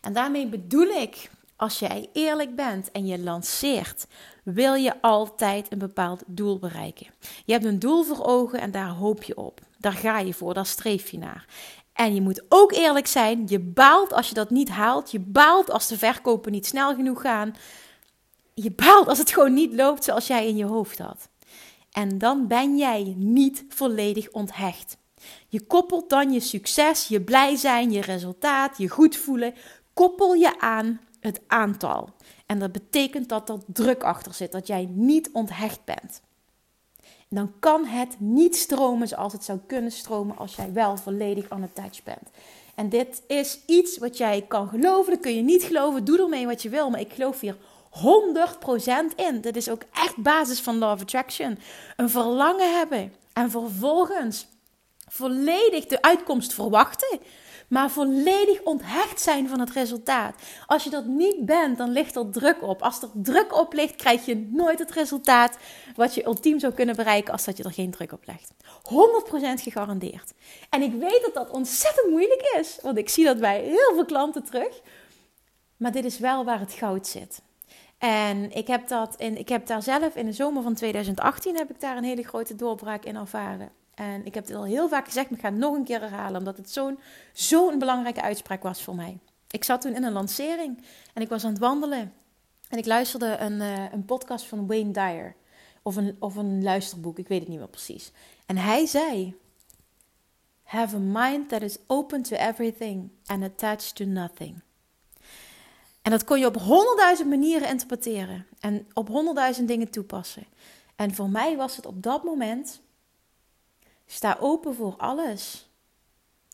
En 0.00 0.12
daarmee 0.12 0.48
bedoel 0.48 0.88
ik 0.88 1.30
als 1.62 1.78
jij 1.78 2.08
eerlijk 2.12 2.56
bent 2.56 2.90
en 2.90 3.06
je 3.06 3.18
lanceert, 3.18 4.06
wil 4.44 4.74
je 4.74 5.00
altijd 5.00 5.72
een 5.72 5.78
bepaald 5.78 6.22
doel 6.26 6.58
bereiken. 6.58 7.06
Je 7.44 7.52
hebt 7.52 7.64
een 7.64 7.78
doel 7.78 8.02
voor 8.02 8.24
ogen 8.24 8.60
en 8.60 8.70
daar 8.70 8.88
hoop 8.88 9.22
je 9.22 9.36
op. 9.36 9.60
Daar 9.78 9.92
ga 9.92 10.18
je 10.18 10.34
voor, 10.34 10.54
daar 10.54 10.66
streef 10.66 11.10
je 11.10 11.18
naar. 11.18 11.46
En 11.92 12.14
je 12.14 12.20
moet 12.20 12.42
ook 12.48 12.72
eerlijk 12.72 13.06
zijn, 13.06 13.44
je 13.46 13.58
baalt 13.58 14.12
als 14.12 14.28
je 14.28 14.34
dat 14.34 14.50
niet 14.50 14.68
haalt. 14.68 15.10
Je 15.10 15.20
baalt 15.20 15.70
als 15.70 15.88
de 15.88 15.98
verkopen 15.98 16.52
niet 16.52 16.66
snel 16.66 16.94
genoeg 16.94 17.20
gaan. 17.20 17.54
Je 18.54 18.70
baalt 18.70 19.08
als 19.08 19.18
het 19.18 19.30
gewoon 19.32 19.54
niet 19.54 19.72
loopt 19.74 20.04
zoals 20.04 20.26
jij 20.26 20.48
in 20.48 20.56
je 20.56 20.64
hoofd 20.64 20.98
had. 20.98 21.28
En 21.90 22.18
dan 22.18 22.46
ben 22.46 22.76
jij 22.76 23.14
niet 23.16 23.64
volledig 23.68 24.30
onthecht. 24.30 24.96
Je 25.48 25.66
koppelt 25.66 26.10
dan 26.10 26.32
je 26.32 26.40
succes, 26.40 27.08
je 27.08 27.20
blij 27.20 27.56
zijn, 27.56 27.92
je 27.92 28.00
resultaat, 28.00 28.78
je 28.78 28.88
goed 28.88 29.16
voelen, 29.16 29.54
koppel 29.92 30.34
je 30.34 30.60
aan 30.60 31.00
het 31.22 31.40
aantal. 31.46 32.08
En 32.46 32.58
dat 32.58 32.72
betekent 32.72 33.28
dat 33.28 33.48
er 33.48 33.58
druk 33.66 34.02
achter 34.02 34.34
zit, 34.34 34.52
dat 34.52 34.66
jij 34.66 34.88
niet 34.90 35.30
onthecht 35.32 35.84
bent. 35.84 36.20
Dan 37.28 37.52
kan 37.58 37.84
het 37.84 38.16
niet 38.18 38.56
stromen 38.56 39.08
zoals 39.08 39.32
het 39.32 39.44
zou 39.44 39.58
kunnen 39.66 39.92
stromen 39.92 40.36
als 40.36 40.54
jij 40.54 40.72
wel 40.72 40.96
volledig 40.96 41.50
unattached 41.50 42.04
bent. 42.04 42.30
En 42.74 42.88
dit 42.88 43.22
is 43.26 43.58
iets 43.66 43.98
wat 43.98 44.16
jij 44.16 44.44
kan 44.48 44.68
geloven, 44.68 45.12
dat 45.12 45.22
kun 45.22 45.36
je 45.36 45.42
niet 45.42 45.62
geloven, 45.62 46.04
doe 46.04 46.18
ermee 46.18 46.46
wat 46.46 46.62
je 46.62 46.68
wil, 46.68 46.90
maar 46.90 47.00
ik 47.00 47.12
geloof 47.12 47.40
hier 47.40 47.56
100% 47.90 49.14
in. 49.16 49.40
Dit 49.40 49.56
is 49.56 49.68
ook 49.68 49.82
echt 49.92 50.16
basis 50.16 50.60
van 50.60 50.78
Law 50.78 50.92
of 50.92 51.00
Attraction. 51.00 51.58
Een 51.96 52.10
verlangen 52.10 52.78
hebben 52.78 53.12
en 53.32 53.50
vervolgens 53.50 54.46
volledig 55.08 55.86
de 55.86 56.02
uitkomst 56.02 56.54
verwachten, 56.54 57.20
maar 57.72 57.90
volledig 57.90 58.62
onthecht 58.62 59.20
zijn 59.20 59.48
van 59.48 59.60
het 59.60 59.70
resultaat. 59.70 60.34
Als 60.66 60.84
je 60.84 60.90
dat 60.90 61.06
niet 61.06 61.44
bent, 61.46 61.78
dan 61.78 61.90
ligt 61.90 62.16
er 62.16 62.30
druk 62.30 62.62
op. 62.62 62.82
Als 62.82 63.02
er 63.02 63.08
druk 63.14 63.58
op 63.60 63.72
ligt, 63.72 63.96
krijg 63.96 64.24
je 64.24 64.48
nooit 64.50 64.78
het 64.78 64.90
resultaat 64.90 65.56
wat 65.96 66.14
je 66.14 66.24
ultiem 66.24 66.58
zou 66.58 66.72
kunnen 66.72 66.96
bereiken 66.96 67.32
als 67.32 67.44
dat 67.44 67.56
je 67.56 67.62
er 67.62 67.72
geen 67.72 67.90
druk 67.90 68.12
op 68.12 68.26
legt. 68.26 68.52
100% 69.58 69.62
gegarandeerd. 69.62 70.32
En 70.70 70.82
ik 70.82 70.92
weet 70.92 71.22
dat 71.22 71.34
dat 71.34 71.50
ontzettend 71.50 72.10
moeilijk 72.10 72.56
is, 72.60 72.78
want 72.82 72.98
ik 72.98 73.08
zie 73.08 73.24
dat 73.24 73.38
bij 73.38 73.60
heel 73.60 73.94
veel 73.94 74.04
klanten 74.04 74.44
terug. 74.44 74.80
Maar 75.76 75.92
dit 75.92 76.04
is 76.04 76.18
wel 76.18 76.44
waar 76.44 76.60
het 76.60 76.72
goud 76.72 77.06
zit. 77.06 77.42
En 77.98 78.50
ik 78.50 78.66
heb, 78.66 78.88
dat 78.88 79.14
in, 79.16 79.38
ik 79.38 79.48
heb 79.48 79.66
daar 79.66 79.82
zelf 79.82 80.16
in 80.16 80.26
de 80.26 80.32
zomer 80.32 80.62
van 80.62 80.74
2018 80.74 81.56
heb 81.56 81.70
ik 81.70 81.80
daar 81.80 81.96
een 81.96 82.04
hele 82.04 82.22
grote 82.24 82.54
doorbraak 82.54 83.04
in 83.04 83.16
ervaren. 83.16 83.81
En 83.94 84.24
ik 84.24 84.34
heb 84.34 84.46
het 84.46 84.56
al 84.56 84.64
heel 84.64 84.88
vaak 84.88 85.04
gezegd, 85.04 85.30
maar 85.30 85.38
ik 85.38 85.44
ga 85.44 85.50
het 85.50 85.60
nog 85.60 85.74
een 85.74 85.84
keer 85.84 86.00
herhalen, 86.00 86.38
omdat 86.38 86.56
het 86.56 86.70
zo'n 86.70 86.98
zo'n 87.32 87.78
belangrijke 87.78 88.22
uitspraak 88.22 88.62
was 88.62 88.82
voor 88.82 88.94
mij. 88.94 89.18
Ik 89.50 89.64
zat 89.64 89.80
toen 89.80 89.94
in 89.94 90.04
een 90.04 90.12
lancering 90.12 90.84
en 91.14 91.22
ik 91.22 91.28
was 91.28 91.44
aan 91.44 91.50
het 91.50 91.60
wandelen. 91.60 92.12
En 92.68 92.78
ik 92.78 92.86
luisterde 92.86 93.36
een, 93.36 93.60
uh, 93.60 93.92
een 93.92 94.04
podcast 94.04 94.46
van 94.46 94.66
Wayne 94.66 94.90
Dyer. 94.90 95.34
Of 95.82 95.96
een, 95.96 96.16
of 96.18 96.36
een 96.36 96.62
luisterboek, 96.62 97.18
ik 97.18 97.28
weet 97.28 97.40
het 97.40 97.48
niet 97.48 97.58
meer 97.58 97.68
precies. 97.68 98.12
En 98.46 98.56
hij 98.56 98.86
zei: 98.86 99.36
Have 100.62 100.96
a 100.96 100.98
mind 100.98 101.48
that 101.48 101.62
is 101.62 101.78
open 101.86 102.22
to 102.22 102.36
everything 102.36 103.10
and 103.26 103.42
attached 103.42 103.94
to 103.94 104.04
nothing. 104.04 104.60
En 106.02 106.10
dat 106.10 106.24
kon 106.24 106.38
je 106.38 106.46
op 106.46 106.56
honderdduizend 106.56 107.28
manieren 107.28 107.68
interpreteren 107.68 108.46
en 108.60 108.86
op 108.92 109.08
honderdduizend 109.08 109.68
dingen 109.68 109.90
toepassen. 109.90 110.46
En 110.96 111.14
voor 111.14 111.28
mij 111.28 111.56
was 111.56 111.76
het 111.76 111.86
op 111.86 112.02
dat 112.02 112.24
moment 112.24 112.80
Sta 114.12 114.36
open 114.40 114.74
voor 114.74 114.94
alles 114.96 115.68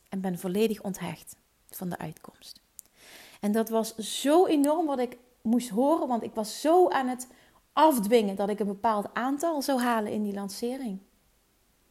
en 0.09 0.21
ben 0.21 0.39
volledig 0.39 0.83
onthecht 0.83 1.37
van 1.71 1.89
de 1.89 1.99
uitkomst. 1.99 2.61
En 3.41 3.53
dat 3.53 3.69
was 3.69 3.97
zo 3.97 4.47
enorm 4.47 4.87
wat 4.87 4.99
ik 4.99 5.17
moest 5.43 5.69
horen, 5.69 6.09
want 6.09 6.23
ik 6.23 6.35
was 6.35 6.61
zo 6.61 6.89
aan 6.89 7.09
het 7.09 7.29
afdwingen 7.73 8.37
dat 8.37 8.49
ik 8.49 8.61
een 8.61 8.67
bepaald 8.67 9.15
aantal 9.15 9.63
zou 9.63 9.81
halen 9.81 10.13
in 10.13 10.23
die 10.23 10.35
lancering. 10.35 10.99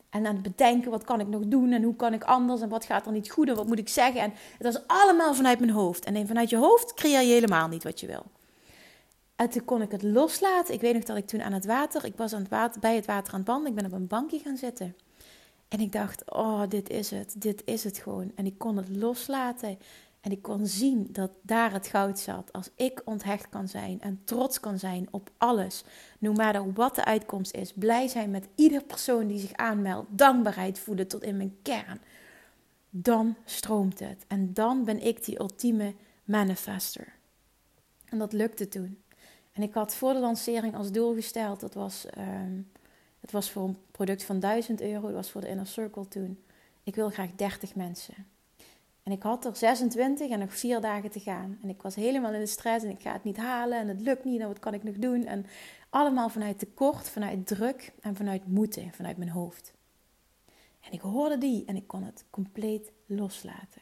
En 0.09 0.25
aan 0.25 0.33
het 0.33 0.43
bedenken, 0.43 0.91
wat 0.91 1.03
kan 1.03 1.19
ik 1.19 1.27
nog 1.27 1.41
doen 1.45 1.71
en 1.71 1.83
hoe 1.83 1.95
kan 1.95 2.13
ik 2.13 2.23
anders 2.23 2.61
en 2.61 2.69
wat 2.69 2.85
gaat 2.85 3.05
er 3.05 3.11
niet 3.11 3.31
goed 3.31 3.49
en 3.49 3.55
wat 3.55 3.67
moet 3.67 3.79
ik 3.79 3.89
zeggen. 3.89 4.21
En 4.21 4.33
het 4.57 4.73
was 4.73 4.87
allemaal 4.87 5.33
vanuit 5.33 5.59
mijn 5.59 5.71
hoofd. 5.71 6.05
En 6.05 6.27
vanuit 6.27 6.49
je 6.49 6.57
hoofd 6.57 6.93
creëer 6.93 7.21
je 7.21 7.33
helemaal 7.33 7.67
niet 7.67 7.83
wat 7.83 7.99
je 7.99 8.07
wil. 8.07 8.25
En 9.35 9.49
toen 9.49 9.65
kon 9.65 9.81
ik 9.81 9.91
het 9.91 10.03
loslaten. 10.03 10.73
Ik 10.73 10.81
weet 10.81 10.93
nog 10.93 11.03
dat 11.03 11.17
ik 11.17 11.27
toen 11.27 11.41
aan 11.41 11.53
het 11.53 11.65
water, 11.65 12.05
ik 12.05 12.17
was 12.17 12.33
aan 12.33 12.41
het 12.41 12.49
water, 12.49 12.81
bij 12.81 12.95
het 12.95 13.05
water 13.05 13.33
aan 13.33 13.39
het 13.39 13.47
banden, 13.47 13.69
ik 13.69 13.75
ben 13.75 13.85
op 13.85 13.91
een 13.91 14.07
bankje 14.07 14.39
gaan 14.39 14.57
zitten. 14.57 14.95
En 15.67 15.79
ik 15.79 15.91
dacht, 15.91 16.31
oh, 16.31 16.61
dit 16.69 16.89
is 16.89 17.11
het, 17.11 17.35
dit 17.37 17.61
is 17.65 17.83
het 17.83 17.97
gewoon. 17.97 18.31
En 18.35 18.45
ik 18.45 18.57
kon 18.57 18.77
het 18.77 18.89
loslaten. 18.89 19.79
En 20.21 20.31
ik 20.31 20.41
kon 20.41 20.67
zien 20.67 21.07
dat 21.11 21.31
daar 21.41 21.73
het 21.73 21.87
goud 21.87 22.19
zat. 22.19 22.53
Als 22.53 22.69
ik 22.75 23.01
onthecht 23.05 23.49
kan 23.49 23.67
zijn 23.67 24.01
en 24.01 24.21
trots 24.23 24.59
kan 24.59 24.79
zijn 24.79 25.07
op 25.11 25.29
alles. 25.37 25.83
No 26.19 26.31
matter 26.31 26.73
wat 26.73 26.95
de 26.95 27.05
uitkomst 27.05 27.53
is. 27.53 27.73
Blij 27.73 28.07
zijn 28.07 28.31
met 28.31 28.47
ieder 28.55 28.83
persoon 28.83 29.27
die 29.27 29.39
zich 29.39 29.53
aanmeldt. 29.53 30.07
Dankbaarheid 30.17 30.79
voelen 30.79 31.07
tot 31.07 31.23
in 31.23 31.37
mijn 31.37 31.57
kern. 31.61 32.01
Dan 32.89 33.35
stroomt 33.45 33.99
het. 33.99 34.25
En 34.27 34.53
dan 34.53 34.85
ben 34.85 35.03
ik 35.03 35.25
die 35.25 35.39
ultieme 35.39 35.93
manifester. 36.23 37.13
En 38.05 38.17
dat 38.17 38.33
lukte 38.33 38.67
toen. 38.67 39.01
En 39.51 39.63
ik 39.63 39.73
had 39.73 39.95
voor 39.95 40.13
de 40.13 40.19
lancering 40.19 40.75
als 40.75 40.91
doel 40.91 41.13
gesteld, 41.13 41.59
dat 41.59 41.73
was 41.73 42.05
ehm, 42.05 42.61
het 43.27 43.35
was 43.35 43.51
voor 43.51 43.63
een 43.63 43.77
product 43.91 44.23
van 44.23 44.39
1000 44.39 44.81
euro. 44.81 45.01
Dat 45.01 45.11
was 45.11 45.31
voor 45.31 45.41
de 45.41 45.47
Inner 45.47 45.67
Circle 45.67 46.07
toen. 46.07 46.43
Ik 46.83 46.95
wil 46.95 47.09
graag 47.09 47.35
30 47.35 47.75
mensen. 47.75 48.13
En 49.03 49.11
ik 49.11 49.23
had 49.23 49.45
er 49.45 49.55
26 49.55 50.29
en 50.29 50.39
nog 50.39 50.53
vier 50.53 50.81
dagen 50.81 51.11
te 51.11 51.19
gaan. 51.19 51.59
En 51.61 51.69
ik 51.69 51.81
was 51.81 51.95
helemaal 51.95 52.33
in 52.33 52.39
de 52.39 52.45
stress 52.45 52.85
en 52.85 52.91
ik 52.91 53.01
ga 53.01 53.13
het 53.13 53.23
niet 53.23 53.37
halen 53.37 53.79
en 53.79 53.87
het 53.87 54.01
lukt 54.01 54.23
niet 54.23 54.41
en 54.41 54.47
wat 54.47 54.59
kan 54.59 54.73
ik 54.73 54.83
nog 54.83 54.95
doen? 54.95 55.25
En 55.25 55.45
allemaal 55.89 56.29
vanuit 56.29 56.59
tekort, 56.59 57.09
vanuit 57.09 57.47
druk 57.47 57.93
en 58.01 58.15
vanuit 58.15 58.47
moeten, 58.47 58.91
vanuit 58.93 59.17
mijn 59.17 59.29
hoofd. 59.29 59.73
En 60.81 60.91
ik 60.91 61.01
hoorde 61.01 61.37
die 61.37 61.65
en 61.65 61.75
ik 61.75 61.87
kon 61.87 62.03
het 62.03 62.25
compleet 62.29 62.91
loslaten. 63.05 63.81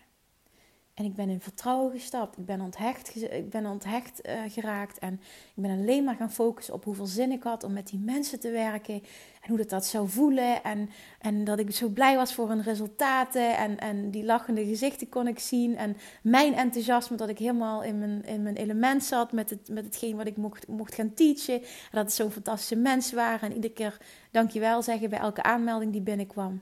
En 0.95 1.05
ik 1.05 1.13
ben 1.13 1.29
in 1.29 1.41
vertrouwen 1.41 1.91
gestapt. 1.91 2.38
Ik 2.38 2.45
ben 2.45 2.62
onthecht, 2.62 3.15
ik 3.15 3.49
ben 3.49 3.65
onthecht 3.65 4.27
uh, 4.27 4.41
geraakt. 4.47 4.99
En 4.99 5.13
ik 5.55 5.63
ben 5.63 5.71
alleen 5.71 6.03
maar 6.03 6.15
gaan 6.15 6.31
focussen 6.31 6.73
op 6.73 6.84
hoeveel 6.84 7.05
zin 7.05 7.31
ik 7.31 7.43
had 7.43 7.63
om 7.63 7.73
met 7.73 7.88
die 7.88 7.99
mensen 7.99 8.39
te 8.39 8.51
werken. 8.51 8.93
En 9.41 9.49
hoe 9.49 9.58
dat, 9.58 9.69
dat 9.69 9.86
zou 9.86 10.10
voelen. 10.10 10.63
En, 10.63 10.89
en 11.19 11.43
dat 11.43 11.60
ik 11.60 11.71
zo 11.71 11.89
blij 11.89 12.15
was 12.15 12.34
voor 12.34 12.49
hun 12.49 12.62
resultaten. 12.62 13.58
En, 13.58 13.79
en 13.79 14.12
die 14.12 14.23
lachende 14.23 14.65
gezichten 14.65 15.10
kon 15.10 15.27
ik 15.27 15.39
zien. 15.39 15.77
En 15.77 15.97
mijn 16.21 16.53
enthousiasme 16.53 17.17
dat 17.17 17.29
ik 17.29 17.38
helemaal 17.38 17.84
in 17.84 17.99
mijn, 17.99 18.23
in 18.23 18.43
mijn 18.43 18.55
element 18.55 19.03
zat 19.03 19.31
met, 19.31 19.49
het, 19.49 19.69
met 19.69 19.86
hetgeen 19.86 20.15
wat 20.15 20.27
ik 20.27 20.38
mocht, 20.38 20.67
mocht 20.67 20.95
gaan 20.95 21.13
teachen. 21.13 21.62
En 21.62 21.91
dat 21.91 22.05
het 22.05 22.13
zo'n 22.13 22.31
fantastische 22.31 22.75
mensen 22.75 23.15
waren. 23.15 23.49
En 23.49 23.55
iedere 23.55 23.73
keer 23.73 23.97
dankjewel 24.31 24.81
zeggen 24.81 25.10
bij 25.10 25.19
elke 25.19 25.43
aanmelding 25.43 25.91
die 25.91 26.01
binnenkwam. 26.01 26.62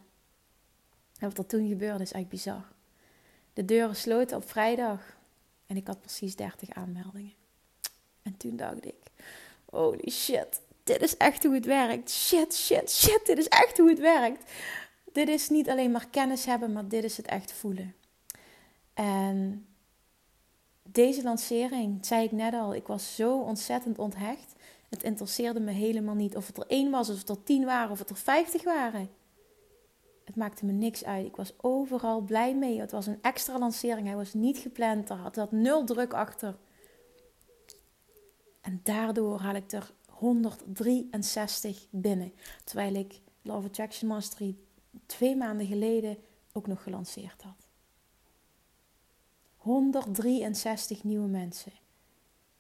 En 1.19 1.28
wat 1.28 1.38
er 1.38 1.46
toen 1.46 1.67
gebeurde 1.67 2.04
is 2.04 2.12
eigenlijk 2.12 2.30
bizar. 2.30 2.73
De 3.54 3.66
deuren 3.66 3.96
sloten 3.96 4.38
op 4.38 4.50
vrijdag 4.50 5.18
en 5.66 5.76
ik 5.78 5.88
had 5.88 6.00
precies 6.00 6.36
30 6.36 6.70
aanmeldingen. 6.70 7.34
En 8.22 8.38
toen 8.38 8.56
dacht 8.56 8.86
ik: 8.86 9.12
holy 9.66 10.10
shit, 10.10 10.62
dit 10.84 11.02
is 11.02 11.18
echt 11.18 11.44
hoe 11.44 11.54
het 11.54 11.66
werkt. 11.66 12.12
Shit, 12.12 12.56
shit, 12.56 12.92
shit, 12.92 13.22
dit 13.26 13.38
is 13.38 13.48
echt 13.48 13.78
hoe 13.78 13.89
het 13.89 14.00
werkt. 14.00 14.52
Dit 15.12 15.28
is 15.28 15.50
niet 15.50 15.70
alleen 15.70 15.92
maar 15.92 16.08
kennis 16.10 16.46
hebben, 16.46 16.74
maar 16.74 16.88
dit 16.88 17.04
is 17.04 17.18
het 17.18 17.26
echt 17.26 17.52
voelen. 17.52 17.96
En 18.94 19.66
deze 20.84 21.24
lancering, 21.24 22.06
zei 22.06 22.24
ik 22.24 22.32
net 22.32 22.54
al, 22.54 22.76
ik 22.76 22.88
was 22.88 23.16
zo 23.16 23.39
ontzettend 23.39 24.00
onthecht. 24.00 24.54
Het 24.89 25.04
interesseerde 25.04 25.60
me 25.60 25.72
helemaal 25.72 26.16
niet 26.16 26.36
of 26.36 26.48
het 26.48 26.58
er 26.58 26.68
één 26.68 26.92
was, 26.92 27.10
of 27.10 27.18
het 27.18 27.30
er 27.30 27.44
tien 27.44 27.66
waren, 27.66 27.92
of 27.92 28.00
het 28.00 28.10
er 28.10 28.18
vijftig 28.18 28.63
waren 28.63 29.10
het 30.26 30.36
maakte 30.36 30.66
me 30.66 30.72
niks 30.72 31.04
uit. 31.04 31.26
Ik 31.26 31.36
was 31.36 31.54
overal 31.62 32.22
blij 32.22 32.56
mee. 32.56 32.80
Het 32.80 32.92
was 32.92 33.08
een 33.08 33.22
extra 33.22 33.60
lancering. 33.60 34.08
Hij 34.08 34.16
was 34.16 34.34
niet 34.34 34.58
gepland. 34.58 35.10
Er 35.10 35.16
had, 35.16 35.52
nul 35.52 35.86
druk 35.86 36.14
achter. 36.14 36.58
En 38.62 38.80
daardoor 38.84 39.39
haal 39.39 39.56
ik 39.56 39.72
er 39.72 39.91
163 40.10 41.88
binnen. 41.89 42.34
Terwijl 42.64 42.95
ik 42.95 43.20
Love 43.41 43.68
Attraction 43.68 44.10
Mastery 44.10 44.56
twee 45.06 45.36
maanden 45.36 45.68
geleden 45.68 46.18
ook 46.52 46.68
nog 46.68 46.84
gelanceerd 46.84 47.41
had. 47.41 47.68
163 49.56 51.04
nieuwe 51.04 51.28
mensen. 51.28 51.72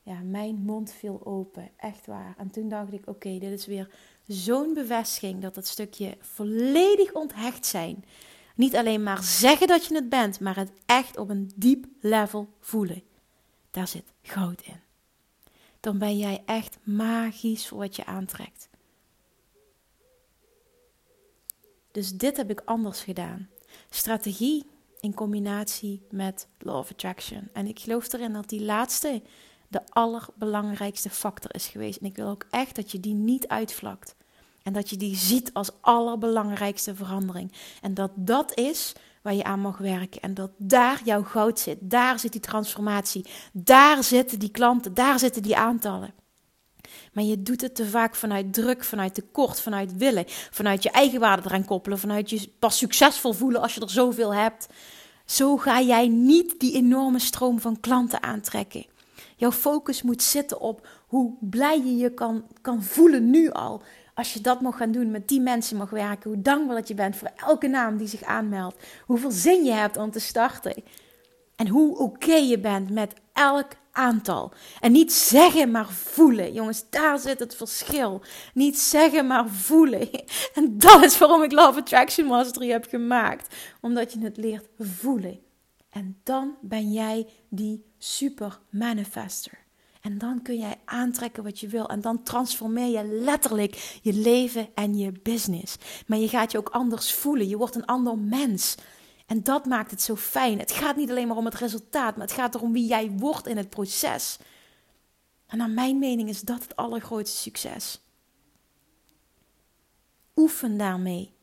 Ja, 0.01 0.19
mijn 0.21 0.55
mond 0.55 0.91
viel 0.91 1.25
open. 1.25 1.69
Echt 1.77 2.05
waar. 2.05 2.35
En 2.37 2.51
toen 2.51 2.69
dacht 2.69 2.93
ik: 2.93 3.07
oké, 3.07 3.37
dit 3.37 3.51
is 3.51 3.65
weer 3.65 3.95
zo'n 4.27 4.73
bevestiging 4.73 5.41
dat 5.41 5.55
het 5.55 5.67
stukje 5.67 6.17
volledig 6.19 7.13
onthecht 7.13 7.65
zijn. 7.65 8.05
Niet 8.55 8.75
alleen 8.75 9.03
maar 9.03 9.23
zeggen 9.23 9.67
dat 9.67 9.85
je 9.85 9.95
het 9.95 10.09
bent, 10.09 10.39
maar 10.39 10.55
het 10.55 10.71
echt 10.85 11.17
op 11.17 11.29
een 11.29 11.51
diep 11.55 11.85
level 11.99 12.49
voelen. 12.59 13.03
Daar 13.71 13.87
zit 13.87 14.13
goud 14.21 14.61
in. 14.61 14.79
Dan 15.79 15.97
ben 15.97 16.17
jij 16.17 16.43
echt 16.45 16.77
magisch 16.83 17.67
voor 17.67 17.77
wat 17.77 17.95
je 17.95 18.05
aantrekt. 18.05 18.69
Dus 21.91 22.11
dit 22.11 22.37
heb 22.37 22.49
ik 22.49 22.61
anders 22.65 23.01
gedaan. 23.01 23.49
Strategie 23.89 24.65
in 24.99 25.13
combinatie 25.13 26.01
met 26.09 26.47
Law 26.59 26.77
of 26.77 26.91
Attraction. 26.91 27.49
En 27.53 27.67
ik 27.67 27.79
geloof 27.79 28.13
erin 28.13 28.33
dat 28.33 28.49
die 28.49 28.61
laatste 28.61 29.21
de 29.73 29.81
allerbelangrijkste 29.89 31.09
factor 31.09 31.55
is 31.55 31.67
geweest. 31.67 31.99
En 31.99 32.05
ik 32.05 32.15
wil 32.15 32.27
ook 32.27 32.45
echt 32.49 32.75
dat 32.75 32.91
je 32.91 32.99
die 32.99 33.13
niet 33.13 33.47
uitvlakt. 33.47 34.15
En 34.63 34.73
dat 34.73 34.89
je 34.89 34.97
die 34.97 35.15
ziet 35.15 35.53
als 35.53 35.71
allerbelangrijkste 35.81 36.95
verandering. 36.95 37.51
En 37.81 37.93
dat 37.93 38.11
dat 38.15 38.57
is 38.57 38.93
waar 39.21 39.33
je 39.33 39.43
aan 39.43 39.59
mag 39.59 39.77
werken. 39.77 40.21
En 40.21 40.33
dat 40.33 40.51
daar 40.57 41.01
jouw 41.03 41.23
goud 41.23 41.59
zit. 41.59 41.77
Daar 41.81 42.19
zit 42.19 42.31
die 42.31 42.41
transformatie. 42.41 43.25
Daar 43.53 44.03
zitten 44.03 44.39
die 44.39 44.51
klanten. 44.51 44.93
Daar 44.93 45.19
zitten 45.19 45.41
die 45.41 45.57
aantallen. 45.57 46.13
Maar 47.13 47.23
je 47.23 47.41
doet 47.41 47.61
het 47.61 47.75
te 47.75 47.85
vaak 47.85 48.15
vanuit 48.15 48.53
druk, 48.53 48.83
vanuit 48.83 49.13
tekort, 49.13 49.61
vanuit 49.61 49.97
willen. 49.97 50.25
Vanuit 50.27 50.83
je 50.83 50.89
eigen 50.89 51.19
waarde 51.19 51.49
eraan 51.49 51.65
koppelen. 51.65 51.99
Vanuit 51.99 52.29
je 52.29 52.49
pas 52.59 52.77
succesvol 52.77 53.33
voelen 53.33 53.61
als 53.61 53.73
je 53.75 53.81
er 53.81 53.89
zoveel 53.89 54.33
hebt. 54.33 54.67
Zo 55.25 55.57
ga 55.57 55.81
jij 55.81 56.07
niet 56.07 56.59
die 56.59 56.75
enorme 56.75 57.19
stroom 57.19 57.59
van 57.59 57.79
klanten 57.79 58.23
aantrekken. 58.23 58.85
Jouw 59.43 59.51
focus 59.51 60.01
moet 60.01 60.21
zitten 60.21 60.59
op 60.59 60.87
hoe 61.07 61.33
blij 61.39 61.77
je 61.77 61.97
je 61.97 62.13
kan, 62.13 62.43
kan 62.61 62.83
voelen 62.83 63.29
nu 63.29 63.51
al. 63.51 63.81
Als 64.13 64.33
je 64.33 64.41
dat 64.41 64.61
mag 64.61 64.77
gaan 64.77 64.91
doen, 64.91 65.11
met 65.11 65.27
die 65.27 65.41
mensen 65.41 65.77
mag 65.77 65.89
werken, 65.89 66.29
hoe 66.29 66.41
dankbaar 66.41 66.75
dat 66.75 66.87
je 66.87 66.93
bent 66.93 67.15
voor 67.15 67.31
elke 67.35 67.67
naam 67.67 67.97
die 67.97 68.07
zich 68.07 68.23
aanmeldt. 68.23 68.77
Hoeveel 69.05 69.31
zin 69.31 69.63
je 69.63 69.71
hebt 69.71 69.97
om 69.97 70.11
te 70.11 70.19
starten. 70.19 70.83
En 71.55 71.67
hoe 71.67 71.97
oké 71.97 72.33
je 72.33 72.59
bent 72.59 72.89
met 72.89 73.13
elk 73.33 73.67
aantal. 73.91 74.51
En 74.79 74.91
niet 74.91 75.13
zeggen, 75.13 75.71
maar 75.71 75.89
voelen. 75.89 76.53
Jongens, 76.53 76.85
daar 76.89 77.19
zit 77.19 77.39
het 77.39 77.55
verschil. 77.55 78.21
Niet 78.53 78.79
zeggen, 78.79 79.27
maar 79.27 79.49
voelen. 79.49 80.09
En 80.55 80.77
dat 80.77 81.03
is 81.03 81.17
waarom 81.17 81.43
ik 81.43 81.51
Love 81.51 81.79
Attraction 81.79 82.27
Mastery 82.27 82.69
heb 82.69 82.85
gemaakt. 82.89 83.55
Omdat 83.81 84.13
je 84.13 84.19
het 84.19 84.37
leert 84.37 84.67
voelen. 84.79 85.39
En 85.93 86.19
dan 86.23 86.55
ben 86.61 86.91
jij 86.91 87.27
die 87.49 87.85
super 87.97 88.59
manifester. 88.69 89.57
En 90.01 90.17
dan 90.17 90.41
kun 90.41 90.57
jij 90.57 90.79
aantrekken 90.85 91.43
wat 91.43 91.59
je 91.59 91.67
wil. 91.67 91.89
En 91.89 92.01
dan 92.01 92.23
transformeer 92.23 92.87
je 92.87 93.03
letterlijk 93.03 93.99
je 94.01 94.13
leven 94.13 94.67
en 94.73 94.97
je 94.97 95.11
business. 95.11 95.75
Maar 96.07 96.17
je 96.17 96.27
gaat 96.27 96.51
je 96.51 96.57
ook 96.57 96.69
anders 96.69 97.13
voelen. 97.13 97.47
Je 97.47 97.57
wordt 97.57 97.75
een 97.75 97.85
ander 97.85 98.17
mens. 98.17 98.75
En 99.25 99.43
dat 99.43 99.65
maakt 99.65 99.91
het 99.91 100.01
zo 100.01 100.15
fijn. 100.15 100.59
Het 100.59 100.71
gaat 100.71 100.95
niet 100.95 101.09
alleen 101.09 101.27
maar 101.27 101.37
om 101.37 101.45
het 101.45 101.55
resultaat, 101.55 102.15
maar 102.15 102.27
het 102.27 102.35
gaat 102.35 102.55
erom 102.55 102.73
wie 102.73 102.87
jij 102.87 103.11
wordt 103.11 103.47
in 103.47 103.57
het 103.57 103.69
proces. 103.69 104.37
En 105.47 105.57
naar 105.57 105.69
mijn 105.69 105.99
mening 105.99 106.29
is 106.29 106.41
dat 106.41 106.61
het 106.61 106.75
allergrootste 106.75 107.37
succes. 107.37 108.01
Oefen 110.35 110.77
daarmee. 110.77 111.33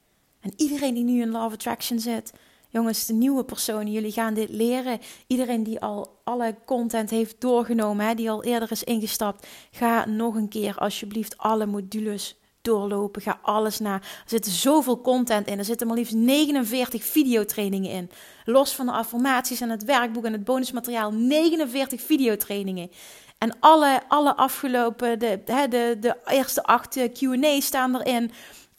En 0.41 0.53
iedereen 0.57 0.95
die 0.95 1.05
nu 1.05 1.21
in 1.21 1.31
Law 1.31 1.45
of 1.45 1.53
Attraction 1.53 1.99
zit, 1.99 2.33
jongens, 2.71 3.07
de 3.07 3.13
nieuwe 3.13 3.45
personen, 3.45 3.93
jullie 3.93 4.13
gaan 4.13 4.35
dit 4.35 4.51
leren. 4.51 4.99
Iedereen 5.27 5.63
die 5.63 5.81
al 5.81 6.21
alle 6.25 6.55
content 6.65 7.11
heeft 7.11 7.41
doorgenomen, 7.41 8.07
hè, 8.07 8.15
die 8.15 8.31
al 8.31 8.45
eerder 8.45 8.71
is 8.71 8.85
ingestapt, 8.85 9.47
ga 9.71 10.09
nog 10.09 10.35
een 10.35 10.49
keer 10.49 10.75
alsjeblieft 10.77 11.39
alle 11.39 11.67
modules 11.67 12.39
doorlopen. 12.63 13.23
Ga 13.23 13.39
alles 13.43 13.79
na. 13.79 13.95
Er 13.95 14.03
zit 14.27 14.47
zoveel 14.47 15.01
content 15.01 15.47
in. 15.47 15.59
Er 15.59 15.65
zitten 15.65 15.87
maar 15.87 15.97
liefst 15.97 16.15
49 16.15 17.05
videotrainingen 17.05 17.91
in. 17.91 18.11
Los 18.45 18.75
van 18.75 18.87
de 18.87 18.93
affirmaties 18.93 19.61
en 19.61 19.71
het 19.71 19.85
werkboek 19.85 20.25
en 20.25 20.33
het 20.33 20.45
bonusmateriaal. 20.45 21.11
49 21.11 22.01
videotrainingen. 22.01 22.91
En 23.39 23.57
alle, 23.61 24.01
alle 24.09 24.37
afgelopen, 24.37 25.19
de, 25.19 25.41
de, 25.45 25.97
de, 26.01 26.17
eerste 26.27 26.63
acht 26.63 26.97
eh, 26.97 27.13
QA's 27.13 27.65
staan 27.65 27.97
erin. 27.97 28.31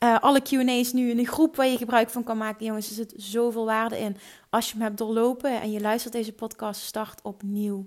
Uh, 0.04 0.20
alle 0.20 0.42
QA's 0.42 0.94
nu 0.94 1.10
in 1.10 1.18
een 1.18 1.28
groep 1.28 1.56
waar 1.56 1.68
je 1.68 1.78
gebruik 1.78 2.10
van 2.10 2.24
kan 2.24 2.38
maken. 2.38 2.66
Jongens, 2.66 2.90
er 2.90 2.96
zit 2.96 3.14
zoveel 3.16 3.66
waarde 3.66 4.00
in. 4.00 4.18
Als 4.50 4.68
je 4.68 4.74
hem 4.74 4.82
hebt 4.82 4.98
doorlopen 4.98 5.62
en 5.62 5.72
je 5.72 5.82
luistert 5.82 6.14
deze 6.14 6.34
podcast, 6.34 6.82
start 6.82 7.22
opnieuw. 7.22 7.86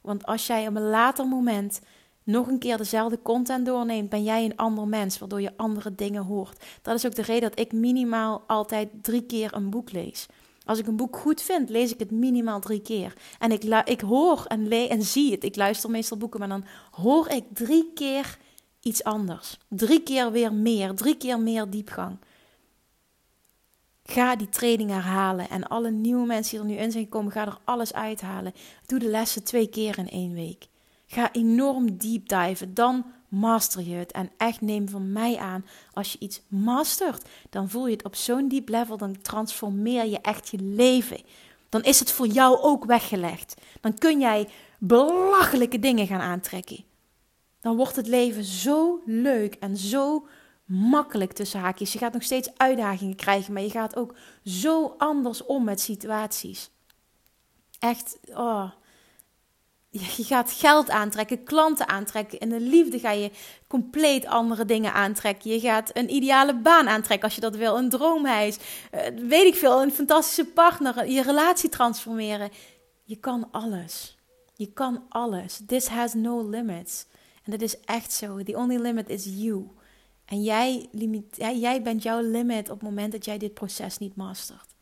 Want 0.00 0.26
als 0.26 0.46
jij 0.46 0.68
op 0.68 0.76
een 0.76 0.88
later 0.88 1.26
moment 1.26 1.80
nog 2.22 2.46
een 2.46 2.58
keer 2.58 2.76
dezelfde 2.76 3.22
content 3.22 3.66
doorneemt, 3.66 4.08
ben 4.08 4.22
jij 4.22 4.44
een 4.44 4.56
ander 4.56 4.88
mens, 4.88 5.18
waardoor 5.18 5.40
je 5.40 5.56
andere 5.56 5.94
dingen 5.94 6.22
hoort. 6.22 6.64
Dat 6.82 6.94
is 6.94 7.06
ook 7.06 7.14
de 7.14 7.22
reden 7.22 7.50
dat 7.50 7.58
ik 7.58 7.72
minimaal 7.72 8.44
altijd 8.46 8.88
drie 9.02 9.22
keer 9.22 9.54
een 9.54 9.70
boek 9.70 9.92
lees. 9.92 10.26
Als 10.64 10.78
ik 10.78 10.86
een 10.86 10.96
boek 10.96 11.16
goed 11.16 11.42
vind, 11.42 11.68
lees 11.68 11.92
ik 11.92 11.98
het 11.98 12.10
minimaal 12.10 12.60
drie 12.60 12.80
keer. 12.80 13.12
En 13.38 13.52
ik, 13.52 13.64
ik 13.84 14.00
hoor 14.00 14.44
en, 14.44 14.70
en 14.70 15.02
zie 15.02 15.32
het. 15.32 15.44
Ik 15.44 15.56
luister 15.56 15.90
meestal 15.90 16.16
boeken, 16.16 16.38
maar 16.40 16.48
dan 16.48 16.64
hoor 16.90 17.28
ik 17.28 17.44
drie 17.52 17.90
keer 17.94 18.38
iets 18.84 19.04
anders. 19.04 19.58
Drie 19.68 20.02
keer 20.02 20.32
weer 20.32 20.52
meer, 20.52 20.94
drie 20.94 21.16
keer 21.16 21.40
meer 21.40 21.70
diepgang. 21.70 22.16
Ga 24.04 24.36
die 24.36 24.48
training 24.48 24.90
herhalen. 24.90 25.48
En 25.48 25.68
alle 25.68 25.90
nieuwe 25.90 26.26
mensen 26.26 26.50
die 26.50 26.60
er 26.60 26.74
nu 26.74 26.82
in 26.82 26.92
zijn 26.92 27.04
gekomen, 27.04 27.32
ga 27.32 27.46
er 27.46 27.58
alles 27.64 27.92
uithalen. 27.92 28.54
Doe 28.86 28.98
de 28.98 29.08
lessen 29.08 29.44
twee 29.44 29.66
keer 29.66 29.98
in 29.98 30.10
één 30.10 30.32
week. 30.32 30.68
Ga 31.06 31.32
enorm 31.32 31.96
deep 31.96 32.28
diven. 32.28 32.74
Dan 32.74 33.04
master 33.28 33.82
je 33.82 33.94
het. 33.94 34.12
En 34.12 34.30
echt 34.36 34.60
neem 34.60 34.88
van 34.88 35.12
mij 35.12 35.36
aan, 35.36 35.66
als 35.92 36.12
je 36.12 36.18
iets 36.18 36.40
mastert, 36.48 37.28
dan 37.50 37.68
voel 37.68 37.86
je 37.86 37.92
het 37.92 38.04
op 38.04 38.14
zo'n 38.14 38.48
diep 38.48 38.68
level. 38.68 38.96
Dan 38.96 39.20
transformeer 39.22 40.06
je 40.06 40.20
echt 40.20 40.48
je 40.48 40.58
leven. 40.58 41.20
Dan 41.68 41.82
is 41.82 41.98
het 41.98 42.12
voor 42.12 42.26
jou 42.26 42.58
ook 42.58 42.84
weggelegd. 42.84 43.54
Dan 43.80 43.98
kun 43.98 44.20
jij 44.20 44.48
belachelijke 44.78 45.78
dingen 45.78 46.06
gaan 46.06 46.20
aantrekken. 46.20 46.84
Dan 47.64 47.76
wordt 47.76 47.96
het 47.96 48.06
leven 48.06 48.44
zo 48.44 49.00
leuk 49.04 49.54
en 49.54 49.76
zo 49.76 50.26
makkelijk 50.64 51.32
tussen 51.32 51.60
haakjes. 51.60 51.92
Je 51.92 51.98
gaat 51.98 52.12
nog 52.12 52.22
steeds 52.22 52.50
uitdagingen 52.56 53.16
krijgen, 53.16 53.52
maar 53.52 53.62
je 53.62 53.70
gaat 53.70 53.96
ook 53.96 54.14
zo 54.44 54.94
anders 54.98 55.44
om 55.44 55.64
met 55.64 55.80
situaties. 55.80 56.70
Echt, 57.78 58.18
oh, 58.30 58.70
je 59.90 60.24
gaat 60.24 60.52
geld 60.52 60.90
aantrekken, 60.90 61.44
klanten 61.44 61.88
aantrekken. 61.88 62.38
In 62.38 62.48
de 62.48 62.60
liefde 62.60 62.98
ga 62.98 63.10
je 63.10 63.30
compleet 63.66 64.26
andere 64.26 64.64
dingen 64.64 64.92
aantrekken. 64.92 65.50
Je 65.50 65.60
gaat 65.60 65.90
een 65.92 66.14
ideale 66.14 66.54
baan 66.54 66.88
aantrekken 66.88 67.24
als 67.24 67.34
je 67.34 67.40
dat 67.40 67.56
wil. 67.56 67.76
Een 67.76 67.90
droomhuis. 67.90 68.56
Uh, 68.94 69.00
weet 69.28 69.46
ik 69.46 69.54
veel. 69.54 69.82
Een 69.82 69.92
fantastische 69.92 70.44
partner. 70.44 71.08
Je 71.08 71.22
relatie 71.22 71.68
transformeren. 71.68 72.50
Je 73.04 73.16
kan 73.16 73.48
alles. 73.50 74.16
Je 74.54 74.72
kan 74.72 75.04
alles. 75.08 75.60
This 75.66 75.86
has 75.86 76.14
no 76.14 76.48
limits. 76.48 77.06
En 77.44 77.50
dat 77.50 77.60
is 77.60 77.80
echt 77.80 78.12
zo. 78.12 78.42
The 78.42 78.56
only 78.56 78.76
limit 78.76 79.08
is 79.08 79.24
you. 79.24 79.66
En 80.24 80.42
jij, 80.42 80.88
limit, 80.92 81.24
jij 81.36 81.82
bent 81.82 82.02
jouw 82.02 82.20
limit 82.20 82.70
op 82.70 82.80
het 82.80 82.88
moment 82.88 83.12
dat 83.12 83.24
jij 83.24 83.38
dit 83.38 83.54
proces 83.54 83.98
niet 83.98 84.16
mastert. 84.16 84.73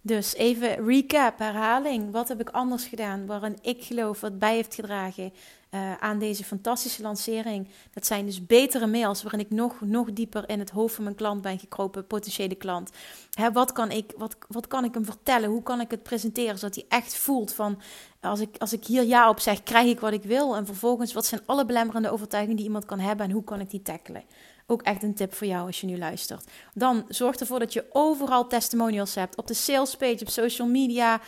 Dus 0.00 0.34
even 0.34 0.84
recap, 0.86 1.38
herhaling. 1.38 2.12
Wat 2.12 2.28
heb 2.28 2.40
ik 2.40 2.50
anders 2.50 2.84
gedaan 2.84 3.26
waarin 3.26 3.58
ik 3.62 3.84
geloof 3.84 4.20
wat 4.20 4.38
bij 4.38 4.54
heeft 4.54 4.74
gedragen 4.74 5.32
uh, 5.70 5.94
aan 5.94 6.18
deze 6.18 6.44
fantastische 6.44 7.02
lancering? 7.02 7.68
Dat 7.92 8.06
zijn 8.06 8.26
dus 8.26 8.46
betere 8.46 8.86
mails 8.86 9.22
waarin 9.22 9.40
ik 9.40 9.50
nog, 9.50 9.80
nog 9.80 10.12
dieper 10.12 10.48
in 10.48 10.58
het 10.58 10.70
hoofd 10.70 10.94
van 10.94 11.04
mijn 11.04 11.16
klant 11.16 11.42
ben 11.42 11.58
gekropen, 11.58 12.06
potentiële 12.06 12.54
klant. 12.54 12.90
Hè, 13.32 13.52
wat, 13.52 13.72
kan 13.72 13.90
ik, 13.90 14.12
wat, 14.16 14.36
wat 14.48 14.66
kan 14.66 14.84
ik 14.84 14.94
hem 14.94 15.04
vertellen? 15.04 15.50
Hoe 15.50 15.62
kan 15.62 15.80
ik 15.80 15.90
het 15.90 16.02
presenteren 16.02 16.58
zodat 16.58 16.74
hij 16.74 16.84
echt 16.88 17.16
voelt 17.16 17.52
van 17.52 17.80
als 18.20 18.40
ik, 18.40 18.56
als 18.58 18.72
ik 18.72 18.84
hier 18.84 19.04
ja 19.04 19.28
op 19.28 19.40
zeg, 19.40 19.62
krijg 19.62 19.88
ik 19.88 20.00
wat 20.00 20.12
ik 20.12 20.22
wil? 20.22 20.56
En 20.56 20.66
vervolgens, 20.66 21.12
wat 21.12 21.26
zijn 21.26 21.40
alle 21.46 21.64
belemmerende 21.64 22.10
overtuigingen 22.10 22.56
die 22.56 22.66
iemand 22.66 22.84
kan 22.84 22.98
hebben 22.98 23.26
en 23.26 23.32
hoe 23.32 23.44
kan 23.44 23.60
ik 23.60 23.70
die 23.70 23.82
tackelen? 23.82 24.22
Ook 24.70 24.82
echt 24.82 25.02
een 25.02 25.14
tip 25.14 25.34
voor 25.34 25.46
jou 25.46 25.66
als 25.66 25.80
je 25.80 25.86
nu 25.86 25.98
luistert. 25.98 26.44
Dan 26.74 27.04
zorg 27.08 27.36
ervoor 27.36 27.58
dat 27.58 27.72
je 27.72 27.84
overal 27.92 28.46
testimonials 28.46 29.14
hebt. 29.14 29.36
Op 29.36 29.46
de 29.46 29.54
sales 29.54 29.96
page, 29.96 30.20
op 30.20 30.28
social 30.28 30.68
media, 30.68 31.20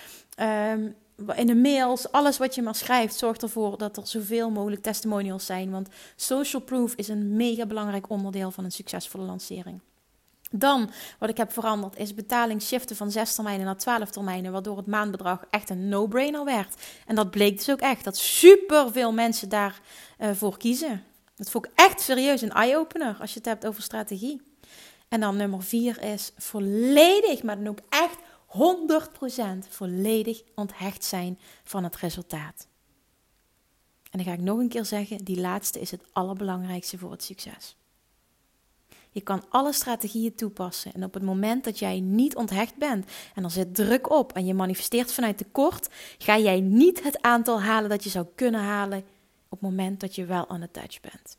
um, 0.72 0.94
in 1.34 1.46
de 1.46 1.54
mails, 1.54 2.12
alles 2.12 2.38
wat 2.38 2.54
je 2.54 2.62
maar 2.62 2.74
schrijft. 2.74 3.14
Zorg 3.14 3.36
ervoor 3.36 3.78
dat 3.78 3.96
er 3.96 4.06
zoveel 4.06 4.50
mogelijk 4.50 4.82
testimonials 4.82 5.46
zijn. 5.46 5.70
Want 5.70 5.88
social 6.16 6.62
proof 6.62 6.94
is 6.94 7.08
een 7.08 7.36
mega 7.36 7.66
belangrijk 7.66 8.10
onderdeel 8.10 8.50
van 8.50 8.64
een 8.64 8.72
succesvolle 8.72 9.24
lancering. 9.24 9.80
Dan, 10.50 10.90
wat 11.18 11.28
ik 11.28 11.36
heb 11.36 11.52
veranderd, 11.52 11.96
is 11.96 12.14
betaling 12.14 12.62
shiften 12.62 12.96
van 12.96 13.10
6 13.10 13.34
termijnen 13.34 13.66
naar 13.66 13.76
12 13.76 14.10
termijnen, 14.10 14.52
waardoor 14.52 14.76
het 14.76 14.86
maandbedrag 14.86 15.44
echt 15.50 15.70
een 15.70 15.88
no-brainer 15.88 16.44
werd. 16.44 16.74
En 17.06 17.14
dat 17.14 17.30
bleek 17.30 17.56
dus 17.56 17.70
ook 17.70 17.80
echt, 17.80 18.04
dat 18.04 18.16
super 18.16 18.92
veel 18.92 19.12
mensen 19.12 19.48
daarvoor 19.48 20.36
voor 20.36 20.56
kiezen. 20.58 21.04
Dat 21.40 21.50
vond 21.50 21.66
ik 21.66 21.72
echt 21.74 22.00
serieus 22.00 22.42
een 22.42 22.52
eye-opener 22.52 23.16
als 23.20 23.32
je 23.32 23.38
het 23.38 23.48
hebt 23.48 23.66
over 23.66 23.82
strategie. 23.82 24.42
En 25.08 25.20
dan 25.20 25.36
nummer 25.36 25.62
vier 25.62 26.02
is 26.02 26.32
volledig, 26.36 27.42
maar 27.42 27.56
dan 27.56 27.66
ook 27.66 27.80
echt 27.88 28.18
100% 29.64 29.68
volledig 29.68 30.42
onthecht 30.54 31.04
zijn 31.04 31.38
van 31.64 31.84
het 31.84 31.96
resultaat. 31.96 32.66
En 34.10 34.18
dan 34.18 34.24
ga 34.24 34.32
ik 34.32 34.40
nog 34.40 34.58
een 34.58 34.68
keer 34.68 34.84
zeggen, 34.84 35.24
die 35.24 35.40
laatste 35.40 35.80
is 35.80 35.90
het 35.90 36.02
allerbelangrijkste 36.12 36.98
voor 36.98 37.10
het 37.10 37.22
succes. 37.22 37.76
Je 39.10 39.20
kan 39.20 39.44
alle 39.48 39.72
strategieën 39.72 40.34
toepassen 40.34 40.94
en 40.94 41.04
op 41.04 41.14
het 41.14 41.22
moment 41.22 41.64
dat 41.64 41.78
jij 41.78 42.00
niet 42.00 42.36
onthecht 42.36 42.76
bent 42.76 43.10
en 43.34 43.44
er 43.44 43.50
zit 43.50 43.74
druk 43.74 44.10
op 44.10 44.32
en 44.32 44.46
je 44.46 44.54
manifesteert 44.54 45.12
vanuit 45.12 45.36
tekort, 45.36 45.88
ga 46.18 46.38
jij 46.38 46.60
niet 46.60 47.02
het 47.02 47.22
aantal 47.22 47.62
halen 47.62 47.90
dat 47.90 48.04
je 48.04 48.10
zou 48.10 48.26
kunnen 48.34 48.60
halen 48.60 49.04
op 49.50 49.60
het 49.60 49.70
moment 49.70 50.00
dat 50.00 50.14
je 50.14 50.24
wel 50.24 50.44
on 50.48 50.60
the 50.60 50.70
touch 50.70 51.00
bent. 51.00 51.38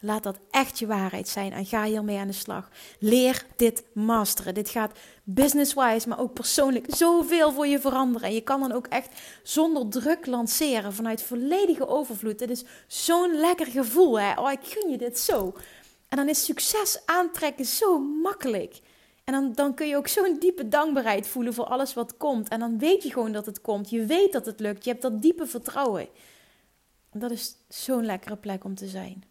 Laat 0.00 0.22
dat 0.22 0.38
echt 0.50 0.78
je 0.78 0.86
waarheid 0.86 1.28
zijn 1.28 1.52
en 1.52 1.66
ga 1.66 1.84
hiermee 1.84 2.18
aan 2.18 2.26
de 2.26 2.32
slag. 2.32 2.68
Leer 2.98 3.46
dit 3.56 3.84
masteren. 3.92 4.54
Dit 4.54 4.68
gaat 4.68 4.98
business-wise, 5.22 6.08
maar 6.08 6.20
ook 6.20 6.32
persoonlijk 6.32 6.86
zoveel 6.88 7.52
voor 7.52 7.66
je 7.66 7.80
veranderen. 7.80 8.28
En 8.28 8.34
je 8.34 8.40
kan 8.40 8.60
dan 8.60 8.72
ook 8.72 8.86
echt 8.86 9.20
zonder 9.42 9.88
druk 9.88 10.26
lanceren 10.26 10.92
vanuit 10.92 11.22
volledige 11.22 11.86
overvloed. 11.86 12.38
Dit 12.38 12.50
is 12.50 12.64
zo'n 12.86 13.34
lekker 13.34 13.66
gevoel. 13.66 14.20
Hè? 14.20 14.40
Oh, 14.40 14.52
ik 14.52 14.58
gun 14.62 14.90
je 14.90 14.98
dit 14.98 15.18
zo. 15.18 15.54
En 16.08 16.16
dan 16.16 16.28
is 16.28 16.44
succes 16.44 17.00
aantrekken 17.06 17.64
zo 17.64 17.98
makkelijk. 17.98 18.80
En 19.24 19.32
dan, 19.32 19.52
dan 19.52 19.74
kun 19.74 19.86
je 19.86 19.96
ook 19.96 20.08
zo'n 20.08 20.36
diepe 20.38 20.68
dankbaarheid 20.68 21.26
voelen 21.26 21.54
voor 21.54 21.64
alles 21.64 21.94
wat 21.94 22.16
komt. 22.16 22.48
En 22.48 22.60
dan 22.60 22.78
weet 22.78 23.02
je 23.02 23.12
gewoon 23.12 23.32
dat 23.32 23.46
het 23.46 23.60
komt. 23.60 23.90
Je 23.90 24.04
weet 24.04 24.32
dat 24.32 24.46
het 24.46 24.60
lukt. 24.60 24.84
Je 24.84 24.90
hebt 24.90 25.02
dat 25.02 25.22
diepe 25.22 25.46
vertrouwen. 25.46 26.08
Dat 27.14 27.30
is 27.30 27.56
zo'n 27.68 28.04
lekkere 28.04 28.36
plek 28.36 28.64
om 28.64 28.74
te 28.74 28.86
zijn. 28.86 29.24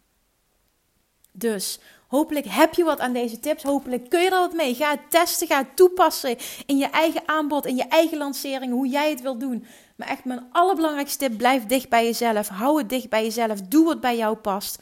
Dus 1.32 1.78
hopelijk 2.08 2.46
heb 2.48 2.74
je 2.74 2.84
wat 2.84 3.00
aan 3.00 3.12
deze 3.12 3.40
tips. 3.40 3.62
Hopelijk 3.62 4.08
kun 4.08 4.20
je 4.20 4.26
er 4.26 4.38
wat 4.38 4.52
mee. 4.52 4.74
Ga 4.74 4.90
het 4.90 5.10
testen, 5.10 5.46
ga 5.46 5.58
het 5.58 5.76
toepassen 5.76 6.36
in 6.66 6.76
je 6.76 6.86
eigen 6.86 7.22
aanbod, 7.26 7.66
in 7.66 7.76
je 7.76 7.88
eigen 7.88 8.18
lancering, 8.18 8.72
hoe 8.72 8.88
jij 8.88 9.10
het 9.10 9.20
wil 9.20 9.38
doen. 9.38 9.66
Maar 9.96 10.08
echt 10.08 10.24
mijn 10.24 10.46
allerbelangrijkste 10.52 11.18
tip, 11.28 11.38
blijf 11.38 11.66
dicht 11.66 11.88
bij 11.88 12.04
jezelf. 12.04 12.48
Hou 12.48 12.78
het 12.78 12.88
dicht 12.88 13.08
bij 13.08 13.22
jezelf. 13.22 13.60
Doe 13.60 13.84
wat 13.84 14.00
bij 14.00 14.16
jou 14.16 14.36
past. 14.36 14.78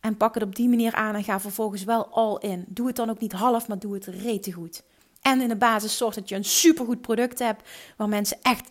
En 0.00 0.16
pak 0.16 0.34
het 0.34 0.42
op 0.42 0.56
die 0.56 0.68
manier 0.68 0.94
aan 0.94 1.14
en 1.14 1.24
ga 1.24 1.40
vervolgens 1.40 1.84
wel 1.84 2.06
all 2.06 2.36
in. 2.50 2.64
Doe 2.68 2.86
het 2.86 2.96
dan 2.96 3.10
ook 3.10 3.20
niet 3.20 3.32
half, 3.32 3.68
maar 3.68 3.78
doe 3.78 3.94
het 3.94 4.06
rete 4.06 4.52
goed. 4.52 4.82
En 5.22 5.40
in 5.40 5.48
de 5.48 5.56
basis 5.56 5.96
zorg 5.96 6.14
dat 6.14 6.28
je 6.28 6.34
een 6.34 6.44
supergoed 6.44 7.00
product 7.00 7.38
hebt 7.38 7.68
waar 7.96 8.08
mensen 8.08 8.38
echt 8.42 8.70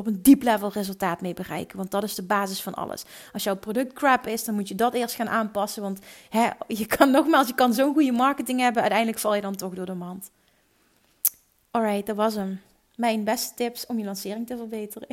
op 0.00 0.06
een 0.06 0.22
diep 0.22 0.42
level 0.42 0.70
resultaat 0.72 1.20
mee 1.20 1.34
bereiken. 1.34 1.76
Want 1.76 1.90
dat 1.90 2.02
is 2.02 2.14
de 2.14 2.22
basis 2.22 2.62
van 2.62 2.74
alles. 2.74 3.04
Als 3.32 3.44
jouw 3.44 3.56
product 3.56 3.92
crap 3.92 4.26
is, 4.26 4.44
dan 4.44 4.54
moet 4.54 4.68
je 4.68 4.74
dat 4.74 4.94
eerst 4.94 5.14
gaan 5.14 5.28
aanpassen. 5.28 5.82
Want 5.82 5.98
hè, 6.28 6.48
je 6.66 6.86
kan 6.86 7.10
nogmaals, 7.20 7.46
je 7.46 7.54
kan 7.54 7.74
zo'n 7.74 7.92
goede 7.92 8.12
marketing 8.12 8.60
hebben, 8.60 8.82
uiteindelijk 8.82 9.18
val 9.18 9.34
je 9.34 9.40
dan 9.40 9.56
toch 9.56 9.74
door 9.74 9.86
de 9.86 9.94
mand. 9.94 10.30
Alright, 11.70 12.06
dat 12.06 12.16
was 12.16 12.34
hem 12.34 12.60
mijn 13.00 13.24
beste 13.24 13.54
tips 13.54 13.86
om 13.86 13.98
je 13.98 14.04
lancering 14.04 14.46
te 14.46 14.56
verbeteren. 14.56 15.08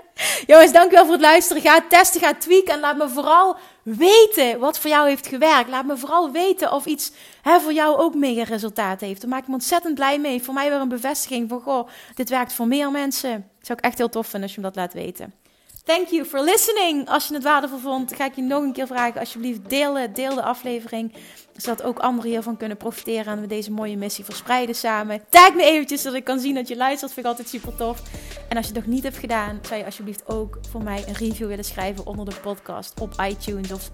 Jongens, 0.46 0.72
dankjewel 0.72 1.04
voor 1.04 1.12
het 1.12 1.22
luisteren. 1.22 1.62
Ga 1.62 1.84
testen, 1.88 2.20
ga 2.20 2.34
tweaken 2.34 2.74
en 2.74 2.80
laat 2.80 2.96
me 2.96 3.08
vooral 3.08 3.56
weten 3.82 4.58
wat 4.58 4.78
voor 4.78 4.90
jou 4.90 5.08
heeft 5.08 5.26
gewerkt. 5.26 5.70
Laat 5.70 5.84
me 5.84 5.96
vooral 5.96 6.30
weten 6.30 6.72
of 6.72 6.86
iets 6.86 7.12
hè, 7.42 7.60
voor 7.60 7.72
jou 7.72 7.98
ook 7.98 8.14
mega 8.14 8.42
resultaat 8.42 9.00
heeft. 9.00 9.20
Daar 9.20 9.30
maak 9.30 9.42
ik 9.42 9.48
me 9.48 9.54
ontzettend 9.54 9.94
blij 9.94 10.18
mee. 10.18 10.42
Voor 10.42 10.54
mij 10.54 10.70
weer 10.70 10.80
een 10.80 10.88
bevestiging 10.88 11.48
van, 11.48 11.60
goh, 11.60 11.88
dit 12.14 12.28
werkt 12.28 12.52
voor 12.52 12.66
meer 12.66 12.90
mensen. 12.90 13.32
Dat 13.32 13.66
zou 13.66 13.78
ik 13.78 13.84
echt 13.84 13.98
heel 13.98 14.08
tof 14.08 14.26
vinden 14.26 14.42
als 14.42 14.54
je 14.54 14.60
me 14.60 14.66
dat 14.66 14.76
laat 14.76 14.92
weten. 14.92 15.41
Thank 15.84 16.08
you 16.08 16.24
for 16.24 16.40
listening. 16.40 17.08
Als 17.08 17.28
je 17.28 17.34
het 17.34 17.42
waardevol 17.42 17.78
vond, 17.78 18.14
ga 18.14 18.24
ik 18.24 18.34
je 18.34 18.42
nog 18.42 18.62
een 18.62 18.72
keer 18.72 18.86
vragen. 18.86 19.20
Alsjeblieft, 19.20 19.70
deel, 19.70 20.12
deel 20.12 20.34
de 20.34 20.42
aflevering. 20.42 21.12
Zodat 21.56 21.82
ook 21.82 21.98
anderen 21.98 22.30
hiervan 22.30 22.56
kunnen 22.56 22.76
profiteren 22.76 23.32
en 23.32 23.40
we 23.40 23.46
deze 23.46 23.70
mooie 23.70 23.96
missie 23.96 24.24
verspreiden 24.24 24.74
samen. 24.74 25.24
Tag 25.28 25.54
me 25.54 25.64
eventjes, 25.64 26.02
zodat 26.02 26.18
ik 26.18 26.24
kan 26.24 26.40
zien 26.40 26.54
dat 26.54 26.68
je 26.68 26.76
luistert. 26.76 27.12
Vind 27.12 27.26
ik 27.26 27.32
altijd 27.32 27.48
super 27.48 27.74
tof. 27.76 28.02
En 28.48 28.56
als 28.56 28.66
je 28.66 28.72
het 28.72 28.84
nog 28.84 28.94
niet 28.94 29.02
hebt 29.02 29.16
gedaan, 29.16 29.58
zou 29.62 29.78
je 29.78 29.84
alsjeblieft 29.84 30.28
ook 30.28 30.58
voor 30.70 30.82
mij 30.82 31.04
een 31.06 31.14
review 31.14 31.48
willen 31.48 31.64
schrijven 31.64 32.06
onder 32.06 32.24
de 32.24 32.40
podcast 32.40 33.00
op 33.00 33.14
iTunes 33.28 33.72
of, 33.72 33.90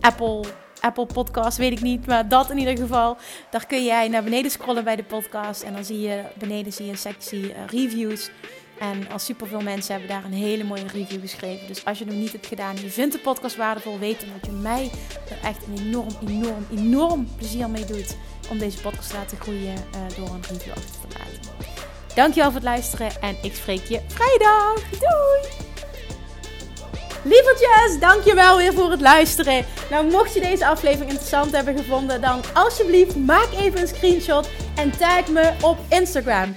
Apple 0.00 0.44
Apple 0.80 1.06
Podcast, 1.06 1.56
weet 1.56 1.72
ik 1.72 1.80
niet, 1.80 2.06
maar 2.06 2.28
dat 2.28 2.50
in 2.50 2.58
ieder 2.58 2.76
geval. 2.76 3.16
Daar 3.50 3.66
kun 3.66 3.84
jij 3.84 4.08
naar 4.08 4.22
beneden 4.22 4.50
scrollen 4.50 4.84
bij 4.84 4.96
de 4.96 5.04
podcast 5.04 5.62
en 5.62 5.72
dan 5.72 5.84
zie 5.84 6.00
je 6.00 6.22
beneden 6.38 6.72
zie 6.72 6.84
je 6.84 6.90
een 6.90 6.98
sectie 6.98 7.44
uh, 7.44 7.56
reviews. 7.66 8.30
En 8.80 9.10
al 9.10 9.18
superveel 9.18 9.60
mensen 9.60 9.92
hebben 9.92 10.10
daar 10.10 10.24
een 10.24 10.32
hele 10.32 10.64
mooie 10.64 10.86
review 10.92 11.20
geschreven. 11.20 11.66
Dus 11.66 11.84
als 11.84 11.98
je 11.98 12.04
nog 12.04 12.14
niet 12.14 12.32
hebt 12.32 12.46
gedaan 12.46 12.76
en 12.76 12.82
je 12.82 12.90
vindt 12.90 13.12
de 13.12 13.20
podcast 13.20 13.56
waardevol, 13.56 13.98
weet 13.98 14.20
dan 14.20 14.28
dat 14.40 14.50
je 14.50 14.56
mij 14.56 14.90
er 15.30 15.48
echt 15.48 15.66
een 15.66 15.86
enorm, 15.86 16.16
enorm, 16.26 16.66
enorm 16.72 17.28
plezier 17.36 17.70
mee 17.70 17.84
doet 17.84 18.16
om 18.50 18.58
deze 18.58 18.80
podcast 18.80 19.10
te 19.10 19.16
laten 19.16 19.38
groeien 19.38 19.74
uh, 19.74 20.16
door 20.16 20.28
een 20.28 20.42
review 20.50 20.72
achter 20.72 21.08
te 21.08 21.18
laten. 21.18 21.56
Dankjewel 22.14 22.50
voor 22.50 22.60
het 22.60 22.68
luisteren 22.68 23.20
en 23.20 23.36
ik 23.42 23.54
spreek 23.54 23.84
je 23.84 24.00
vrijdag. 24.06 24.74
Doei! 24.90 25.66
Lievertjes, 27.22 28.00
dankjewel 28.00 28.56
weer 28.56 28.72
voor 28.72 28.90
het 28.90 29.00
luisteren. 29.00 29.64
Nou, 29.90 30.10
mocht 30.10 30.34
je 30.34 30.40
deze 30.40 30.66
aflevering 30.66 31.10
interessant 31.10 31.50
hebben 31.52 31.76
gevonden, 31.76 32.20
dan 32.20 32.40
alsjeblieft 32.54 33.16
maak 33.16 33.48
even 33.52 33.80
een 33.80 33.88
screenshot 33.88 34.48
en 34.76 34.90
tag 34.90 35.28
me 35.28 35.52
op 35.60 35.78
Instagram. 35.88 36.56